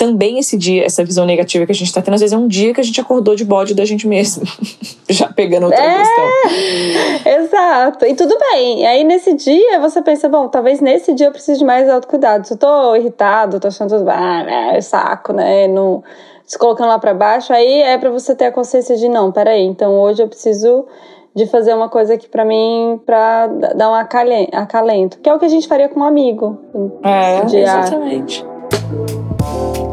também 0.02 0.36
esse 0.36 0.58
dia, 0.58 0.84
essa 0.84 1.04
visão 1.04 1.24
negativa 1.24 1.64
que 1.64 1.70
a 1.70 1.74
gente 1.74 1.86
está 1.86 2.02
tendo, 2.02 2.14
às 2.14 2.20
vezes 2.20 2.34
é 2.34 2.36
um 2.36 2.48
dia 2.48 2.74
que 2.74 2.80
a 2.80 2.82
gente 2.82 3.00
acordou 3.00 3.36
de 3.36 3.44
bode 3.44 3.72
da 3.72 3.84
gente 3.84 4.08
mesmo. 4.08 4.42
Já 5.08 5.28
pegando 5.32 5.66
outra 5.66 5.80
é, 5.80 5.98
questão. 5.98 7.32
Exato. 7.40 8.06
E 8.06 8.14
tudo 8.16 8.36
bem. 8.50 8.84
Aí 8.84 9.04
nesse 9.04 9.32
dia 9.34 9.78
você 9.78 10.02
pensa, 10.02 10.28
bom, 10.28 10.48
talvez 10.48 10.80
nesse 10.80 11.14
dia 11.14 11.28
eu 11.28 11.30
precise 11.30 11.60
de 11.60 11.64
mais 11.64 11.88
autocuidado. 11.88 12.48
Se 12.48 12.54
eu 12.54 12.56
tô 12.56 12.96
irritado, 12.96 13.60
tô 13.60 13.68
achando 13.68 13.96
tudo, 13.96 14.10
ah, 14.10 14.74
é 14.74 14.80
saco, 14.80 15.32
né? 15.32 15.68
Não, 15.68 16.02
se 16.44 16.58
colocando 16.58 16.88
lá 16.88 16.98
para 16.98 17.14
baixo, 17.14 17.52
aí 17.52 17.82
é 17.82 17.96
para 17.96 18.10
você 18.10 18.34
ter 18.34 18.46
a 18.46 18.52
consciência 18.52 18.96
de 18.96 19.08
não, 19.08 19.30
peraí, 19.30 19.62
então 19.62 20.00
hoje 20.00 20.20
eu 20.20 20.26
preciso 20.26 20.84
de 21.32 21.46
fazer 21.46 21.74
uma 21.74 21.88
coisa 21.88 22.14
aqui 22.14 22.28
para 22.28 22.44
mim 22.44 23.00
para 23.06 23.46
dar 23.46 23.88
um 23.88 23.94
acalento, 23.94 25.20
que 25.20 25.30
é 25.30 25.34
o 25.34 25.38
que 25.38 25.44
a 25.44 25.48
gente 25.48 25.68
faria 25.68 25.88
com 25.88 26.00
um 26.00 26.04
amigo. 26.04 26.58
É, 27.04 27.38
exatamente. 27.44 28.44
é 28.44 29.91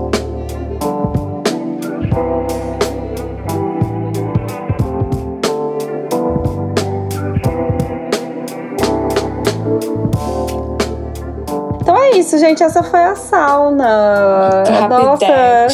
isso, 12.20 12.38
gente. 12.38 12.62
Essa 12.62 12.84
foi 12.84 13.00
a 13.00 13.16
sauna. 13.16 14.64
Nossa. 14.90 15.68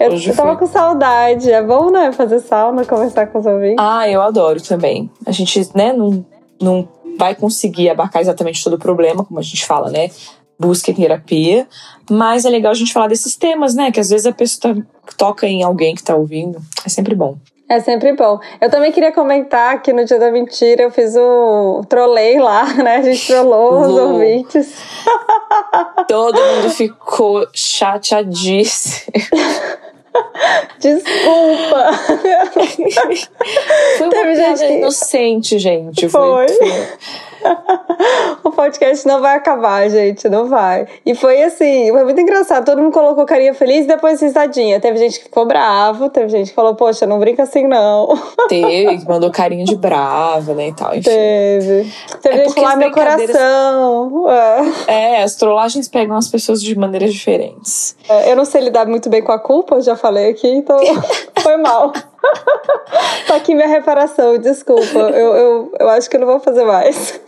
Eu, 0.00 0.12
eu 0.14 0.34
tava 0.34 0.56
foi... 0.56 0.66
com 0.66 0.66
saudade. 0.66 1.50
É 1.50 1.62
bom, 1.62 1.90
né? 1.90 2.12
Fazer 2.12 2.40
sauna, 2.40 2.84
conversar 2.84 3.26
com 3.28 3.38
os 3.38 3.46
ouvintes. 3.46 3.76
Ah, 3.78 4.08
eu 4.08 4.20
adoro 4.20 4.60
também. 4.60 5.10
A 5.24 5.30
gente, 5.30 5.68
né, 5.74 5.92
não, 5.92 6.24
não 6.60 6.88
vai 7.18 7.34
conseguir 7.34 7.90
abarcar 7.90 8.22
exatamente 8.22 8.62
todo 8.64 8.74
o 8.74 8.78
problema, 8.78 9.24
como 9.24 9.38
a 9.38 9.42
gente 9.42 9.64
fala, 9.64 9.90
né? 9.90 10.10
Busca 10.58 10.92
terapia. 10.92 11.66
Mas 12.10 12.44
é 12.44 12.50
legal 12.50 12.72
a 12.72 12.74
gente 12.74 12.92
falar 12.92 13.08
desses 13.08 13.36
temas, 13.36 13.74
né? 13.74 13.92
Que 13.92 14.00
às 14.00 14.10
vezes 14.10 14.26
a 14.26 14.32
pessoa 14.32 14.74
tá, 14.74 14.82
toca 15.16 15.46
em 15.46 15.62
alguém 15.62 15.94
que 15.94 16.02
tá 16.02 16.16
ouvindo. 16.16 16.60
É 16.84 16.88
sempre 16.88 17.14
bom. 17.14 17.36
É 17.72 17.80
sempre 17.80 18.12
bom. 18.12 18.38
Eu 18.60 18.68
também 18.68 18.92
queria 18.92 19.12
comentar 19.12 19.80
que 19.80 19.94
no 19.94 20.04
dia 20.04 20.18
da 20.18 20.30
mentira 20.30 20.82
eu 20.82 20.90
fiz 20.90 21.16
o 21.16 21.80
trolei 21.88 22.38
lá, 22.38 22.64
né? 22.76 22.96
A 22.96 23.02
gente 23.02 23.26
trollou 23.26 23.80
os 23.80 23.88
ouvintes. 23.96 24.74
Todo 26.06 26.38
mundo 26.38 26.68
ficou 26.68 27.46
chateadíssimo. 27.54 29.10
Desculpa. 30.78 31.92
Foi 33.96 34.06
uma 34.06 34.10
Teve 34.10 34.34
gente 34.34 34.58
que- 34.58 34.72
inocente, 34.74 35.58
gente. 35.58 36.08
Foi. 36.10 36.48
foi. 36.48 36.88
o 38.44 38.50
podcast 38.50 39.06
não 39.06 39.20
vai 39.20 39.36
acabar, 39.36 39.88
gente, 39.88 40.28
não 40.28 40.46
vai. 40.48 40.86
E 41.04 41.14
foi 41.14 41.42
assim, 41.42 41.90
foi 41.90 42.04
muito 42.04 42.20
engraçado. 42.20 42.64
Todo 42.64 42.80
mundo 42.82 42.92
colocou 42.92 43.24
carinha 43.24 43.54
feliz 43.54 43.84
e 43.84 43.88
depois 43.88 44.20
risadinha. 44.20 44.80
Teve 44.80 44.98
gente 44.98 45.18
que 45.18 45.24
ficou 45.24 45.46
bravo, 45.46 46.08
teve 46.10 46.28
gente 46.28 46.50
que 46.50 46.54
falou, 46.54 46.74
poxa, 46.74 47.06
não 47.06 47.18
brinca 47.18 47.42
assim 47.44 47.66
não. 47.66 48.08
Teve, 48.48 48.98
que 48.98 49.08
mandou 49.08 49.30
carinho 49.30 49.64
de 49.64 49.76
brava, 49.76 50.54
né, 50.54 50.68
e 50.68 50.72
tal. 50.74 50.90
Enfim. 50.94 51.02
Teve. 51.10 51.92
Teve 52.20 52.34
É 52.40 52.48
gente 52.48 52.60
lá, 52.60 52.76
meu 52.76 52.90
brincadeiras- 52.90 53.36
coração. 53.36 54.24
É. 54.30 54.62
É, 55.18 55.22
as 55.22 55.34
trollagens 55.36 55.88
pegam 55.88 56.16
as 56.16 56.28
pessoas 56.28 56.62
de 56.62 56.76
maneiras 56.78 57.12
diferentes. 57.12 57.96
É, 58.08 58.32
Eu 58.32 58.36
não 58.36 58.44
sei 58.44 58.60
lidar 58.62 58.86
muito 58.86 59.08
bem 59.08 59.22
com 59.22 59.32
a 59.32 59.38
culpa, 59.38 59.76
eu 59.76 59.80
já 59.82 59.96
falei 59.96 60.30
aqui, 60.30 60.48
então 60.48 60.76
foi 61.40 61.56
mal. 61.56 61.92
tá 63.26 63.36
aqui 63.36 63.54
minha 63.54 63.66
reparação, 63.68 64.38
desculpa. 64.38 64.98
Eu, 64.98 65.34
eu, 65.34 65.72
eu 65.78 65.88
acho 65.90 66.08
que 66.08 66.16
eu 66.16 66.20
não 66.20 66.26
vou 66.26 66.40
fazer 66.40 66.64
mais. 66.64 67.20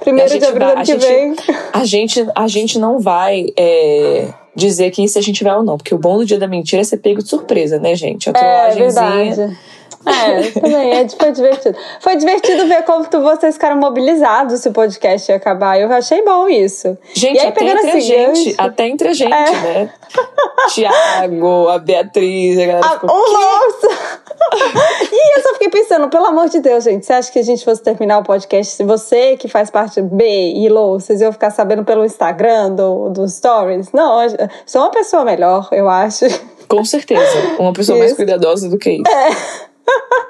Primeiro 0.00 0.34
A 0.34 0.38
de 0.38 0.44
abril 0.44 0.66
vai- 0.68 0.76
a 0.76 0.80
que 0.80 0.86
gente- 0.86 1.06
vem. 1.06 1.36
A 1.72 1.84
gente, 1.84 2.26
a 2.34 2.46
gente 2.48 2.78
não 2.78 2.98
vai 3.00 3.46
é, 3.56 4.28
dizer 4.54 4.90
que 4.90 5.06
se 5.08 5.18
a 5.18 5.22
gente 5.22 5.42
vai 5.42 5.56
ou 5.56 5.62
não, 5.62 5.76
porque 5.78 5.94
o 5.94 5.98
bom 5.98 6.18
do 6.18 6.26
dia 6.26 6.38
da 6.38 6.46
mentira 6.46 6.82
é 6.82 6.84
ser 6.84 6.98
pego 6.98 7.22
de 7.22 7.28
surpresa, 7.28 7.78
né, 7.78 7.94
gente? 7.94 8.28
A 8.28 8.38
É 8.38 8.70
verdade. 8.74 9.58
É, 10.06 10.50
também 10.60 10.90
é, 10.92 11.08
foi 11.08 11.32
divertido. 11.32 11.78
Foi 11.98 12.14
divertido 12.16 12.66
ver 12.68 12.82
como 12.84 13.06
tu- 13.06 13.22
vocês 13.22 13.54
ficaram 13.54 13.78
mobilizados 13.78 14.60
se 14.60 14.68
o 14.68 14.72
podcast 14.72 15.32
ia 15.32 15.36
acabar. 15.36 15.80
Eu 15.80 15.90
achei 15.90 16.22
bom 16.22 16.46
isso. 16.46 16.98
Gente, 17.14 17.40
aí, 17.40 17.46
até 17.46 17.64
entre 17.64 17.78
a 17.90 17.96
esse 17.96 18.00
gente, 18.02 18.54
até 18.58 18.86
entre 18.88 19.08
a 19.08 19.12
gente, 19.14 19.32
É. 19.32 19.50
né? 19.50 19.90
Tiago, 20.74 21.68
a 21.68 21.78
Beatriz, 21.78 22.58
a 22.58 22.66
galera 22.66 22.86
Ah, 22.86 22.90
ficou. 22.90 23.10
oh, 23.10 23.32
nossa! 23.32 24.20
e 25.12 25.38
eu 25.38 25.42
só 25.42 25.52
fiquei 25.54 25.70
pensando, 25.70 26.08
pelo 26.08 26.26
amor 26.26 26.48
de 26.48 26.60
Deus, 26.60 26.84
gente, 26.84 27.04
você 27.04 27.12
acha 27.12 27.32
que 27.32 27.38
a 27.38 27.42
gente 27.42 27.64
fosse 27.64 27.82
terminar 27.82 28.18
o 28.18 28.22
podcast, 28.22 28.74
se 28.74 28.84
você 28.84 29.36
que 29.36 29.48
faz 29.48 29.70
parte 29.70 30.00
B 30.02 30.24
e 30.54 30.68
Lô, 30.68 30.98
vocês 30.98 31.20
iam 31.20 31.32
ficar 31.32 31.50
sabendo 31.50 31.84
pelo 31.84 32.04
Instagram, 32.04 32.72
do, 32.72 33.10
do 33.10 33.28
Stories? 33.28 33.92
Não, 33.92 34.18
sou 34.66 34.82
uma 34.82 34.90
pessoa 34.90 35.24
melhor, 35.24 35.68
eu 35.72 35.88
acho. 35.88 36.26
Com 36.68 36.84
certeza. 36.84 37.56
Uma 37.58 37.72
pessoa 37.72 37.98
mais 37.98 38.10
Isso. 38.12 38.16
cuidadosa 38.16 38.68
do 38.68 38.78
que 38.78 38.90
isso. 38.90 39.02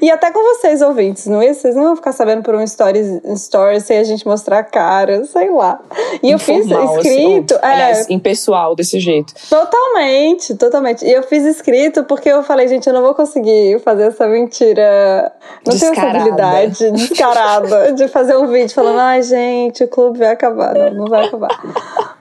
E 0.00 0.10
até 0.10 0.30
com 0.30 0.40
vocês, 0.54 0.80
ouvintes, 0.80 1.26
não 1.26 1.42
é? 1.42 1.52
Vocês 1.52 1.74
não 1.74 1.84
vão 1.84 1.96
ficar 1.96 2.12
sabendo 2.12 2.42
por 2.42 2.54
um 2.54 2.66
stories, 2.66 3.20
stories 3.36 3.84
sem 3.84 3.98
a 3.98 4.04
gente 4.04 4.26
mostrar 4.26 4.58
a 4.58 4.62
cara, 4.62 5.24
sei 5.24 5.50
lá. 5.50 5.80
E 6.22 6.30
eu 6.30 6.38
fiz 6.38 6.66
Informal, 6.66 6.98
assim, 6.98 7.08
escrito. 7.08 7.54
ou, 7.54 7.60
é, 7.60 7.72
Aliás, 7.72 8.10
impessoal 8.10 8.74
desse 8.76 9.00
jeito. 9.00 9.34
Totalmente, 9.48 10.54
totalmente. 10.54 11.04
E 11.04 11.10
eu 11.12 11.22
fiz 11.22 11.44
escrito 11.44 12.04
porque 12.04 12.28
eu 12.28 12.42
falei, 12.42 12.68
gente, 12.68 12.86
eu 12.86 12.92
não 12.92 13.02
vou 13.02 13.14
conseguir 13.14 13.80
fazer 13.80 14.04
essa 14.04 14.28
mentira. 14.28 15.32
Não 15.66 15.76
tenho 15.76 15.92
essa 15.92 16.02
Descarada. 16.02 16.18
habilidade 16.18 16.90
descarada 16.92 17.92
de 17.92 18.08
fazer 18.08 18.36
um 18.36 18.46
vídeo 18.46 18.74
falando, 18.74 18.98
ai, 18.98 19.22
gente, 19.22 19.84
o 19.84 19.88
clube 19.88 20.18
vai 20.18 20.28
acabar. 20.30 20.74
Não, 20.74 20.94
não 20.94 21.06
vai 21.06 21.26
acabar. 21.26 21.48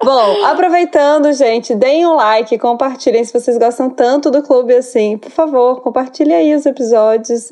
Bom, 0.04 0.46
aproveitando, 0.46 1.32
gente, 1.34 1.76
deem 1.76 2.06
um 2.06 2.16
like, 2.16 2.58
compartilhem 2.58 3.24
se 3.24 3.34
vocês 3.34 3.58
gostam 3.58 3.90
tanto 3.90 4.32
do 4.32 4.42
clube 4.42 4.74
assim. 4.74 5.18
Por 5.18 5.32
favor, 5.32 5.82
compartilhe 5.82 6.34
aí 6.34 6.56
os 6.56 6.66
episódios. 6.66 6.77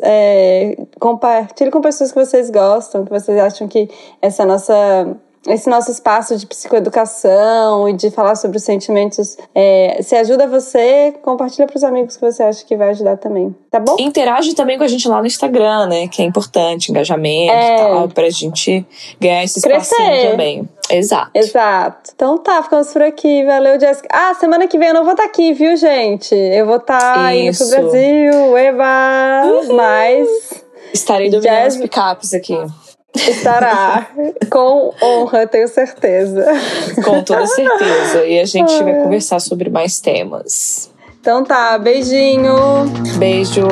É, 0.03 0.76
compartilhe 0.99 1.71
com 1.71 1.82
pessoas 1.82 2.11
que 2.11 2.19
vocês 2.19 2.49
gostam, 2.49 3.05
que 3.05 3.11
vocês 3.11 3.38
acham 3.39 3.67
que 3.67 3.89
essa 4.21 4.45
nossa 4.45 5.17
esse 5.47 5.69
nosso 5.69 5.91
espaço 5.91 6.35
de 6.37 6.45
psicoeducação 6.47 7.87
e 7.89 7.93
de 7.93 8.09
falar 8.11 8.35
sobre 8.35 8.57
os 8.57 8.63
sentimentos, 8.63 9.37
é, 9.53 9.99
se 10.01 10.15
ajuda 10.15 10.47
você, 10.47 11.13
compartilha 11.21 11.67
para 11.67 11.77
os 11.77 11.83
amigos 11.83 12.15
que 12.17 12.21
você 12.21 12.43
acha 12.43 12.65
que 12.65 12.75
vai 12.75 12.89
ajudar 12.89 13.17
também, 13.17 13.55
tá 13.69 13.79
bom? 13.79 13.95
Interage 13.99 14.53
também 14.55 14.77
com 14.77 14.83
a 14.83 14.87
gente 14.87 15.07
lá 15.07 15.19
no 15.19 15.27
Instagram, 15.27 15.87
né? 15.87 16.07
Que 16.07 16.21
é 16.21 16.25
importante, 16.25 16.89
engajamento 16.89 17.53
É. 17.53 17.75
e 17.75 17.77
tal, 17.77 18.07
pra 18.09 18.29
gente 18.29 18.85
ganhar 19.19 19.43
esse 19.43 19.59
espacinho 19.59 20.01
Crescer. 20.07 20.31
também. 20.31 20.69
Exato. 20.89 21.31
Exato. 21.33 22.11
Então 22.15 22.37
tá, 22.37 22.61
ficamos 22.61 22.91
por 22.93 23.01
aqui. 23.01 23.43
Valeu, 23.45 23.79
Jéssica. 23.79 24.07
Ah, 24.11 24.33
semana 24.35 24.67
que 24.67 24.77
vem 24.77 24.89
eu 24.89 24.93
não 24.93 25.03
vou 25.03 25.13
estar 25.13 25.25
aqui, 25.25 25.51
viu, 25.53 25.75
gente? 25.75 26.33
Eu 26.35 26.65
vou 26.67 26.77
estar 26.77 27.35
indo 27.35 27.57
pro. 27.57 27.67
Brasil. 27.67 28.57
Eba! 28.57 29.41
Mas 29.73 30.27
Estarei 30.93 31.29
dominando 31.29 31.53
Jazz- 31.55 31.75
as 31.75 31.81
picapes 31.81 32.33
aqui. 32.33 32.55
Estará 33.16 34.07
com 34.49 34.93
honra, 35.01 35.47
tenho 35.47 35.68
certeza. 35.68 36.45
Com 37.03 37.24
toda 37.24 37.45
certeza. 37.47 38.26
E 38.26 38.39
a 38.39 38.45
gente 38.45 38.74
Ai. 38.74 38.84
vai 38.84 39.03
conversar 39.03 39.39
sobre 39.39 39.70
mais 39.70 39.99
temas. 39.99 40.89
Então 41.20 41.43
tá, 41.43 41.78
beijinho. 41.78 42.53
Beijo. 43.18 43.68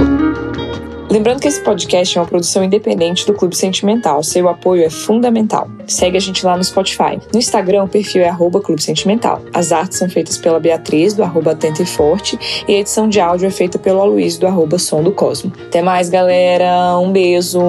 Lembrando 1.14 1.42
que 1.42 1.48
esse 1.48 1.62
podcast 1.62 2.18
é 2.18 2.22
uma 2.22 2.26
produção 2.26 2.64
independente 2.64 3.28
do 3.28 3.36
Clube 3.36 3.56
Sentimental. 3.56 4.24
Seu 4.24 4.50
apoio 4.50 4.84
é 4.84 4.90
fundamental. 4.90 5.68
Segue 5.86 6.18
a 6.18 6.20
gente 6.20 6.44
lá 6.44 6.58
no 6.58 6.64
Spotify. 6.64 7.20
No 7.32 7.38
Instagram, 7.38 7.84
o 7.84 7.88
perfil 7.88 8.24
é 8.24 8.30
arroba 8.30 8.60
Clube 8.60 8.82
Sentimental. 8.82 9.40
As 9.54 9.72
artes 9.72 10.00
são 10.00 10.10
feitas 10.10 10.40
pela 10.40 10.60
Beatriz, 10.60 11.14
do 11.14 11.24
arroba 11.24 11.52
Atenta 11.52 11.84
e 11.84 11.86
Forte, 11.86 12.66
e 12.68 12.74
a 12.74 12.80
edição 12.80 13.08
de 13.08 13.20
áudio 13.20 13.46
é 13.48 13.52
feita 13.52 13.78
pelo 13.78 14.02
Aloysio, 14.02 14.40
do 14.40 14.48
arroba 14.48 14.80
Som 14.80 15.04
do 15.04 15.12
Cosmo. 15.12 15.54
Até 15.68 15.84
mais, 15.84 16.10
galera. 16.10 16.98
Um 16.98 17.12
beijo. 17.12 17.60